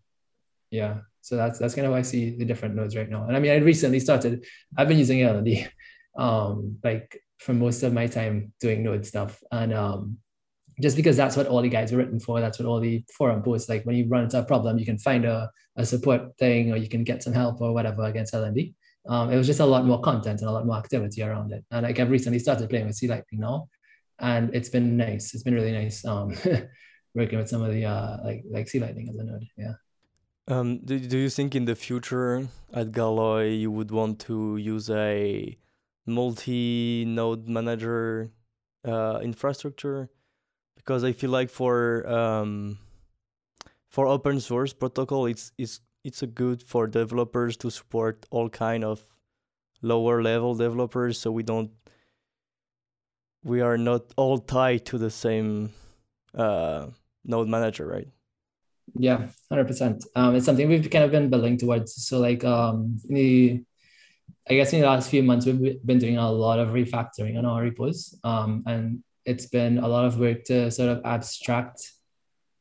yeah, 0.70 1.00
so 1.22 1.36
that's 1.36 1.60
that's 1.60 1.76
kind 1.76 1.86
of 1.86 1.94
how 1.94 2.00
I 2.00 2.02
see 2.02 2.36
the 2.36 2.46
different 2.46 2.76
nodes 2.76 2.96
right 2.96 3.10
now. 3.10 3.26
And 3.26 3.38
I 3.38 3.40
mean, 3.40 3.52
I 3.52 3.58
recently 3.58 4.00
started. 4.00 4.46
I've 4.78 4.88
been 4.88 4.98
using 4.98 5.20
LND, 5.20 5.70
um, 6.18 6.78
like 6.84 7.22
for 7.38 7.54
most 7.54 7.84
of 7.84 7.94
my 7.94 8.08
time 8.08 8.54
doing 8.60 8.84
node 8.84 9.06
stuff, 9.06 9.42
and 9.52 9.74
um, 9.74 10.18
just 10.82 10.96
because 10.96 11.16
that's 11.16 11.38
what 11.38 11.48
all 11.48 11.62
the 11.62 11.70
guides 11.70 11.94
are 11.94 11.98
written 11.98 12.20
for. 12.20 12.42
That's 12.42 12.60
what 12.60 12.68
all 12.68 12.80
the 12.80 13.04
forum 13.16 13.44
posts 13.44 13.70
like. 13.70 13.86
When 13.86 13.96
you 13.96 14.08
run 14.08 14.24
into 14.24 14.40
a 14.40 14.44
problem, 14.44 14.80
you 14.80 14.86
can 14.86 14.98
find 14.98 15.26
a, 15.26 15.50
a 15.76 15.86
support 15.86 16.38
thing, 16.38 16.72
or 16.72 16.78
you 16.78 16.90
can 16.90 17.04
get 17.04 17.22
some 17.24 17.34
help 17.34 17.62
or 17.62 17.74
whatever 17.74 18.04
against 18.04 18.34
LND. 18.34 18.74
Um, 19.08 19.32
it 19.32 19.38
was 19.38 19.48
just 19.48 19.60
a 19.60 19.66
lot 19.66 19.86
more 19.86 20.02
content 20.02 20.42
and 20.42 20.50
a 20.50 20.52
lot 20.52 20.66
more 20.66 20.78
activity 20.78 21.24
around 21.24 21.52
it. 21.52 21.64
And 21.72 21.84
like 21.86 22.00
I've 22.00 22.12
recently 22.12 22.40
started 22.40 22.70
playing 22.70 22.88
with 22.88 22.96
C 22.96 23.08
Lightning 23.08 23.42
now, 23.42 23.70
and 24.20 24.54
it's 24.56 24.70
been 24.70 24.98
nice. 24.98 25.34
It's 25.34 25.44
been 25.44 25.56
really 25.56 25.72
nice 25.72 26.04
um, 26.04 26.36
working 27.16 27.38
with 27.38 27.50
some 27.50 27.62
of 27.62 27.74
the 27.74 27.86
uh, 27.86 28.18
like 28.24 28.44
like 28.50 28.68
C 28.68 28.80
Lightning 28.80 29.08
as 29.10 29.16
a 29.18 29.24
node. 29.24 29.46
Yeah. 29.56 29.74
Um, 30.48 30.80
do, 30.80 31.00
do 31.00 31.18
you 31.18 31.30
think 31.30 31.56
in 31.56 31.66
the 31.66 31.76
future 31.76 32.48
at 32.74 32.92
Galoy 32.92 33.60
you 33.60 33.72
would 33.72 33.92
want 33.92 34.20
to 34.22 34.58
use 34.58 34.90
a 34.90 35.58
multi-node 36.06 37.48
manager 37.48 38.32
uh, 38.86 39.20
infrastructure? 39.22 40.10
Because 40.76 41.04
I 41.04 41.12
feel 41.12 41.30
like 41.30 41.50
for 41.50 42.08
um, 42.10 42.80
for 43.90 44.08
open 44.08 44.40
source 44.40 44.74
protocol, 44.74 45.28
it's 45.28 45.52
it's 45.58 45.80
it's 46.04 46.24
a 46.24 46.28
good 46.28 46.64
for 46.64 46.88
developers 46.88 47.56
to 47.58 47.70
support 47.70 48.26
all 48.32 48.50
kind 48.50 48.84
of 48.84 49.06
lower 49.84 50.24
level 50.24 50.56
developers, 50.56 51.20
so 51.20 51.32
we 51.32 51.44
don't 51.44 51.72
we 53.44 53.62
are 53.62 53.78
not 53.78 54.12
all 54.18 54.40
tied 54.40 54.86
to 54.86 54.98
the 54.98 55.10
same 55.12 55.72
uh, 56.36 56.88
node 57.26 57.48
manager, 57.48 57.86
right? 57.88 58.08
Yeah, 58.96 59.28
hundred 59.50 59.62
um, 59.62 59.68
percent. 59.68 60.06
It's 60.16 60.46
something 60.46 60.68
we've 60.68 60.90
kind 60.90 61.06
of 61.06 61.12
been 61.12 61.30
building 61.30 61.58
towards. 61.58 61.96
So 62.08 62.20
like 62.20 62.44
um, 62.44 62.98
the, 63.08 63.64
I 64.50 64.56
guess 64.56 64.74
in 64.74 64.82
the 64.82 64.88
last 64.88 65.10
few 65.10 65.24
months 65.24 65.46
we've 65.46 65.86
been 65.86 66.00
doing 66.00 66.18
a 66.18 66.32
lot 66.32 66.60
of 66.60 66.70
refactoring 66.70 67.38
on 67.38 67.46
our 67.46 67.62
repos, 67.62 68.18
um, 68.24 68.64
and 68.66 69.04
it's 69.26 69.46
been 69.46 69.78
a 69.78 69.88
lot 69.88 70.06
of 70.06 70.20
work 70.20 70.44
to 70.46 70.72
sort 70.72 70.90
of 70.90 71.06
abstract 71.06 71.92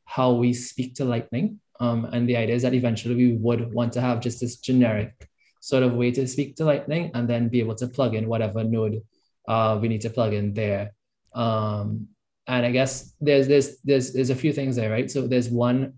how 0.05 0.31
we 0.31 0.53
speak 0.53 0.95
to 0.95 1.05
Lightning. 1.05 1.59
Um, 1.79 2.05
and 2.05 2.29
the 2.29 2.37
idea 2.37 2.55
is 2.55 2.61
that 2.61 2.75
eventually 2.75 3.15
we 3.15 3.33
would 3.33 3.73
want 3.73 3.93
to 3.93 4.01
have 4.01 4.19
just 4.19 4.39
this 4.39 4.57
generic 4.57 5.27
sort 5.61 5.83
of 5.83 5.93
way 5.93 6.11
to 6.11 6.27
speak 6.27 6.55
to 6.57 6.65
Lightning 6.65 7.11
and 7.13 7.27
then 7.27 7.49
be 7.49 7.59
able 7.59 7.75
to 7.75 7.87
plug 7.87 8.13
in 8.13 8.27
whatever 8.27 8.63
node 8.63 9.01
uh, 9.47 9.79
we 9.81 9.87
need 9.87 10.01
to 10.01 10.09
plug 10.09 10.33
in 10.33 10.53
there. 10.53 10.93
Um, 11.33 12.07
and 12.47 12.65
I 12.65 12.71
guess 12.71 13.15
there's 13.21 13.47
there's 13.47 13.77
there's 13.83 14.13
there's 14.13 14.29
a 14.29 14.35
few 14.35 14.53
things 14.53 14.75
there, 14.75 14.91
right? 14.91 15.09
So 15.09 15.27
there's 15.27 15.49
one 15.49 15.93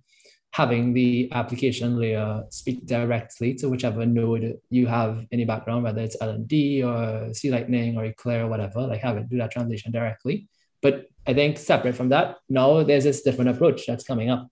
having 0.53 0.93
the 0.93 1.27
application 1.31 1.97
layer 1.97 2.43
speak 2.49 2.85
directly 2.85 3.55
to 3.55 3.67
whichever 3.67 4.05
node 4.05 4.59
you 4.69 4.85
have 4.85 5.25
in 5.31 5.47
background, 5.47 5.83
whether 5.83 6.01
it's 6.01 6.15
LND 6.17 6.85
or 6.85 7.33
C 7.33 7.49
Lightning 7.49 7.97
or 7.97 8.05
Eclair 8.05 8.45
or 8.45 8.47
whatever, 8.47 8.81
like 8.81 9.01
have 9.01 9.17
it 9.17 9.27
do 9.29 9.37
that 9.39 9.51
translation 9.51 9.91
directly. 9.91 10.47
But 10.83 11.07
I 11.25 11.33
think 11.33 11.57
separate 11.57 11.95
from 11.95 12.09
that, 12.09 12.37
now 12.49 12.83
there's 12.83 13.03
this 13.03 13.23
different 13.23 13.49
approach 13.49 13.87
that's 13.87 14.03
coming 14.03 14.29
up 14.29 14.47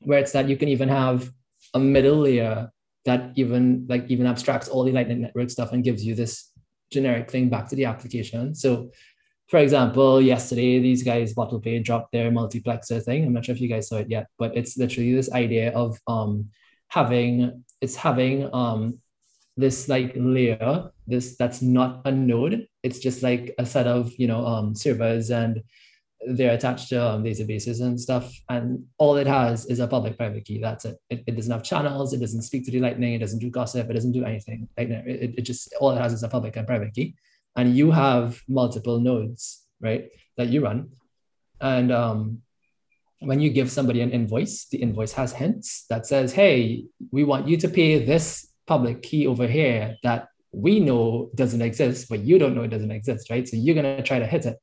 where 0.00 0.20
it's 0.20 0.32
that 0.32 0.48
you 0.48 0.56
can 0.56 0.70
even 0.70 0.88
have 0.88 1.30
a 1.74 1.78
middle 1.78 2.20
layer 2.20 2.70
that 3.04 3.32
even 3.36 3.84
like 3.90 4.06
even 4.08 4.26
abstracts 4.26 4.68
all 4.68 4.84
the 4.84 4.92
lightning 4.92 5.20
network 5.20 5.50
stuff 5.50 5.72
and 5.72 5.84
gives 5.84 6.02
you 6.02 6.14
this 6.14 6.50
generic 6.90 7.30
thing 7.30 7.50
back 7.50 7.68
to 7.68 7.76
the 7.76 7.84
application. 7.84 8.54
So 8.54 8.90
for 9.48 9.58
example, 9.58 10.20
yesterday 10.20 10.80
these 10.80 11.02
guys 11.02 11.34
Bottlepay 11.34 11.84
dropped 11.84 12.12
their 12.12 12.30
multiplexer 12.30 13.02
thing. 13.02 13.24
I'm 13.24 13.32
not 13.32 13.44
sure 13.44 13.54
if 13.54 13.60
you 13.60 13.68
guys 13.68 13.88
saw 13.88 13.98
it 13.98 14.10
yet, 14.10 14.26
but 14.38 14.56
it's 14.56 14.76
literally 14.76 15.14
this 15.14 15.32
idea 15.32 15.72
of 15.72 15.98
um 16.06 16.50
having 16.88 17.64
it's 17.80 17.96
having 17.96 18.52
um 18.54 18.98
this 19.56 19.88
like 19.88 20.12
layer 20.16 20.90
this 21.06 21.36
that's 21.36 21.62
not 21.62 22.02
a 22.04 22.12
node 22.12 22.66
it's 22.82 22.98
just 22.98 23.22
like 23.22 23.54
a 23.58 23.64
set 23.64 23.86
of 23.86 24.12
you 24.18 24.26
know 24.26 24.46
um 24.46 24.74
servers 24.74 25.30
and 25.30 25.62
they're 26.28 26.54
attached 26.54 26.88
to 26.88 27.04
um, 27.04 27.22
databases 27.22 27.80
and 27.80 28.00
stuff. 28.00 28.32
And 28.48 28.84
all 28.98 29.16
it 29.16 29.26
has 29.26 29.66
is 29.66 29.80
a 29.80 29.86
public 29.86 30.16
private 30.16 30.44
key. 30.44 30.58
That's 30.60 30.84
it. 30.84 30.96
it 31.10 31.24
it 31.26 31.36
doesn't 31.36 31.52
have 31.52 31.62
channels. 31.62 32.12
It 32.12 32.20
doesn't 32.20 32.42
speak 32.42 32.64
to 32.64 32.70
the 32.70 32.80
lightning. 32.80 33.14
It 33.14 33.18
doesn't 33.18 33.38
do 33.38 33.50
gossip. 33.50 33.88
It 33.88 33.92
doesn't 33.92 34.12
do 34.12 34.24
anything. 34.24 34.68
Like 34.76 34.88
it, 34.88 35.34
it 35.38 35.42
just 35.42 35.74
all 35.78 35.90
it 35.90 36.00
has 36.00 36.12
is 36.12 36.22
a 36.22 36.28
public 36.28 36.56
and 36.56 36.66
private 36.66 36.94
key 36.94 37.14
and 37.56 37.76
you 37.76 37.90
have 37.90 38.42
multiple 38.48 39.00
nodes 39.00 39.64
right 39.80 40.10
that 40.36 40.48
you 40.48 40.62
run 40.62 40.90
and 41.60 41.90
um 41.90 42.42
when 43.20 43.40
you 43.40 43.50
give 43.50 43.70
somebody 43.70 44.00
an 44.02 44.10
invoice 44.10 44.66
the 44.68 44.78
invoice 44.78 45.12
has 45.12 45.32
hints 45.32 45.86
that 45.88 46.06
says 46.06 46.32
hey 46.32 46.84
we 47.10 47.24
want 47.24 47.48
you 47.48 47.56
to 47.56 47.68
pay 47.68 48.04
this 48.04 48.52
public 48.66 49.02
key 49.02 49.26
over 49.26 49.46
here 49.46 49.96
that 50.02 50.28
we 50.56 50.80
know 50.80 51.30
doesn't 51.34 51.62
exist, 51.62 52.08
but 52.08 52.20
you 52.20 52.38
don't 52.38 52.54
know 52.54 52.62
it 52.62 52.68
doesn't 52.68 52.90
exist, 52.90 53.30
right? 53.30 53.46
So 53.46 53.56
you're 53.56 53.74
going 53.74 53.96
to 53.96 54.02
try 54.02 54.18
to 54.18 54.26
hit 54.26 54.46
it, 54.46 54.56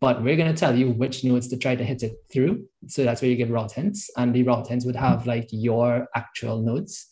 but 0.00 0.22
we're 0.22 0.36
going 0.36 0.52
to 0.52 0.58
tell 0.58 0.74
you 0.74 0.90
which 0.90 1.22
nodes 1.22 1.48
to 1.48 1.58
try 1.58 1.76
to 1.76 1.84
hit 1.84 2.02
it 2.02 2.14
through. 2.32 2.66
So 2.88 3.04
that's 3.04 3.20
where 3.20 3.30
you 3.30 3.36
give 3.36 3.50
route 3.50 3.72
hints, 3.72 4.10
and 4.16 4.34
the 4.34 4.42
route 4.42 4.68
hints 4.68 4.86
would 4.86 4.96
have 4.96 5.26
like 5.26 5.48
your 5.50 6.08
actual 6.14 6.62
nodes. 6.62 7.06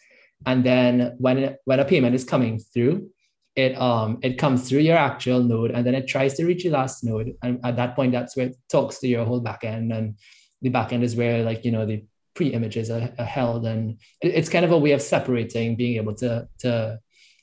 And 0.47 0.65
then 0.65 1.15
when 1.19 1.57
when 1.65 1.81
a 1.81 1.85
payment 1.85 2.15
is 2.15 2.25
coming 2.25 2.59
through, 2.59 3.11
it 3.55 3.79
um 3.81 4.19
it 4.23 4.39
comes 4.39 4.69
through 4.69 4.81
your 4.81 4.97
actual 4.97 5.43
node, 5.43 5.71
and 5.71 5.87
then 5.87 5.95
it 5.95 6.07
tries 6.07 6.35
to 6.35 6.47
reach 6.47 6.65
your 6.65 6.73
last 6.73 7.05
node. 7.05 7.35
And 7.43 7.61
at 7.65 7.77
that 7.77 7.95
point, 7.97 8.13
that's 8.13 8.37
where 8.37 8.47
it 8.47 8.57
talks 8.71 8.99
to 9.01 9.09
your 9.09 9.25
whole 9.25 9.43
backend, 9.43 9.97
and 9.97 10.17
the 10.63 10.71
backend 10.71 11.03
is 11.03 11.17
where 11.17 11.43
like 11.43 11.65
you 11.65 11.73
know 11.73 11.87
the 11.87 12.05
pre-images 12.35 12.91
are, 12.91 13.13
are 13.19 13.25
held, 13.25 13.67
and 13.67 13.99
it's 14.21 14.49
kind 14.49 14.65
of 14.65 14.73
a 14.73 14.79
way 14.79 14.93
of 14.93 15.03
separating 15.03 15.77
being 15.77 15.97
able 15.97 16.15
to 16.17 16.49
to 16.61 16.99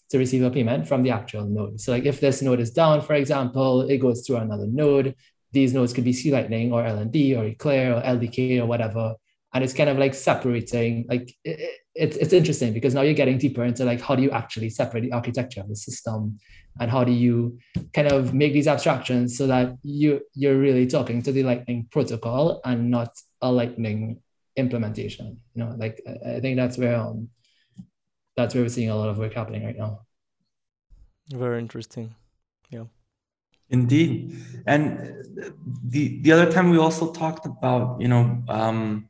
to 0.09 0.17
receive 0.17 0.43
a 0.43 0.49
payment 0.49 0.87
from 0.87 1.03
the 1.03 1.11
actual 1.11 1.45
node. 1.45 1.79
So 1.79 1.91
like 1.91 2.05
if 2.05 2.19
this 2.19 2.41
node 2.41 2.59
is 2.59 2.71
down, 2.71 3.01
for 3.01 3.13
example, 3.13 3.81
it 3.81 3.99
goes 3.99 4.25
through 4.25 4.37
another 4.37 4.65
node. 4.65 5.15
These 5.51 5.73
nodes 5.73 5.93
could 5.93 6.03
be 6.03 6.13
C 6.13 6.31
Lightning 6.31 6.71
or 6.71 6.83
LND 6.83 7.37
or 7.37 7.45
Eclair 7.45 7.95
or 7.95 8.01
LDK 8.01 8.61
or 8.61 8.65
whatever. 8.65 9.15
And 9.53 9.63
it's 9.63 9.73
kind 9.73 9.89
of 9.89 9.97
like 9.97 10.13
separating, 10.13 11.05
like 11.09 11.35
it, 11.43 11.81
it's, 11.95 12.17
it's 12.17 12.33
interesting 12.33 12.71
because 12.73 12.93
now 12.93 13.01
you're 13.01 13.15
getting 13.15 13.37
deeper 13.37 13.63
into 13.63 13.83
like 13.83 13.99
how 13.99 14.15
do 14.15 14.21
you 14.21 14.31
actually 14.31 14.69
separate 14.69 15.01
the 15.01 15.11
architecture 15.11 15.61
of 15.61 15.69
the 15.69 15.75
system 15.75 16.39
and 16.79 16.89
how 16.91 17.03
do 17.03 17.11
you 17.11 17.57
kind 17.93 18.11
of 18.11 18.33
make 18.33 18.53
these 18.53 18.67
abstractions 18.67 19.37
so 19.37 19.47
that 19.47 19.75
you 19.83 20.21
you're 20.33 20.57
really 20.57 20.85
talking 20.85 21.21
to 21.23 21.31
the 21.31 21.43
lightning 21.43 21.87
protocol 21.91 22.61
and 22.63 22.89
not 22.89 23.09
a 23.41 23.51
lightning 23.51 24.21
implementation 24.55 25.41
you 25.55 25.63
know 25.63 25.75
like 25.77 25.99
i 26.25 26.39
think 26.39 26.55
that's 26.55 26.77
where 26.77 26.95
um, 26.95 27.27
that's 28.39 28.55
where 28.55 28.63
we're 28.63 28.69
seeing 28.69 28.89
a 28.89 28.95
lot 28.95 29.09
of 29.09 29.17
work 29.17 29.33
happening 29.33 29.65
right 29.65 29.77
now. 29.77 29.99
Very 31.31 31.59
interesting. 31.59 32.15
Yeah. 32.69 32.85
Indeed. 33.69 34.41
And 34.65 34.85
the 35.83 36.21
the 36.21 36.31
other 36.31 36.49
time 36.49 36.69
we 36.69 36.77
also 36.77 37.11
talked 37.11 37.45
about, 37.45 37.99
you 37.99 38.07
know, 38.07 38.41
um, 38.47 39.08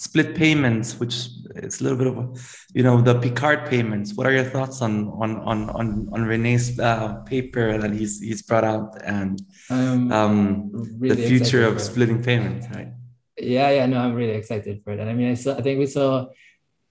split 0.00 0.34
payments, 0.34 0.98
which 0.98 1.14
is 1.56 1.80
a 1.80 1.84
little 1.84 1.98
bit 1.98 2.06
of 2.06 2.16
a, 2.16 2.26
you 2.72 2.82
know, 2.82 3.02
the 3.02 3.14
Pickhardt 3.20 3.68
payments. 3.68 4.14
What 4.14 4.26
are 4.26 4.32
your 4.32 4.48
thoughts 4.54 4.80
on 4.80 4.94
on 5.22 5.30
on 5.50 5.58
on, 5.78 6.08
on 6.14 6.20
Rene's 6.24 6.80
uh, 6.80 7.20
paper 7.32 7.76
that 7.76 7.92
he's 7.92 8.18
he's 8.18 8.40
brought 8.40 8.64
out 8.64 8.96
and 9.04 9.40
um, 9.68 10.70
really 10.98 11.16
the 11.16 11.28
future 11.28 11.64
of 11.66 11.80
splitting 11.80 12.22
payments, 12.22 12.66
right? 12.74 12.88
Yeah, 13.36 13.70
yeah, 13.70 13.86
no, 13.86 13.98
I'm 14.00 14.14
really 14.14 14.36
excited 14.40 14.80
for 14.82 14.92
it. 14.92 15.00
And 15.00 15.08
I 15.08 15.14
mean, 15.14 15.30
I 15.30 15.34
saw, 15.34 15.56
I 15.56 15.62
think 15.62 15.78
we 15.78 15.86
saw 15.86 16.28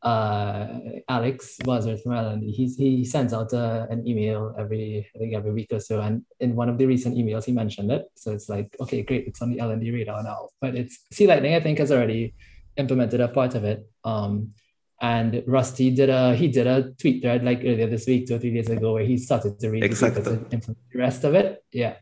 uh, 0.01 0.79
Alex 1.07 1.57
Bosworth 1.63 2.01
from 2.01 2.13
Ireland, 2.13 2.43
he's, 2.43 2.75
he 2.77 3.05
sends 3.05 3.33
out 3.33 3.53
uh, 3.53 3.85
an 3.89 4.07
email 4.07 4.55
every, 4.57 5.05
I 5.15 5.19
think 5.19 5.35
every 5.35 5.51
week 5.51 5.67
or 5.71 5.79
so. 5.79 6.01
And 6.01 6.23
in 6.39 6.55
one 6.55 6.69
of 6.69 6.79
the 6.79 6.87
recent 6.87 7.17
emails, 7.17 7.45
he 7.45 7.51
mentioned 7.51 7.91
it. 7.91 8.05
So 8.15 8.31
it's 8.31 8.49
like, 8.49 8.75
okay, 8.79 9.03
great, 9.03 9.27
it's 9.27 9.43
on 9.43 9.51
the 9.51 9.57
LND 9.57 9.93
radar 9.93 10.23
now. 10.23 10.49
But 10.59 10.75
it's 10.75 11.05
C 11.11 11.27
Lightning, 11.27 11.53
I 11.53 11.59
think, 11.59 11.77
has 11.77 11.91
already 11.91 12.33
implemented 12.79 13.21
a 13.21 13.27
part 13.27 13.55
of 13.55 13.63
it. 13.63 13.87
Um, 14.03 14.53
and 15.01 15.43
Rusty 15.45 15.91
did 15.91 16.09
a 16.09 16.35
he 16.35 16.47
did 16.49 16.67
a 16.67 16.91
tweet 16.99 17.21
thread 17.21 17.43
like 17.43 17.59
earlier 17.59 17.87
this 17.87 18.05
week, 18.07 18.27
two 18.27 18.35
or 18.35 18.39
three 18.39 18.53
days 18.53 18.69
ago, 18.69 18.93
where 18.93 19.05
he 19.05 19.17
started 19.17 19.59
to 19.59 19.69
read 19.69 19.83
exactly. 19.83 20.23
the, 20.23 20.75
the 20.91 20.99
rest 20.99 21.23
of 21.23 21.35
it. 21.35 21.63
Yeah. 21.71 21.95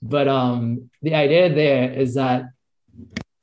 But 0.00 0.26
um, 0.26 0.90
the 1.02 1.14
idea 1.14 1.54
there 1.54 1.92
is 1.92 2.14
that 2.14 2.46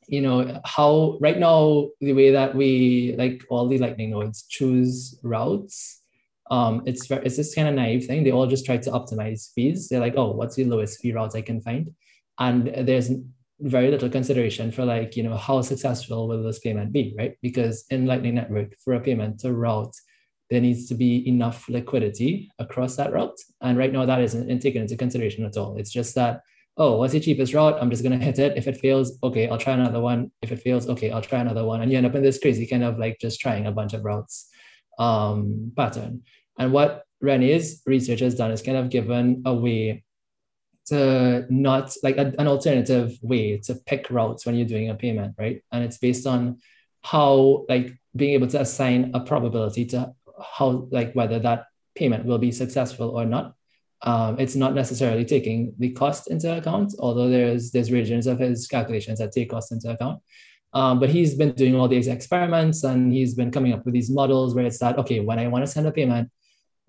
you 0.09 0.21
know 0.21 0.59
how 0.65 1.17
right 1.21 1.37
now 1.37 1.89
the 2.01 2.13
way 2.13 2.31
that 2.31 2.55
we 2.55 3.15
like 3.17 3.43
all 3.49 3.67
the 3.67 3.77
lightning 3.77 4.09
nodes 4.09 4.43
choose 4.49 5.19
routes 5.21 6.01
um 6.49 6.81
it's 6.87 7.09
it's 7.11 7.37
this 7.37 7.53
kind 7.53 7.67
of 7.67 7.75
naive 7.75 8.05
thing 8.05 8.23
they 8.23 8.31
all 8.31 8.47
just 8.47 8.65
try 8.65 8.75
to 8.75 8.89
optimize 8.89 9.53
fees 9.53 9.87
they're 9.87 9.99
like 9.99 10.15
oh 10.17 10.31
what's 10.31 10.55
the 10.55 10.65
lowest 10.65 10.99
fee 10.99 11.13
routes 11.13 11.35
i 11.35 11.41
can 11.41 11.61
find 11.61 11.93
and 12.39 12.73
there's 12.87 13.11
very 13.61 13.91
little 13.91 14.09
consideration 14.09 14.71
for 14.71 14.85
like 14.85 15.17
you 15.17 15.23
know 15.23 15.35
how 15.35 15.61
successful 15.61 16.27
will 16.27 16.43
this 16.43 16.59
payment 16.59 16.93
be 16.93 17.13
right 17.17 17.37
because 17.41 17.85
in 17.89 18.05
lightning 18.05 18.35
network 18.35 18.73
for 18.83 18.93
a 18.93 18.99
payment 18.99 19.39
to 19.39 19.53
route 19.53 19.95
there 20.49 20.61
needs 20.61 20.87
to 20.87 20.95
be 20.95 21.27
enough 21.27 21.67
liquidity 21.69 22.49
across 22.59 22.95
that 22.95 23.11
route 23.11 23.37
and 23.61 23.77
right 23.77 23.91
now 23.91 24.05
that 24.05 24.21
isn't 24.21 24.59
taken 24.59 24.81
into 24.81 24.95
consideration 24.95 25.45
at 25.45 25.57
all 25.57 25.77
it's 25.77 25.91
just 25.91 26.15
that 26.15 26.41
oh, 26.79 26.95
what's 26.95 27.11
the 27.11 27.19
cheapest 27.19 27.53
route? 27.53 27.77
I'm 27.79 27.89
just 27.89 28.03
going 28.03 28.17
to 28.17 28.25
hit 28.25 28.39
it. 28.39 28.57
If 28.57 28.65
it 28.65 28.77
fails, 28.77 29.19
okay, 29.21 29.49
I'll 29.49 29.57
try 29.57 29.73
another 29.73 29.99
one. 29.99 30.31
If 30.41 30.53
it 30.53 30.61
fails, 30.61 30.87
okay, 30.87 31.11
I'll 31.11 31.21
try 31.21 31.39
another 31.39 31.65
one. 31.65 31.81
And 31.81 31.91
you 31.91 31.97
end 31.97 32.07
up 32.07 32.15
in 32.15 32.23
this 32.23 32.39
crazy 32.39 32.65
kind 32.65 32.85
of 32.85 32.97
like 32.97 33.19
just 33.19 33.41
trying 33.41 33.67
a 33.67 33.71
bunch 33.71 33.93
of 33.93 34.05
routes 34.05 34.49
um, 34.97 35.73
pattern. 35.75 36.23
And 36.57 36.71
what 36.71 37.03
Rene's 37.19 37.81
research 37.85 38.21
has 38.21 38.33
done 38.33 38.51
is 38.51 38.61
kind 38.61 38.77
of 38.77 38.89
given 38.89 39.43
a 39.45 39.53
way 39.53 40.05
to 40.89 41.45
not 41.49 41.93
like 42.03 42.17
a, 42.17 42.33
an 42.37 42.47
alternative 42.47 43.17
way 43.21 43.57
to 43.59 43.75
pick 43.75 44.09
routes 44.09 44.45
when 44.45 44.55
you're 44.55 44.67
doing 44.67 44.89
a 44.89 44.95
payment, 44.95 45.35
right? 45.37 45.63
And 45.71 45.83
it's 45.83 45.97
based 45.97 46.27
on 46.27 46.59
how 47.03 47.65
like 47.69 47.97
being 48.15 48.33
able 48.33 48.47
to 48.47 48.61
assign 48.61 49.11
a 49.13 49.21
probability 49.21 49.85
to 49.85 50.13
how 50.57 50.87
like 50.91 51.13
whether 51.13 51.39
that 51.39 51.65
payment 51.95 52.25
will 52.25 52.37
be 52.37 52.51
successful 52.51 53.09
or 53.09 53.25
not 53.25 53.55
um, 54.01 54.39
it's 54.39 54.55
not 54.55 54.73
necessarily 54.73 55.25
taking 55.25 55.73
the 55.77 55.91
cost 55.91 56.29
into 56.29 56.55
account, 56.55 56.93
although 56.99 57.29
there's 57.29 57.71
there's 57.71 57.91
regions 57.91 58.27
of 58.27 58.39
his 58.39 58.67
calculations 58.67 59.19
that 59.19 59.33
take 59.33 59.49
cost 59.49 59.71
into 59.71 59.91
account. 59.91 60.21
Um, 60.71 60.99
but 60.99 61.09
he's 61.09 61.35
been 61.35 61.51
doing 61.53 61.75
all 61.75 61.87
these 61.87 62.07
experiments 62.07 62.83
and 62.83 63.11
he's 63.11 63.33
been 63.33 63.51
coming 63.51 63.73
up 63.73 63.83
with 63.85 63.93
these 63.93 64.09
models 64.09 64.55
where 64.55 64.65
it's 64.65 64.79
that 64.79 64.97
okay, 64.99 65.19
when 65.19 65.39
I 65.39 65.47
want 65.47 65.65
to 65.65 65.71
send 65.71 65.87
a 65.87 65.91
payment, 65.91 66.31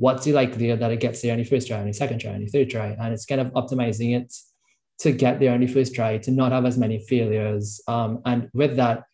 what's 0.00 0.24
the 0.24 0.32
likelihood 0.32 0.80
that 0.80 0.90
it 0.90 0.98
gets 0.98 1.20
there 1.20 1.32
on 1.32 1.38
the 1.38 1.44
first 1.44 1.68
try, 1.68 1.78
on 1.78 1.86
the 1.86 1.92
second 1.92 2.18
try, 2.20 2.32
on 2.32 2.40
the 2.40 2.46
third 2.46 2.70
try, 2.70 2.96
and 2.98 3.12
it's 3.12 3.26
kind 3.26 3.40
of 3.40 3.48
optimizing 3.52 4.18
it 4.18 4.34
to 4.98 5.12
get 5.12 5.38
there 5.38 5.52
on 5.52 5.60
the 5.60 5.66
first 5.66 5.94
try 5.94 6.16
to 6.16 6.30
not 6.30 6.52
have 6.52 6.64
as 6.64 6.78
many 6.78 6.98
failures. 7.06 7.80
Um, 7.86 8.20
and 8.24 8.48
with 8.54 8.76
that, 8.76 9.04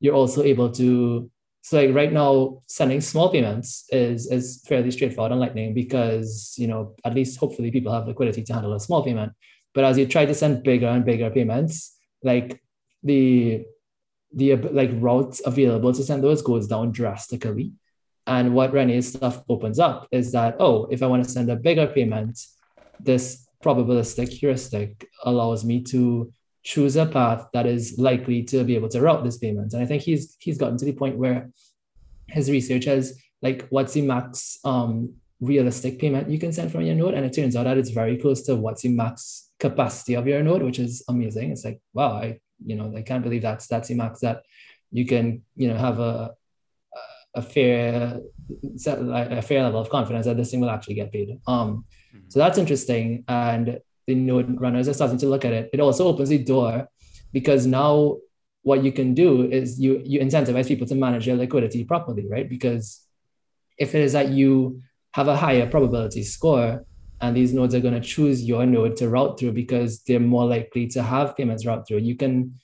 you're 0.00 0.14
also 0.14 0.42
able 0.42 0.70
to 0.72 1.30
so 1.62 1.80
like 1.80 1.94
right 1.94 2.12
now, 2.12 2.62
sending 2.66 3.00
small 3.00 3.32
payments 3.32 3.86
is 3.90 4.26
is 4.30 4.62
fairly 4.68 4.90
straightforward 4.90 5.32
on 5.32 5.38
Lightning 5.38 5.72
because 5.72 6.54
you 6.58 6.66
know 6.66 6.94
at 7.06 7.14
least 7.14 7.38
hopefully 7.38 7.70
people 7.70 7.90
have 7.90 8.06
liquidity 8.06 8.42
to 8.42 8.52
handle 8.52 8.74
a 8.74 8.80
small 8.80 9.02
payment. 9.02 9.32
But 9.72 9.84
as 9.84 9.96
you 9.96 10.06
try 10.06 10.26
to 10.26 10.34
send 10.34 10.62
bigger 10.62 10.88
and 10.88 11.06
bigger 11.06 11.30
payments, 11.30 11.96
like 12.22 12.60
the 13.02 13.64
the 14.34 14.56
like 14.56 14.90
routes 14.92 15.40
available 15.46 15.94
to 15.94 16.02
send 16.02 16.22
those 16.22 16.42
goes 16.42 16.66
down 16.68 16.92
drastically. 16.92 17.72
And 18.26 18.54
what 18.54 18.72
Rene's 18.72 19.08
stuff 19.08 19.42
opens 19.48 19.78
up 19.78 20.08
is 20.10 20.32
that, 20.32 20.56
oh, 20.58 20.86
if 20.90 21.02
I 21.02 21.06
want 21.06 21.24
to 21.24 21.30
send 21.30 21.50
a 21.50 21.56
bigger 21.56 21.86
payment, 21.86 22.40
this 22.98 23.46
probabilistic 23.62 24.28
heuristic 24.28 25.06
allows 25.24 25.64
me 25.64 25.82
to 25.82 26.32
choose 26.62 26.96
a 26.96 27.04
path 27.04 27.46
that 27.52 27.66
is 27.66 27.98
likely 27.98 28.42
to 28.42 28.64
be 28.64 28.74
able 28.74 28.88
to 28.88 29.00
route 29.00 29.24
this 29.24 29.38
payment. 29.38 29.72
And 29.74 29.82
I 29.82 29.86
think 29.86 30.02
he's 30.02 30.36
he's 30.38 30.58
gotten 30.58 30.78
to 30.78 30.84
the 30.84 30.92
point 30.92 31.18
where 31.18 31.50
his 32.28 32.50
research 32.50 32.84
has 32.86 33.18
like 33.42 33.66
what's 33.68 33.92
the 33.92 34.02
max 34.02 34.58
um, 34.64 35.14
realistic 35.40 35.98
payment 35.98 36.30
you 36.30 36.38
can 36.38 36.52
send 36.52 36.72
from 36.72 36.82
your 36.82 36.94
node. 36.94 37.14
And 37.14 37.26
it 37.26 37.34
turns 37.34 37.54
out 37.54 37.64
that 37.64 37.76
it's 37.76 37.90
very 37.90 38.16
close 38.16 38.42
to 38.42 38.56
what's 38.56 38.82
the 38.82 38.88
max 38.88 39.50
capacity 39.60 40.14
of 40.14 40.26
your 40.26 40.42
node, 40.42 40.62
which 40.62 40.78
is 40.78 41.04
amazing. 41.08 41.52
It's 41.52 41.64
like, 41.64 41.80
wow, 41.92 42.12
I 42.12 42.40
you 42.64 42.76
know, 42.76 42.94
I 42.96 43.02
can't 43.02 43.22
believe 43.22 43.42
that's 43.42 43.66
that's 43.66 43.88
the 43.88 43.94
max 43.94 44.20
that 44.20 44.42
you 44.90 45.06
can, 45.06 45.42
you 45.56 45.68
know, 45.68 45.76
have 45.76 46.00
a 46.00 46.34
a 47.34 47.42
fair 47.42 48.20
a 48.86 49.42
fair 49.42 49.62
level 49.62 49.80
of 49.80 49.88
confidence 49.90 50.26
that 50.26 50.36
this 50.36 50.50
thing 50.50 50.60
will 50.60 50.70
actually 50.70 50.94
get 50.94 51.10
paid. 51.12 51.38
Um, 51.46 51.84
mm-hmm. 52.14 52.28
so 52.28 52.38
that's 52.38 52.58
interesting, 52.58 53.24
and 53.28 53.80
the 54.06 54.14
node 54.14 54.60
runners 54.60 54.88
are 54.88 54.94
starting 54.94 55.18
to 55.18 55.26
look 55.26 55.44
at 55.44 55.52
it. 55.52 55.70
It 55.72 55.80
also 55.80 56.06
opens 56.06 56.28
the 56.28 56.38
door 56.38 56.88
because 57.32 57.66
now 57.66 58.18
what 58.62 58.82
you 58.82 58.92
can 58.92 59.14
do 59.14 59.42
is 59.50 59.80
you 59.80 60.02
you 60.04 60.20
incentivize 60.20 60.68
people 60.68 60.86
to 60.86 60.94
manage 60.94 61.26
their 61.26 61.36
liquidity 61.36 61.84
properly, 61.84 62.26
right? 62.28 62.48
Because 62.48 63.06
if 63.78 63.94
it 63.94 64.02
is 64.02 64.12
that 64.12 64.28
you 64.28 64.82
have 65.12 65.28
a 65.28 65.36
higher 65.36 65.68
probability 65.68 66.22
score, 66.22 66.84
and 67.20 67.36
these 67.36 67.54
nodes 67.54 67.74
are 67.74 67.80
going 67.80 67.94
to 67.94 68.00
choose 68.00 68.44
your 68.44 68.66
node 68.66 68.96
to 68.96 69.08
route 69.08 69.38
through 69.38 69.52
because 69.52 70.02
they're 70.02 70.20
more 70.20 70.44
likely 70.44 70.86
to 70.88 71.02
have 71.02 71.36
payments 71.36 71.64
route 71.64 71.86
through. 71.86 71.98
You 71.98 72.16
can 72.16 72.58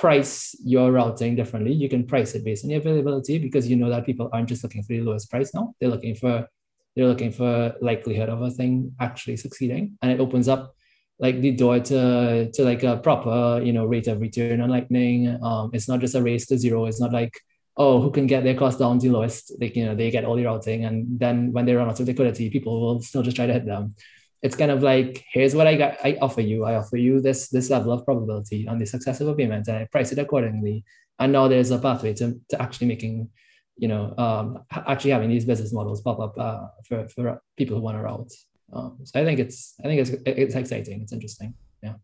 price 0.00 0.56
your 0.64 0.90
routing 0.90 1.36
differently. 1.36 1.74
You 1.74 1.90
can 1.90 2.06
price 2.06 2.34
it 2.34 2.42
based 2.42 2.64
on 2.64 2.70
the 2.70 2.76
availability 2.76 3.36
because 3.38 3.68
you 3.68 3.76
know 3.76 3.90
that 3.90 4.06
people 4.06 4.30
aren't 4.32 4.48
just 4.48 4.62
looking 4.62 4.82
for 4.82 4.94
the 4.94 5.02
lowest 5.02 5.30
price 5.30 5.52
now. 5.52 5.74
They're 5.78 5.90
looking 5.90 6.14
for 6.14 6.48
they're 6.96 7.06
looking 7.06 7.32
for 7.32 7.74
likelihood 7.82 8.30
of 8.30 8.40
a 8.40 8.50
thing 8.50 8.94
actually 8.98 9.36
succeeding, 9.36 9.98
and 10.00 10.10
it 10.10 10.18
opens 10.18 10.48
up 10.48 10.74
like 11.18 11.42
the 11.42 11.50
door 11.50 11.80
to 11.80 12.50
to 12.50 12.64
like 12.64 12.82
a 12.82 12.96
proper 12.96 13.60
you 13.62 13.74
know 13.74 13.84
rate 13.84 14.08
of 14.08 14.22
return 14.22 14.62
on 14.62 14.70
Lightning. 14.70 15.36
Um, 15.42 15.70
it's 15.74 15.88
not 15.88 16.00
just 16.00 16.14
a 16.14 16.22
race 16.22 16.46
to 16.46 16.56
zero. 16.56 16.86
It's 16.86 17.00
not 17.00 17.12
like 17.12 17.38
oh 17.76 18.00
who 18.00 18.10
can 18.10 18.26
get 18.26 18.42
their 18.42 18.56
cost 18.56 18.78
down 18.78 19.00
to 19.00 19.12
lowest. 19.12 19.52
Like 19.60 19.76
you 19.76 19.84
know 19.84 19.94
they 19.94 20.10
get 20.10 20.24
all 20.24 20.36
the 20.36 20.46
routing, 20.46 20.86
and 20.86 21.20
then 21.20 21.52
when 21.52 21.66
they 21.66 21.74
run 21.74 21.90
out 21.90 22.00
of 22.00 22.08
liquidity, 22.08 22.48
people 22.48 22.80
will 22.80 23.02
still 23.02 23.22
just 23.22 23.36
try 23.36 23.46
to 23.46 23.52
hit 23.52 23.66
them 23.66 23.94
it's 24.42 24.56
kind 24.56 24.70
of 24.70 24.82
like 24.82 25.24
here's 25.32 25.54
what 25.54 25.66
I 25.66 25.76
got 25.76 25.98
I 26.04 26.16
offer 26.20 26.40
you. 26.40 26.64
I 26.64 26.76
offer 26.76 26.96
you 26.96 27.20
this 27.20 27.48
this 27.48 27.70
level 27.70 27.92
of 27.92 28.04
probability 28.04 28.66
on 28.66 28.78
the 28.78 28.86
success 28.86 29.20
of 29.20 29.28
a 29.28 29.34
payment 29.34 29.68
and 29.68 29.78
I 29.78 29.84
price 29.84 30.12
it 30.12 30.18
accordingly. 30.18 30.84
And 31.18 31.32
now 31.32 31.48
there's 31.48 31.70
a 31.70 31.78
pathway 31.78 32.14
to, 32.14 32.40
to 32.48 32.62
actually 32.62 32.86
making, 32.86 33.28
you 33.76 33.88
know, 33.88 34.14
um, 34.16 34.64
actually 34.72 35.10
having 35.10 35.28
these 35.28 35.44
business 35.44 35.70
models 35.70 36.00
pop 36.00 36.18
up 36.18 36.38
uh, 36.38 36.68
for, 36.86 37.06
for 37.10 37.42
people 37.58 37.76
who 37.76 37.82
want 37.82 37.98
to 37.98 38.02
route. 38.02 38.32
Um, 38.72 38.98
so 39.04 39.20
I 39.20 39.24
think 39.24 39.38
it's 39.38 39.74
I 39.84 39.88
think 39.88 40.00
it's 40.00 40.10
it's 40.24 40.54
exciting. 40.54 41.02
It's 41.02 41.12
interesting. 41.12 41.54
Yeah. 41.82 41.94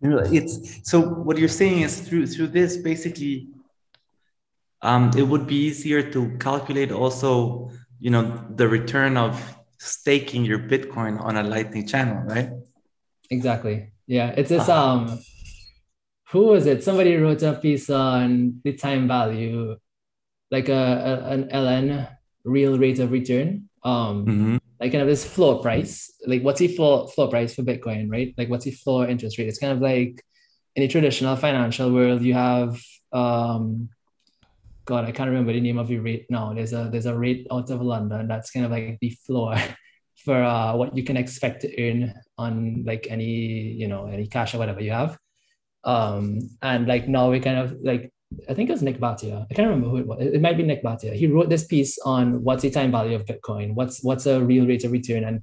It's 0.00 0.88
so 0.88 1.00
what 1.00 1.38
you're 1.38 1.48
saying 1.48 1.80
is 1.80 2.00
through 2.00 2.28
through 2.28 2.48
this 2.48 2.76
basically 2.76 3.48
um, 4.82 5.10
it 5.16 5.22
would 5.22 5.48
be 5.48 5.56
easier 5.56 6.08
to 6.12 6.36
calculate 6.38 6.92
also 6.92 7.72
you 7.98 8.10
know 8.10 8.44
the 8.54 8.68
return 8.68 9.16
of 9.16 9.57
staking 9.78 10.44
your 10.44 10.58
Bitcoin 10.58 11.20
on 11.20 11.36
a 11.36 11.42
Lightning 11.42 11.86
channel, 11.86 12.22
right? 12.24 12.50
Exactly. 13.30 13.92
Yeah, 14.06 14.34
it's 14.36 14.48
this 14.48 14.68
uh-huh. 14.68 14.82
um 14.82 15.18
who 16.30 16.44
was 16.44 16.66
it? 16.66 16.84
Somebody 16.84 17.16
wrote 17.16 17.42
a 17.42 17.54
piece 17.54 17.88
on 17.88 18.60
the 18.64 18.74
time 18.74 19.08
value, 19.08 19.76
like 20.50 20.68
a, 20.68 20.72
a 20.72 21.30
an 21.30 21.48
LN 21.48 22.08
real 22.44 22.78
rate 22.78 22.98
of 22.98 23.12
return. 23.12 23.68
Um 23.84 24.26
mm-hmm. 24.26 24.56
like 24.80 24.92
kind 24.92 25.02
of 25.02 25.08
this 25.08 25.24
floor 25.24 25.60
price. 25.60 26.12
Like 26.26 26.42
what's 26.42 26.60
the 26.60 26.68
floor 26.68 27.08
floor 27.08 27.28
price 27.28 27.54
for 27.54 27.62
Bitcoin, 27.62 28.10
right? 28.10 28.34
Like 28.36 28.50
what's 28.50 28.64
the 28.64 28.72
floor 28.72 29.06
interest 29.06 29.38
rate? 29.38 29.48
It's 29.48 29.58
kind 29.58 29.72
of 29.72 29.80
like 29.80 30.22
in 30.74 30.82
a 30.82 30.88
traditional 30.88 31.36
financial 31.36 31.92
world, 31.92 32.22
you 32.22 32.34
have 32.34 32.80
um 33.12 33.90
God, 34.88 35.04
I 35.04 35.12
can't 35.12 35.28
remember 35.28 35.52
the 35.52 35.60
name 35.60 35.76
of 35.76 35.88
the 35.88 35.98
rate 35.98 36.24
now. 36.30 36.54
There's 36.54 36.72
a 36.72 36.88
there's 36.90 37.04
a 37.04 37.14
rate 37.14 37.46
out 37.52 37.68
of 37.68 37.82
London 37.82 38.26
that's 38.26 38.50
kind 38.50 38.64
of 38.64 38.72
like 38.72 38.96
the 39.02 39.10
floor 39.26 39.54
for 40.24 40.42
uh, 40.42 40.74
what 40.76 40.96
you 40.96 41.04
can 41.04 41.18
expect 41.18 41.60
to 41.60 41.68
earn 41.78 42.14
on 42.38 42.84
like 42.86 43.06
any 43.10 43.76
you 43.82 43.86
know 43.86 44.06
any 44.06 44.26
cash 44.26 44.54
or 44.54 44.58
whatever 44.58 44.80
you 44.80 44.92
have. 44.92 45.18
Um, 45.84 46.40
and 46.62 46.88
like 46.88 47.06
now 47.06 47.30
we 47.30 47.38
kind 47.38 47.58
of 47.58 47.76
like 47.82 48.10
I 48.48 48.54
think 48.54 48.70
it 48.70 48.72
was 48.72 48.82
Nick 48.82 48.98
Bhatia. 48.98 49.46
I 49.50 49.52
can't 49.52 49.68
remember 49.68 49.90
who 49.90 49.98
it 49.98 50.06
was. 50.06 50.22
It 50.22 50.40
might 50.40 50.56
be 50.56 50.62
Nick 50.62 50.82
Bhatia. 50.82 51.12
He 51.12 51.26
wrote 51.26 51.50
this 51.50 51.66
piece 51.66 51.98
on 52.06 52.42
what's 52.42 52.62
the 52.62 52.70
time 52.70 52.90
value 52.90 53.14
of 53.14 53.26
Bitcoin, 53.26 53.74
what's 53.74 54.02
what's 54.02 54.24
a 54.24 54.42
real 54.42 54.66
rate 54.66 54.84
of 54.84 54.92
return, 54.92 55.24
and 55.24 55.42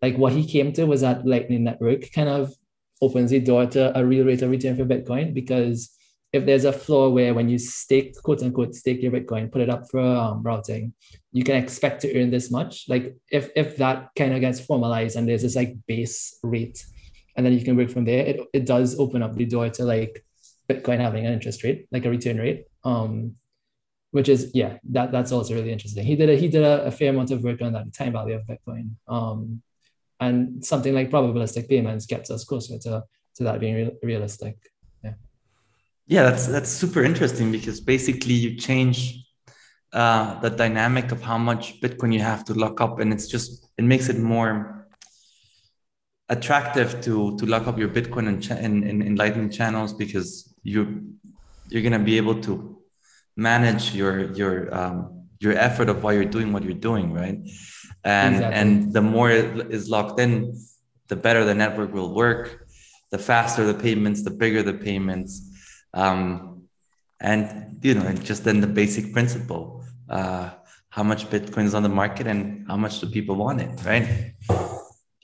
like 0.00 0.16
what 0.16 0.32
he 0.32 0.50
came 0.50 0.72
to 0.72 0.86
was 0.86 1.02
that 1.02 1.26
Lightning 1.26 1.64
Network 1.64 2.10
kind 2.12 2.30
of 2.30 2.54
opens 3.02 3.28
the 3.30 3.40
door 3.40 3.66
to 3.66 3.98
a 3.98 4.02
real 4.02 4.24
rate 4.24 4.40
of 4.40 4.50
return 4.50 4.74
for 4.74 4.86
Bitcoin 4.86 5.34
because 5.34 5.90
if 6.32 6.44
there's 6.44 6.64
a 6.64 6.72
floor 6.72 7.12
where 7.12 7.34
when 7.34 7.48
you 7.48 7.58
stake, 7.58 8.14
quote 8.22 8.42
unquote, 8.42 8.74
stake 8.74 9.02
your 9.02 9.12
Bitcoin, 9.12 9.50
put 9.50 9.62
it 9.62 9.70
up 9.70 9.88
for 9.90 10.00
um, 10.00 10.42
routing, 10.42 10.92
you 11.32 11.44
can 11.44 11.56
expect 11.56 12.02
to 12.02 12.20
earn 12.20 12.30
this 12.30 12.50
much. 12.50 12.88
Like 12.88 13.16
if 13.30 13.50
if 13.56 13.76
that 13.78 14.10
kind 14.16 14.34
of 14.34 14.40
gets 14.40 14.60
formalized 14.60 15.16
and 15.16 15.28
there's 15.28 15.42
this 15.42 15.56
like 15.56 15.74
base 15.86 16.38
rate, 16.42 16.84
and 17.36 17.44
then 17.44 17.52
you 17.52 17.64
can 17.64 17.76
work 17.76 17.90
from 17.90 18.04
there, 18.04 18.24
it, 18.26 18.40
it 18.52 18.66
does 18.66 18.98
open 18.98 19.22
up 19.22 19.34
the 19.34 19.46
door 19.46 19.68
to 19.70 19.84
like 19.84 20.24
Bitcoin 20.68 20.98
having 20.98 21.26
an 21.26 21.32
interest 21.32 21.62
rate, 21.62 21.86
like 21.90 22.04
a 22.04 22.10
return 22.10 22.38
rate. 22.38 22.64
Um, 22.84 23.36
which 24.12 24.28
is 24.28 24.50
yeah, 24.54 24.78
that 24.90 25.12
that's 25.12 25.32
also 25.32 25.54
really 25.54 25.72
interesting. 25.72 26.04
He 26.04 26.16
did 26.16 26.30
a 26.30 26.36
he 26.36 26.48
did 26.48 26.62
a, 26.64 26.86
a 26.86 26.90
fair 26.90 27.10
amount 27.10 27.30
of 27.30 27.42
work 27.42 27.60
on 27.60 27.72
that 27.74 27.92
time 27.92 28.12
value 28.12 28.34
of 28.34 28.46
Bitcoin. 28.46 28.90
Um, 29.06 29.62
and 30.20 30.64
something 30.64 30.94
like 30.94 31.10
probabilistic 31.10 31.68
payments 31.68 32.06
gets 32.06 32.30
us 32.30 32.44
closer 32.44 32.78
to 32.78 33.04
to 33.36 33.44
that 33.44 33.60
being 33.60 33.74
real, 33.74 33.90
realistic. 34.02 34.56
Yeah, 36.06 36.22
that's 36.22 36.46
that's 36.46 36.70
super 36.70 37.02
interesting 37.02 37.50
because 37.50 37.80
basically 37.80 38.34
you 38.34 38.56
change 38.56 39.24
uh, 39.92 40.38
the 40.40 40.50
dynamic 40.50 41.10
of 41.10 41.20
how 41.20 41.36
much 41.36 41.80
Bitcoin 41.80 42.12
you 42.12 42.20
have 42.20 42.44
to 42.44 42.54
lock 42.54 42.80
up, 42.80 43.00
and 43.00 43.12
it's 43.12 43.26
just 43.26 43.66
it 43.76 43.82
makes 43.82 44.08
it 44.08 44.18
more 44.18 44.86
attractive 46.28 47.00
to 47.02 47.36
to 47.38 47.46
lock 47.46 47.66
up 47.66 47.76
your 47.76 47.88
Bitcoin 47.88 48.28
in, 48.28 48.58
in, 48.58 48.82
in, 48.84 49.02
in 49.02 49.16
Lightning 49.16 49.50
channels 49.50 49.92
because 49.92 50.54
you 50.62 51.12
you're 51.70 51.82
gonna 51.82 51.98
be 51.98 52.16
able 52.16 52.40
to 52.42 52.78
manage 53.36 53.92
your 53.92 54.32
your 54.34 54.72
um, 54.72 55.26
your 55.40 55.54
effort 55.54 55.88
of 55.88 56.04
why 56.04 56.12
you're 56.12 56.24
doing 56.24 56.52
what 56.52 56.62
you're 56.62 56.74
doing, 56.90 57.12
right? 57.12 57.40
And 58.04 58.36
exactly. 58.36 58.60
and 58.60 58.92
the 58.92 59.02
more 59.02 59.30
it 59.30 59.72
is 59.72 59.90
locked 59.90 60.20
in, 60.20 60.56
the 61.08 61.16
better 61.16 61.44
the 61.44 61.54
network 61.54 61.92
will 61.92 62.14
work. 62.14 62.68
The 63.10 63.18
faster 63.18 63.64
the 63.64 63.74
payments, 63.74 64.22
the 64.22 64.30
bigger 64.30 64.62
the 64.62 64.74
payments 64.74 65.45
um, 65.96 66.68
and 67.18 67.78
you 67.82 67.94
know, 67.94 68.06
and 68.06 68.22
just 68.22 68.44
then 68.44 68.60
the 68.60 68.66
basic 68.66 69.12
principle: 69.12 69.82
uh, 70.08 70.50
how 70.90 71.02
much 71.02 71.28
Bitcoin 71.30 71.64
is 71.64 71.74
on 71.74 71.82
the 71.82 71.88
market 71.88 72.26
and 72.26 72.66
how 72.68 72.76
much 72.76 73.00
do 73.00 73.08
people 73.08 73.34
want 73.36 73.60
it, 73.60 73.84
right? 73.84 74.34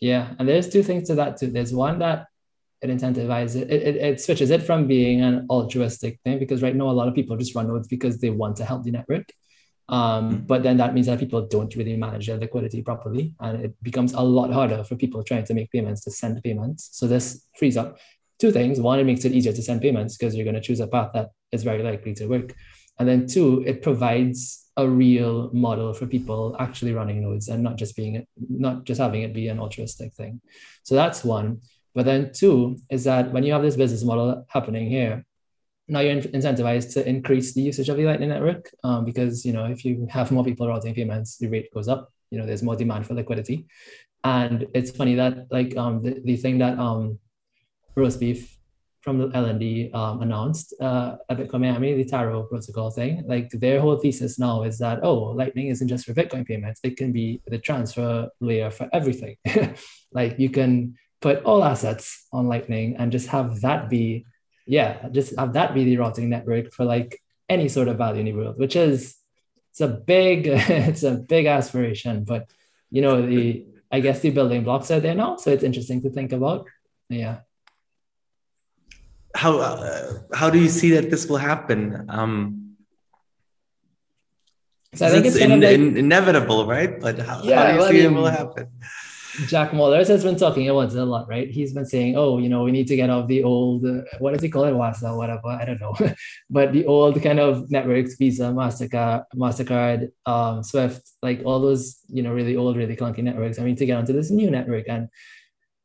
Yeah, 0.00 0.34
and 0.38 0.48
there's 0.48 0.68
two 0.68 0.82
things 0.82 1.06
to 1.08 1.14
that 1.16 1.36
too. 1.36 1.48
There's 1.48 1.72
one 1.72 1.98
that 2.00 2.26
it 2.80 2.90
incentivizes 2.90 3.62
it, 3.62 3.70
it, 3.70 3.96
it 3.96 4.20
switches 4.20 4.50
it 4.50 4.62
from 4.62 4.88
being 4.88 5.20
an 5.20 5.46
altruistic 5.48 6.18
thing 6.24 6.40
because 6.40 6.62
right 6.62 6.74
now 6.74 6.90
a 6.90 6.98
lot 7.00 7.06
of 7.06 7.14
people 7.14 7.36
just 7.36 7.54
run 7.54 7.68
nodes 7.68 7.86
because 7.86 8.18
they 8.18 8.30
want 8.30 8.56
to 8.56 8.64
help 8.64 8.82
the 8.82 8.90
network. 8.90 9.30
Um, 9.88 10.30
mm-hmm. 10.30 10.46
but 10.46 10.62
then 10.62 10.78
that 10.78 10.94
means 10.94 11.06
that 11.06 11.18
people 11.18 11.46
don't 11.46 11.74
really 11.76 11.96
manage 11.96 12.26
their 12.26 12.38
liquidity 12.38 12.82
properly, 12.82 13.34
and 13.40 13.64
it 13.64 13.74
becomes 13.82 14.14
a 14.14 14.22
lot 14.22 14.50
harder 14.50 14.82
for 14.84 14.96
people 14.96 15.22
trying 15.22 15.44
to 15.44 15.54
make 15.54 15.70
payments 15.70 16.02
to 16.04 16.10
send 16.10 16.42
payments. 16.42 16.88
So 16.92 17.06
this 17.06 17.46
frees 17.58 17.76
up 17.76 17.98
two 18.38 18.50
things. 18.50 18.80
One, 18.80 18.98
it 18.98 19.04
makes 19.04 19.24
it 19.24 19.32
easier 19.32 19.52
to 19.52 19.62
send 19.62 19.82
payments 19.82 20.16
because 20.16 20.34
you're 20.34 20.44
going 20.44 20.54
to 20.54 20.60
choose 20.60 20.80
a 20.80 20.86
path 20.86 21.10
that 21.14 21.30
is 21.52 21.62
very 21.62 21.82
likely 21.82 22.14
to 22.14 22.26
work. 22.26 22.54
And 22.98 23.08
then 23.08 23.26
two, 23.26 23.62
it 23.66 23.82
provides 23.82 24.62
a 24.76 24.88
real 24.88 25.50
model 25.52 25.92
for 25.92 26.06
people 26.06 26.56
actually 26.58 26.94
running 26.94 27.22
nodes 27.22 27.48
and 27.48 27.62
not 27.62 27.76
just 27.76 27.94
being 27.94 28.26
not 28.48 28.84
just 28.84 29.00
having 29.00 29.22
it 29.22 29.34
be 29.34 29.48
an 29.48 29.60
altruistic 29.60 30.14
thing. 30.14 30.40
So 30.82 30.94
that's 30.94 31.24
one. 31.24 31.60
But 31.94 32.06
then 32.06 32.32
two 32.32 32.78
is 32.90 33.04
that 33.04 33.32
when 33.32 33.44
you 33.44 33.52
have 33.52 33.62
this 33.62 33.76
business 33.76 34.02
model 34.02 34.46
happening 34.48 34.88
here, 34.88 35.24
now 35.88 36.00
you're 36.00 36.22
incentivized 36.22 36.94
to 36.94 37.06
increase 37.06 37.52
the 37.52 37.60
usage 37.60 37.88
of 37.88 37.96
the 37.96 38.04
Lightning 38.04 38.30
Network 38.30 38.70
um, 38.82 39.04
because 39.04 39.44
you 39.44 39.52
know 39.52 39.66
if 39.66 39.84
you 39.84 40.06
have 40.10 40.30
more 40.30 40.44
people 40.44 40.66
routing 40.66 40.94
payments, 40.94 41.36
the 41.36 41.48
rate 41.48 41.72
goes 41.74 41.88
up. 41.88 42.10
You 42.30 42.38
know, 42.38 42.46
there's 42.46 42.62
more 42.62 42.76
demand 42.76 43.06
for 43.06 43.14
liquidity, 43.14 43.66
and 44.24 44.66
it's 44.74 44.90
funny 44.90 45.16
that 45.16 45.48
like 45.50 45.76
um, 45.76 46.02
the, 46.02 46.20
the 46.24 46.36
thing 46.36 46.58
that 46.58 46.78
um, 46.78 47.18
Roasbeef 47.96 48.48
from 49.00 49.18
the 49.18 49.28
LND 49.28 49.92
um, 49.94 50.22
announced 50.22 50.74
uh, 50.80 51.16
at 51.28 51.36
Bitcoin 51.36 51.62
Miami, 51.62 51.94
the 51.94 52.04
Taro 52.04 52.44
protocol 52.44 52.90
thing. 52.90 53.24
Like 53.26 53.50
their 53.50 53.80
whole 53.80 53.96
thesis 53.96 54.38
now 54.38 54.62
is 54.62 54.78
that, 54.78 55.00
oh, 55.02 55.18
Lightning 55.18 55.66
isn't 55.68 55.88
just 55.88 56.06
for 56.06 56.14
Bitcoin 56.14 56.46
payments, 56.46 56.80
it 56.84 56.96
can 56.96 57.10
be 57.10 57.42
the 57.46 57.58
transfer 57.58 58.30
layer 58.40 58.70
for 58.70 58.88
everything. 58.92 59.36
like 60.12 60.38
you 60.38 60.50
can 60.50 60.96
put 61.20 61.42
all 61.42 61.64
assets 61.64 62.26
on 62.32 62.46
Lightning 62.48 62.96
and 62.96 63.10
just 63.10 63.28
have 63.28 63.60
that 63.62 63.90
be 63.90 64.24
yeah, 64.66 65.08
just 65.08 65.36
have 65.38 65.54
that 65.54 65.74
be 65.74 65.84
the 65.84 65.96
routing 65.96 66.30
network 66.30 66.72
for 66.72 66.84
like 66.84 67.20
any 67.48 67.68
sort 67.68 67.88
of 67.88 67.98
value 67.98 68.20
in 68.20 68.26
the 68.26 68.32
world, 68.32 68.58
which 68.58 68.76
is 68.76 69.16
it's 69.70 69.80
a 69.80 69.88
big 69.88 70.46
it's 70.46 71.02
a 71.02 71.12
big 71.12 71.46
aspiration, 71.46 72.24
but 72.24 72.50
you 72.90 73.02
know 73.02 73.26
the 73.26 73.66
I 73.90 74.00
guess 74.00 74.20
the 74.20 74.30
building 74.30 74.64
blocks 74.64 74.90
are 74.90 75.00
there 75.00 75.14
now, 75.14 75.36
so 75.36 75.50
it's 75.50 75.64
interesting 75.64 76.00
to 76.02 76.10
think 76.10 76.32
about. 76.32 76.66
Yeah. 77.08 77.40
How 79.34 79.58
uh, 79.58 80.18
how 80.34 80.50
do 80.50 80.58
you 80.58 80.68
see 80.68 80.90
that 80.92 81.10
this 81.10 81.26
will 81.26 81.38
happen? 81.38 82.06
Um, 82.08 82.76
so 84.94 85.06
I 85.06 85.10
think 85.10 85.24
it's, 85.24 85.36
it's 85.36 85.44
in, 85.44 85.60
like, 85.60 85.70
in, 85.70 85.96
inevitable, 85.96 86.66
right? 86.66 87.00
But 87.00 87.18
how, 87.18 87.42
yeah, 87.42 87.56
how 87.56 87.66
do 87.66 87.72
you 87.72 87.78
well, 87.78 87.90
see 87.90 88.04
I 88.04 88.08
mean, 88.08 88.16
it 88.16 88.20
will 88.20 88.26
happen? 88.26 88.68
Jack 89.46 89.70
Mallers 89.70 90.08
has 90.08 90.22
been 90.22 90.36
talking 90.36 90.68
about 90.68 90.92
it 90.92 90.98
a 90.98 91.04
lot, 91.04 91.26
right? 91.26 91.50
He's 91.50 91.72
been 91.72 91.86
saying, 91.86 92.16
oh, 92.18 92.36
you 92.36 92.50
know, 92.50 92.64
we 92.64 92.70
need 92.70 92.86
to 92.88 92.96
get 92.96 93.08
off 93.08 93.28
the 93.28 93.42
old, 93.42 93.84
uh, 93.86 94.02
what 94.18 94.34
does 94.34 94.42
he 94.42 94.50
call 94.50 94.64
it, 94.64 94.74
WASA, 94.74 95.16
whatever, 95.16 95.48
I 95.48 95.64
don't 95.64 95.80
know, 95.80 95.96
but 96.50 96.72
the 96.74 96.84
old 96.84 97.22
kind 97.22 97.40
of 97.40 97.70
networks, 97.70 98.16
Visa, 98.16 98.44
Mastercard, 98.44 99.24
Mastercard, 99.34 100.10
um, 100.26 100.62
Swift, 100.62 101.08
like 101.22 101.40
all 101.46 101.60
those, 101.60 102.00
you 102.08 102.22
know, 102.22 102.32
really 102.32 102.56
old, 102.56 102.76
really 102.76 102.94
clunky 102.94 103.22
networks. 103.22 103.58
I 103.58 103.62
mean, 103.62 103.76
to 103.76 103.86
get 103.86 103.96
onto 103.96 104.12
this 104.12 104.30
new 104.30 104.50
network, 104.50 104.86
and 104.88 105.08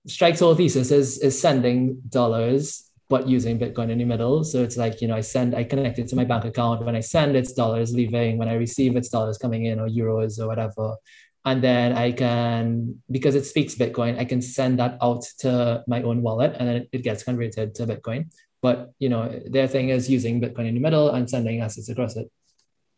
Strike's 0.07 0.41
whole 0.41 0.55
thesis 0.55 0.91
is 0.91 1.17
is 1.19 1.39
sending 1.39 2.01
dollars 2.09 2.86
but 3.09 3.27
using 3.27 3.57
Bitcoin 3.57 3.89
in 3.89 3.99
the 3.99 4.05
middle. 4.05 4.43
So 4.43 4.63
it's 4.63 4.77
like, 4.77 5.01
you 5.01 5.07
know, 5.07 5.15
I 5.15 5.21
send, 5.21 5.55
I 5.55 5.63
connect 5.63 5.97
it 5.97 6.07
to 6.09 6.15
my 6.15 6.25
bank 6.25 6.43
account. 6.45 6.83
When 6.85 6.95
I 6.95 6.99
send, 6.99 7.35
it's 7.35 7.53
dollars 7.53 7.93
leaving. 7.93 8.37
When 8.37 8.49
I 8.49 8.55
receive, 8.55 8.95
it's 8.95 9.09
dollars 9.09 9.37
coming 9.37 9.65
in 9.65 9.79
or 9.79 9.87
euros 9.87 10.39
or 10.39 10.47
whatever 10.47 10.95
and 11.47 11.63
then 11.63 11.93
I 11.93 12.11
can, 12.11 13.01
because 13.09 13.33
it 13.33 13.45
speaks 13.45 13.73
Bitcoin, 13.73 14.19
I 14.19 14.25
can 14.25 14.41
send 14.41 14.79
that 14.79 14.97
out 15.01 15.23
to 15.39 15.81
my 15.87 16.01
own 16.01 16.21
wallet 16.21 16.57
and 16.59 16.67
then 16.67 16.87
it 16.91 17.03
gets 17.03 17.23
converted 17.23 17.73
to 17.75 17.87
Bitcoin. 17.87 18.33
But 18.61 18.91
you 18.99 19.07
know, 19.07 19.31
their 19.45 19.65
thing 19.65 19.87
is 19.87 20.09
using 20.09 20.41
Bitcoin 20.41 20.67
in 20.67 20.73
the 20.73 20.81
middle 20.81 21.11
and 21.11 21.29
sending 21.29 21.61
assets 21.61 21.87
across 21.87 22.17
it. 22.17 22.29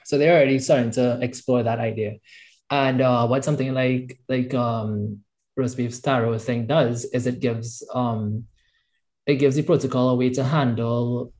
So 0.06 0.18
they're 0.18 0.36
already 0.36 0.58
starting 0.58 0.90
to 0.92 1.20
explore 1.22 1.62
that 1.62 1.78
idea. 1.78 2.16
And 2.72 3.02
uh, 3.02 3.28
what 3.28 3.46
something 3.46 3.72
like 3.76 4.20
like 4.28 4.52
um, 4.56 5.20
Roasbeef 5.56 6.02
taro 6.02 6.36
thing 6.40 6.66
does 6.66 7.06
is 7.06 7.28
it 7.28 7.42
gives 7.42 7.88
um, 7.94 8.46
it 9.30 9.36
gives 9.36 9.56
the 9.56 9.64
protocol 9.64 10.10
a 10.10 10.16
way 10.16 10.30
to 10.32 10.44
handle 10.44 11.32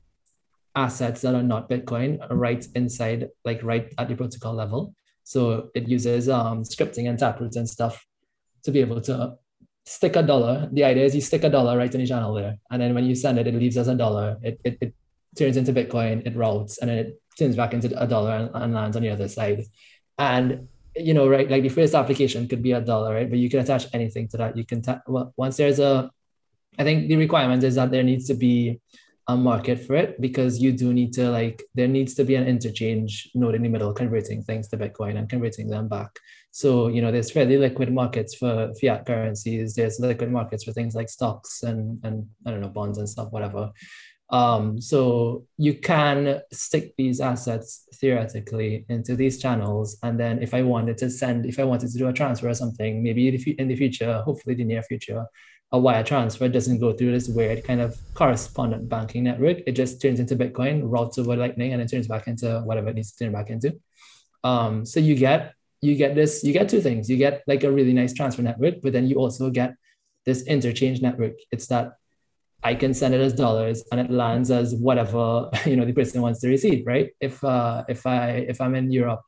assets 0.74 1.22
that 1.22 1.34
are 1.34 1.42
not 1.42 1.68
Bitcoin 1.68 2.24
right 2.30 2.64
inside, 2.74 3.28
like 3.44 3.60
right 3.62 3.92
at 3.98 4.08
the 4.08 4.14
protocol 4.14 4.54
level. 4.54 4.94
So 5.24 5.70
it 5.74 5.88
uses 5.88 6.28
um, 6.28 6.62
scripting 6.62 7.08
and 7.08 7.18
taproots 7.18 7.56
and 7.56 7.68
stuff 7.68 8.06
to 8.64 8.70
be 8.70 8.80
able 8.80 9.00
to 9.02 9.34
stick 9.84 10.14
a 10.16 10.22
dollar. 10.22 10.68
The 10.72 10.84
idea 10.84 11.04
is 11.04 11.14
you 11.14 11.20
stick 11.20 11.44
a 11.44 11.50
dollar 11.50 11.76
right 11.76 11.92
in 11.92 12.00
the 12.00 12.06
channel 12.06 12.34
there. 12.34 12.58
And 12.70 12.80
then 12.80 12.94
when 12.94 13.04
you 13.04 13.14
send 13.14 13.38
it, 13.38 13.46
it 13.46 13.54
leaves 13.54 13.76
as 13.76 13.88
a 13.88 13.94
dollar. 13.94 14.36
It, 14.42 14.60
it, 14.64 14.78
it 14.80 14.94
turns 15.36 15.56
into 15.56 15.72
Bitcoin, 15.72 16.26
it 16.26 16.36
routes, 16.36 16.78
and 16.78 16.90
then 16.90 16.98
it 16.98 17.20
turns 17.38 17.56
back 17.56 17.74
into 17.74 17.88
a 18.00 18.06
dollar 18.06 18.32
and, 18.32 18.50
and 18.54 18.74
lands 18.74 18.96
on 18.96 19.02
the 19.02 19.10
other 19.10 19.28
side. 19.28 19.64
And 20.18 20.68
you 20.96 21.14
know, 21.14 21.28
right, 21.28 21.50
like 21.50 21.62
the 21.62 21.68
first 21.68 21.94
application 21.94 22.48
could 22.48 22.62
be 22.62 22.72
a 22.72 22.80
dollar, 22.80 23.14
right? 23.14 23.30
But 23.30 23.38
you 23.38 23.48
can 23.48 23.60
attach 23.60 23.86
anything 23.92 24.28
to 24.28 24.36
that. 24.38 24.56
You 24.56 24.64
can, 24.64 24.82
ta- 24.82 25.02
well, 25.06 25.32
once 25.36 25.56
there's 25.56 25.78
a, 25.78 26.10
I 26.80 26.82
think 26.82 27.08
the 27.08 27.16
requirement 27.16 27.62
is 27.62 27.74
that 27.74 27.90
there 27.90 28.02
needs 28.02 28.26
to 28.28 28.34
be 28.34 28.80
a 29.28 29.36
market 29.36 29.84
for 29.86 29.96
it 29.96 30.18
because 30.18 30.60
you 30.60 30.72
do 30.72 30.94
need 30.94 31.12
to 31.12 31.30
like 31.30 31.62
there 31.74 31.86
needs 31.86 32.14
to 32.14 32.24
be 32.24 32.36
an 32.36 32.46
interchange 32.46 33.30
node 33.34 33.54
in 33.54 33.62
the 33.62 33.68
middle 33.68 33.92
converting 33.92 34.42
things 34.42 34.66
to 34.68 34.78
bitcoin 34.78 35.18
and 35.18 35.28
converting 35.28 35.68
them 35.68 35.88
back. 35.88 36.10
So 36.52 36.88
you 36.88 37.02
know 37.02 37.12
there's 37.12 37.30
fairly 37.30 37.58
liquid 37.58 37.92
markets 37.92 38.34
for 38.34 38.72
fiat 38.80 39.04
currencies. 39.04 39.74
There's 39.74 40.00
liquid 40.00 40.32
markets 40.32 40.64
for 40.64 40.72
things 40.72 40.94
like 40.94 41.10
stocks 41.10 41.62
and 41.62 42.00
and 42.02 42.26
i 42.46 42.50
don't 42.50 42.62
know 42.62 42.68
bonds 42.68 42.96
and 42.96 43.08
stuff 43.08 43.30
whatever. 43.30 43.70
Um, 44.30 44.80
so 44.80 45.44
you 45.58 45.74
can 45.74 46.40
stick 46.52 46.94
these 46.96 47.20
assets 47.20 47.88
theoretically 48.00 48.86
into 48.88 49.16
these 49.16 49.38
channels. 49.38 49.98
And 50.02 50.18
then 50.18 50.42
if 50.42 50.54
i 50.54 50.62
wanted 50.62 50.96
to 50.98 51.10
send 51.10 51.44
if 51.44 51.58
i 51.58 51.64
wanted 51.64 51.90
to 51.90 51.98
do 51.98 52.08
a 52.08 52.12
transfer 52.20 52.48
or 52.48 52.54
something 52.54 53.02
maybe 53.02 53.28
in 53.58 53.68
the 53.68 53.76
future 53.76 54.22
hopefully 54.24 54.54
the 54.54 54.64
near 54.64 54.82
future 54.82 55.26
a 55.72 55.78
wire 55.78 56.02
transfer 56.02 56.48
doesn't 56.48 56.80
go 56.80 56.92
through 56.92 57.12
this 57.12 57.28
weird 57.28 57.64
kind 57.64 57.80
of 57.80 57.96
correspondent 58.14 58.88
banking 58.88 59.22
network. 59.22 59.58
It 59.66 59.72
just 59.72 60.02
turns 60.02 60.18
into 60.18 60.34
Bitcoin, 60.34 60.82
routes 60.84 61.16
over 61.18 61.36
Lightning, 61.36 61.72
and 61.72 61.80
it 61.80 61.88
turns 61.88 62.08
back 62.08 62.26
into 62.26 62.60
whatever 62.60 62.88
it 62.88 62.96
needs 62.96 63.12
to 63.12 63.24
turn 63.24 63.32
back 63.32 63.50
into. 63.50 63.78
Um, 64.42 64.84
so 64.84 64.98
you 64.98 65.14
get 65.14 65.54
you 65.80 65.94
get 65.94 66.14
this, 66.14 66.44
you 66.44 66.52
get 66.52 66.68
two 66.68 66.80
things. 66.80 67.08
You 67.08 67.16
get 67.16 67.42
like 67.46 67.64
a 67.64 67.72
really 67.72 67.92
nice 67.92 68.12
transfer 68.12 68.42
network, 68.42 68.82
but 68.82 68.92
then 68.92 69.06
you 69.06 69.16
also 69.16 69.48
get 69.48 69.74
this 70.26 70.42
interchange 70.42 71.00
network. 71.00 71.34
It's 71.50 71.68
that 71.68 71.94
I 72.62 72.74
can 72.74 72.92
send 72.92 73.14
it 73.14 73.20
as 73.20 73.32
dollars 73.32 73.84
and 73.90 74.00
it 74.00 74.10
lands 74.10 74.50
as 74.50 74.74
whatever 74.74 75.48
you 75.66 75.76
know 75.76 75.84
the 75.84 75.92
person 75.92 76.20
wants 76.20 76.40
to 76.40 76.48
receive, 76.48 76.86
right? 76.86 77.10
If 77.20 77.42
uh, 77.44 77.84
if 77.88 78.06
I 78.06 78.30
if 78.48 78.60
I'm 78.60 78.74
in 78.74 78.90
Europe 78.90 79.22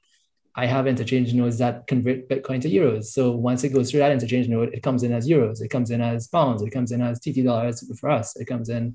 I 0.55 0.67
have 0.67 0.87
interchange 0.87 1.33
nodes 1.33 1.59
that 1.59 1.87
convert 1.87 2.29
Bitcoin 2.29 2.61
to 2.61 2.69
euros. 2.69 3.05
So 3.07 3.33
once 3.33 3.65
it 3.65 3.71
goes 3.71 3.91
through 3.91 4.01
that 4.01 4.13
interchange 4.13 4.49
node, 4.49 4.75
it 4.75 4.83
comes 4.83 5.03
in 5.03 5.13
as 5.13 5.27
euros, 5.27 5.63
it 5.63 5.69
comes 5.69 5.91
in 5.91 6.01
as 6.03 6.29
pounds, 6.29 6.63
it 6.63 6.71
comes 6.71 6.93
in 6.93 7.01
as 7.01 7.21
TT 7.21 7.45
dollars 7.45 7.83
for 7.99 8.11
us. 8.11 8.37
It 8.37 8.45
comes 8.45 8.69
in, 8.69 8.95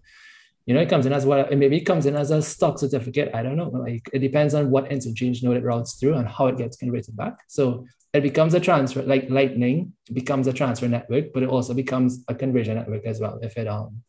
you 0.67 0.75
know, 0.75 0.81
it 0.81 0.89
comes 0.89 1.07
in 1.07 1.13
as 1.13 1.25
what 1.25 1.55
maybe 1.57 1.77
it 1.77 1.85
comes 1.85 2.05
in 2.05 2.15
as 2.15 2.29
a 2.29 2.41
stock 2.43 2.77
certificate. 2.77 3.31
I 3.33 3.41
don't 3.41 3.55
know. 3.55 3.69
Like 3.69 4.07
it 4.13 4.19
depends 4.19 4.53
on 4.53 4.69
what 4.69 4.91
interchange 4.91 5.41
node 5.41 5.57
it 5.57 5.63
routes 5.63 5.95
through 5.95 6.13
and 6.13 6.27
how 6.27 6.47
it 6.47 6.57
gets 6.57 6.77
converted 6.77 7.15
back. 7.15 7.39
So 7.47 7.85
it 8.13 8.21
becomes 8.21 8.53
a 8.53 8.59
transfer, 8.59 9.01
like 9.01 9.29
Lightning 9.29 9.93
becomes 10.13 10.45
a 10.45 10.53
transfer 10.53 10.87
network, 10.87 11.33
but 11.33 11.41
it 11.41 11.49
also 11.49 11.73
becomes 11.73 12.23
a 12.27 12.35
conversion 12.35 12.75
network 12.75 13.05
as 13.05 13.19
well 13.19 13.39
if 13.41 13.57
it 13.57 13.67
um 13.67 14.03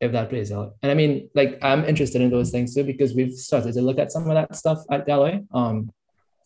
if 0.00 0.10
that 0.10 0.30
plays 0.30 0.50
out. 0.50 0.74
And 0.82 0.90
I 0.90 0.94
mean, 0.94 1.30
like 1.32 1.58
I'm 1.62 1.84
interested 1.84 2.20
in 2.20 2.30
those 2.30 2.50
things 2.50 2.74
too 2.74 2.82
because 2.82 3.14
we've 3.14 3.32
started 3.34 3.74
to 3.74 3.82
look 3.82 4.00
at 4.00 4.10
some 4.10 4.28
of 4.28 4.34
that 4.34 4.56
stuff 4.56 4.80
at 4.90 5.06
Galoy. 5.06 5.46
Um, 5.54 5.92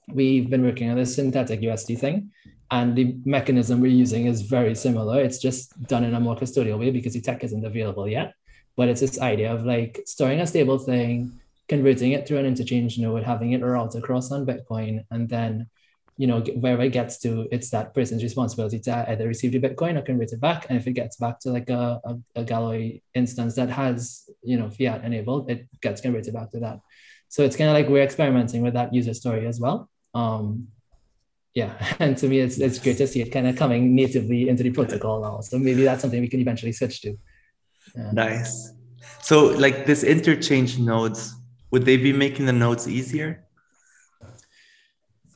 we've 0.08 0.48
been 0.48 0.64
working 0.64 0.90
on 0.90 0.96
this 0.96 1.14
synthetic 1.14 1.60
USD 1.60 1.98
thing, 1.98 2.30
and 2.70 2.96
the 2.96 3.16
mechanism 3.24 3.80
we're 3.80 3.88
using 3.88 4.26
is 4.26 4.42
very 4.42 4.74
similar. 4.74 5.20
It's 5.20 5.38
just 5.38 5.80
done 5.84 6.04
in 6.04 6.14
a 6.14 6.20
more 6.20 6.36
custodial 6.36 6.78
way 6.78 6.90
because 6.90 7.14
the 7.14 7.20
tech 7.20 7.44
isn't 7.44 7.64
available 7.64 8.08
yet. 8.08 8.34
But 8.76 8.88
it's 8.88 9.00
this 9.00 9.20
idea 9.20 9.52
of 9.52 9.64
like 9.64 10.00
storing 10.04 10.40
a 10.40 10.46
stable 10.46 10.78
thing, 10.78 11.40
converting 11.68 12.12
it 12.12 12.26
through 12.26 12.38
an 12.38 12.46
interchange 12.46 12.98
node, 12.98 13.22
having 13.22 13.52
it 13.52 13.62
route 13.62 13.94
across 13.94 14.30
on 14.32 14.46
Bitcoin, 14.46 15.04
and 15.10 15.28
then 15.28 15.68
you 16.18 16.26
know 16.26 16.40
wherever 16.40 16.82
it 16.82 16.92
gets 16.92 17.18
to, 17.20 17.46
it's 17.52 17.70
that 17.70 17.94
person's 17.94 18.22
responsibility 18.22 18.78
to 18.80 19.10
either 19.10 19.28
receive 19.28 19.52
the 19.52 19.60
Bitcoin 19.60 19.96
or 19.96 20.02
convert 20.02 20.32
it 20.32 20.40
back. 20.40 20.66
And 20.68 20.78
if 20.78 20.86
it 20.86 20.92
gets 20.92 21.16
back 21.16 21.40
to 21.40 21.50
like 21.50 21.70
a, 21.70 22.00
a, 22.04 22.40
a 22.40 22.44
Galoy 22.44 23.00
instance 23.14 23.54
that 23.54 23.70
has 23.70 24.28
you 24.42 24.58
know 24.58 24.70
fiat 24.70 25.04
enabled, 25.04 25.50
it 25.50 25.68
gets 25.80 26.00
converted 26.00 26.34
back 26.34 26.50
to 26.52 26.60
that. 26.60 26.80
So 27.28 27.44
it's 27.44 27.56
kind 27.56 27.70
of 27.70 27.74
like 27.74 27.88
we're 27.88 28.02
experimenting 28.02 28.62
with 28.62 28.74
that 28.74 28.94
user 28.94 29.14
story 29.14 29.46
as 29.46 29.58
well 29.58 29.88
um, 30.16 30.68
yeah, 31.54 31.72
and 32.00 32.16
to 32.18 32.28
me, 32.28 32.40
it's 32.40 32.58
it's 32.58 32.78
great 32.78 32.98
to 32.98 33.06
see 33.06 33.20
it 33.20 33.30
kind 33.30 33.46
of 33.46 33.56
coming 33.56 33.94
natively 33.94 34.48
into 34.48 34.62
the 34.62 34.70
protocol 34.70 35.20
now. 35.20 35.40
So 35.40 35.58
maybe 35.58 35.84
that's 35.84 36.02
something 36.02 36.20
we 36.20 36.28
can 36.28 36.40
eventually 36.40 36.72
switch 36.72 37.00
to. 37.02 37.16
Yeah. 37.94 38.10
Nice. 38.12 38.72
So, 39.22 39.46
like 39.46 39.86
this 39.86 40.02
interchange 40.04 40.78
nodes, 40.78 41.34
would 41.70 41.84
they 41.84 41.96
be 41.96 42.12
making 42.12 42.46
the 42.46 42.52
nodes 42.52 42.88
easier? 42.88 43.42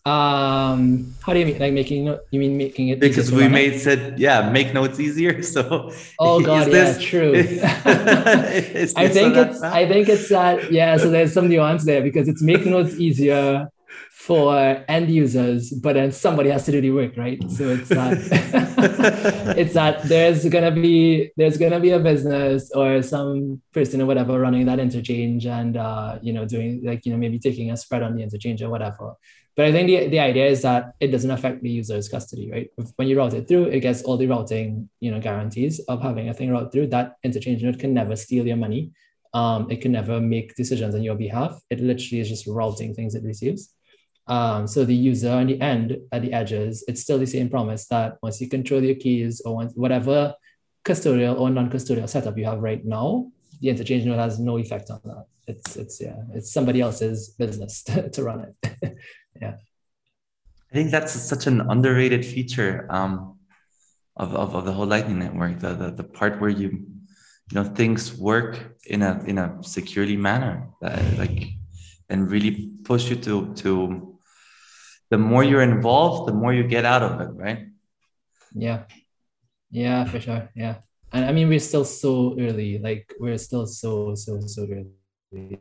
Um, 0.07 1.15
how 1.21 1.35
do 1.35 1.41
you 1.41 1.47
mean? 1.47 1.59
Like 1.59 1.75
making 1.75 2.07
you 2.07 2.41
mean 2.41 2.57
making 2.57 2.89
it 2.89 3.01
because 3.01 3.31
we 3.31 3.49
made 3.49 3.75
it? 3.75 3.81
said 3.81 4.19
yeah, 4.19 4.49
make 4.49 4.73
notes 4.73 4.99
easier. 4.99 5.43
So 5.55 5.93
oh 6.19 6.41
god, 6.51 6.73
yeah, 6.73 6.97
true. 6.99 7.35
I 7.37 9.09
think 9.09 9.37
it's 9.37 9.63
I 9.63 9.87
think 9.87 10.09
it's 10.09 10.29
that 10.31 10.73
yeah. 10.73 10.97
So 10.97 11.11
there's 11.11 11.35
some 11.35 11.49
nuance 11.49 11.85
there 11.85 12.03
because 12.03 12.29
it's 12.29 12.43
make 12.43 12.65
notes 12.65 12.95
easier 12.95 13.69
for 14.11 14.85
end 14.87 15.11
users, 15.11 15.71
but 15.71 15.95
then 15.95 16.13
somebody 16.13 16.51
has 16.51 16.65
to 16.67 16.73
do 16.73 16.81
the 16.81 16.91
work, 16.91 17.17
right? 17.17 17.43
So 17.51 17.69
it's 17.69 17.89
that 17.89 18.13
it's 19.57 19.75
that 19.75 20.03
there's 20.05 20.47
gonna 20.49 20.71
be 20.71 21.31
there's 21.37 21.57
gonna 21.57 21.81
be 21.81 21.91
a 21.91 21.99
business 21.99 22.71
or 22.73 23.03
some 23.03 23.63
person 23.73 24.03
or 24.03 24.07
whatever 24.07 24.39
running 24.39 24.67
that 24.67 24.79
interchange 24.79 25.47
and 25.47 25.77
uh, 25.77 26.19
you 26.23 26.33
know 26.33 26.45
doing 26.45 26.83
like 26.85 27.07
you 27.07 27.13
know 27.13 27.19
maybe 27.19 27.39
taking 27.39 27.71
a 27.71 27.77
spread 27.77 28.03
on 28.03 28.15
the 28.15 28.23
interchange 28.23 28.63
or 28.63 28.71
whatever. 28.71 29.15
But 29.57 29.67
I 29.67 29.73
think 29.73 29.89
the, 29.89 30.09
the 30.09 30.21
idea 30.21 30.47
is 30.47 30.63
that 30.63 30.95
it 31.01 31.09
doesn't 31.09 31.31
affect 31.31 31.63
the 31.63 31.71
user's 31.71 32.09
custody, 32.09 32.51
right? 32.51 32.71
When 32.97 33.09
you 33.09 33.19
route 33.19 33.35
it 33.35 33.49
through, 33.49 33.65
it 33.65 33.81
gets 33.81 34.03
all 34.03 34.17
the 34.17 34.27
routing, 34.27 34.89
you 35.01 35.11
know, 35.11 35.21
guarantees 35.21 35.81
of 35.81 36.01
having 36.03 36.29
a 36.29 36.35
thing 36.35 36.51
route 36.51 36.73
through. 36.73 36.87
That 36.89 37.17
interchange 37.25 37.63
node 37.63 37.79
can 37.79 37.93
never 37.93 38.17
steal 38.17 38.47
your 38.47 38.57
money. 38.57 38.93
Um, 39.35 39.71
it 39.71 39.81
can 39.81 39.93
never 39.93 40.21
make 40.21 40.57
decisions 40.57 40.95
on 40.95 41.03
your 41.03 41.15
behalf. 41.15 41.61
It 41.71 41.81
literally 41.81 42.21
is 42.21 42.29
just 42.29 42.47
routing 42.47 42.95
things 42.95 43.15
it 43.15 43.23
receives. 43.23 43.75
Um, 44.31 44.69
so 44.69 44.85
the 44.85 44.95
user 44.95 45.33
on 45.33 45.49
the 45.49 45.61
end, 45.61 45.99
at 46.13 46.23
the 46.23 46.33
edges, 46.33 46.85
it's 46.87 47.03
still 47.03 47.19
the 47.19 47.27
same 47.27 47.49
promise 47.51 47.89
that 47.89 48.17
once 48.23 48.41
you 48.41 48.49
control 48.49 48.81
your 48.81 48.95
keys 48.95 49.43
or 49.45 49.57
once, 49.57 49.73
whatever 49.75 50.35
custodial 50.85 51.39
or 51.39 51.51
non-custodial 51.51 52.09
setup 52.09 52.39
you 52.39 52.45
have 52.45 52.61
right 52.61 52.85
now, 52.85 53.27
the 53.61 53.69
interchange 53.71 54.05
node 54.05 54.21
has 54.21 54.39
no 54.39 54.57
effect 54.57 54.89
on 54.89 55.01
that. 55.05 55.27
It's 55.49 55.75
it's 55.75 56.01
yeah, 56.01 56.23
it's 56.33 56.53
somebody 56.53 56.81
else's 56.81 57.31
business 57.31 57.83
to, 57.89 58.09
to 58.09 58.23
run 58.23 58.47
it. 58.47 58.97
yeah. 59.43 59.57
I 60.71 60.75
think 60.75 60.93
that's 60.93 61.13
such 61.13 61.49
an 61.49 61.63
underrated 61.63 62.25
feature 62.25 62.87
um, 62.89 63.37
of, 64.17 64.33
of, 64.37 64.55
of 64.55 64.65
the 64.65 64.73
whole 64.73 64.87
Lightning 64.87 65.19
Network. 65.19 65.59
The, 65.59 65.75
the 65.75 65.91
the 65.91 66.05
part 66.05 66.41
where 66.41 66.51
you 66.51 66.69
you 66.69 67.55
know 67.55 67.65
things 67.65 68.17
work 68.17 68.79
in 68.87 69.03
a 69.03 69.21
in 69.27 69.39
a 69.39 69.59
securely 69.63 70.17
manner 70.17 70.69
that 70.81 71.19
like 71.19 71.49
and 72.09 72.31
really 72.31 72.71
push 72.85 73.11
you 73.11 73.17
to 73.17 73.53
to 73.55 74.10
the 75.11 75.19
more 75.19 75.45
you're 75.45 75.63
involved 75.63 76.29
the 76.29 76.35
more 76.35 76.53
you 76.53 76.65
get 76.65 76.85
out 76.85 77.03
of 77.03 77.21
it 77.21 77.31
right? 77.35 77.67
Yeah. 78.55 78.85
Yeah 79.71 80.05
for 80.05 80.21
sure. 80.21 80.51
Yeah. 80.55 80.77
And 81.13 81.25
i 81.25 81.33
mean 81.33 81.49
we're 81.49 81.61
still 81.61 81.85
so 81.85 82.37
early. 82.39 82.79
Like 82.79 83.15
we're 83.19 83.39
still 83.39 83.67
so 83.67 84.15
so 84.15 84.41
so 84.41 84.63
early. 84.63 85.61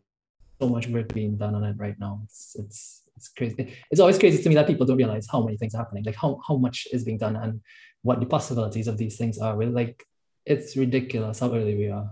So 0.62 0.70
much 0.70 0.88
work 0.88 1.14
being 1.14 1.38
done 1.38 1.56
on 1.56 1.64
it 1.64 1.78
right 1.78 1.98
now. 2.00 2.22
It's 2.26 2.56
it's 2.60 3.04
it's 3.16 3.28
crazy. 3.30 3.74
It's 3.92 4.00
always 4.00 4.18
crazy 4.18 4.42
to 4.42 4.50
me 4.50 4.56
that 4.56 4.68
people 4.68 4.86
don't 4.86 4.98
realize 4.98 5.28
how 5.30 5.42
many 5.44 5.58
things 5.58 5.76
are 5.76 5.80
happening. 5.80 6.04
Like 6.06 6.16
how, 6.16 6.40
how 6.48 6.56
much 6.56 6.88
is 6.94 7.04
being 7.04 7.18
done 7.18 7.36
and 7.36 7.62
what 8.02 8.20
the 8.22 8.26
possibilities 8.26 8.88
of 8.88 8.98
these 8.98 9.18
things 9.18 9.38
are. 9.40 9.58
Really 9.58 9.74
like 9.74 10.06
it's 10.46 10.78
ridiculous 10.78 11.40
how 11.40 11.54
early 11.54 11.76
we 11.76 11.90
are. 11.90 12.12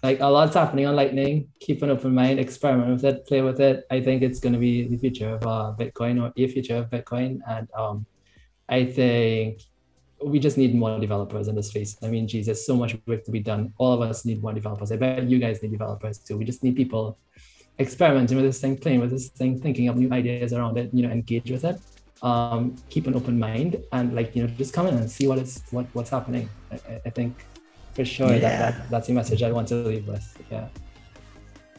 like 0.02 0.20
a 0.20 0.28
lot's 0.28 0.56
happening 0.56 0.86
on 0.86 0.96
Lightning. 0.96 1.48
Keep 1.60 1.82
an 1.82 1.90
open 1.90 2.14
mind, 2.14 2.40
experiment 2.40 2.92
with 2.92 3.06
it, 3.06 3.26
play 3.26 3.42
with 3.42 3.62
it. 3.62 3.86
I 3.90 4.02
think 4.02 4.22
it's 4.22 4.40
going 4.40 4.54
to 4.54 4.60
be 4.60 4.88
the 4.88 4.98
future 4.98 5.36
of 5.36 5.48
uh, 5.48 5.74
Bitcoin 5.80 6.22
or 6.22 6.34
a 6.36 6.48
future 6.48 6.78
of 6.78 6.90
Bitcoin. 6.90 7.40
And 7.48 7.70
um, 7.78 8.06
I 8.68 8.86
think 8.86 9.62
we 10.26 10.39
just 10.39 10.57
need 10.57 10.76
more 10.76 10.99
developers 10.99 11.47
in 11.47 11.55
this 11.55 11.69
space. 11.69 11.97
I 12.03 12.07
mean, 12.07 12.28
geez, 12.28 12.45
there's 12.45 12.65
so 12.65 12.76
much 12.76 12.95
work 13.07 13.24
to 13.26 13.32
be 13.32 13.39
done. 13.39 13.74
All 13.78 13.93
of 13.93 14.01
us 14.01 14.26
need 14.26 14.41
more 14.41 14.53
developers. 14.53 14.91
I 14.91 14.97
bet 14.97 15.24
you 15.30 15.39
guys 15.39 15.61
need 15.61 15.71
developers 15.71 16.17
too. 16.17 16.38
We 16.38 16.45
just 16.45 16.63
need 16.63 16.76
people 16.76 17.17
experimenting 17.80 18.38
with 18.38 18.45
this 18.45 18.59
thing, 18.61 18.78
playing 18.78 19.01
with 19.01 19.11
this 19.11 19.30
thing, 19.30 19.59
thinking 19.59 19.88
of 19.88 19.97
new 19.97 20.11
ideas 20.11 20.53
around 20.53 20.78
it, 20.78 20.89
you 20.93 21.03
know, 21.05 21.11
engage 21.11 21.49
with 21.49 21.65
it. 21.65 21.80
Um, 22.21 22.76
keep 22.89 23.07
an 23.07 23.15
open 23.15 23.38
mind 23.38 23.84
and 23.91 24.15
like, 24.15 24.36
you 24.36 24.43
know, 24.43 24.53
just 24.55 24.74
come 24.74 24.88
in 24.88 24.95
and 24.95 25.11
see 25.11 25.28
what 25.28 25.39
is 25.39 25.61
what 25.71 25.86
what's 25.93 26.09
happening. 26.09 26.49
I, 26.71 27.01
I 27.05 27.09
think 27.09 27.45
for 27.93 28.05
sure 28.05 28.32
yeah. 28.32 28.39
that, 28.39 28.59
that 28.59 28.89
that's 28.89 29.07
the 29.07 29.13
message 29.13 29.43
I 29.43 29.51
want 29.51 29.67
to 29.69 29.76
leave 29.76 30.07
with. 30.07 30.26
Yeah. 30.49 30.67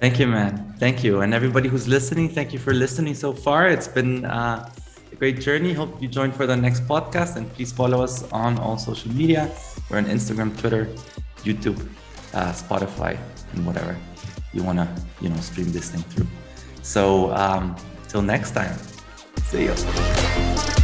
Thank 0.00 0.18
you, 0.18 0.26
man. 0.26 0.74
Thank 0.78 1.02
you. 1.02 1.22
And 1.22 1.32
everybody 1.32 1.68
who's 1.68 1.88
listening, 1.88 2.28
thank 2.28 2.52
you 2.52 2.58
for 2.58 2.74
listening 2.74 3.14
so 3.14 3.32
far. 3.32 3.68
It's 3.68 3.88
been 3.88 4.24
uh, 4.26 4.68
great 5.24 5.40
journey. 5.40 5.72
Hope 5.72 6.02
you 6.02 6.06
join 6.06 6.30
for 6.30 6.46
the 6.46 6.54
next 6.54 6.86
podcast. 6.86 7.36
And 7.36 7.50
please 7.54 7.72
follow 7.72 8.02
us 8.02 8.30
on 8.30 8.58
all 8.58 8.76
social 8.76 9.10
media. 9.12 9.50
We're 9.88 9.96
on 9.96 10.04
Instagram, 10.04 10.54
Twitter, 10.60 10.84
YouTube, 11.44 11.80
uh, 12.34 12.52
Spotify, 12.52 13.16
and 13.52 13.64
whatever 13.64 13.96
you 14.52 14.62
want 14.62 14.80
to, 14.80 14.88
you 15.22 15.30
know, 15.30 15.40
stream 15.40 15.72
this 15.72 15.88
thing 15.88 16.02
through. 16.10 16.26
So 16.82 17.32
um, 17.32 17.74
till 18.06 18.20
next 18.20 18.50
time, 18.50 18.76
see 19.48 19.64
you. 19.64 20.83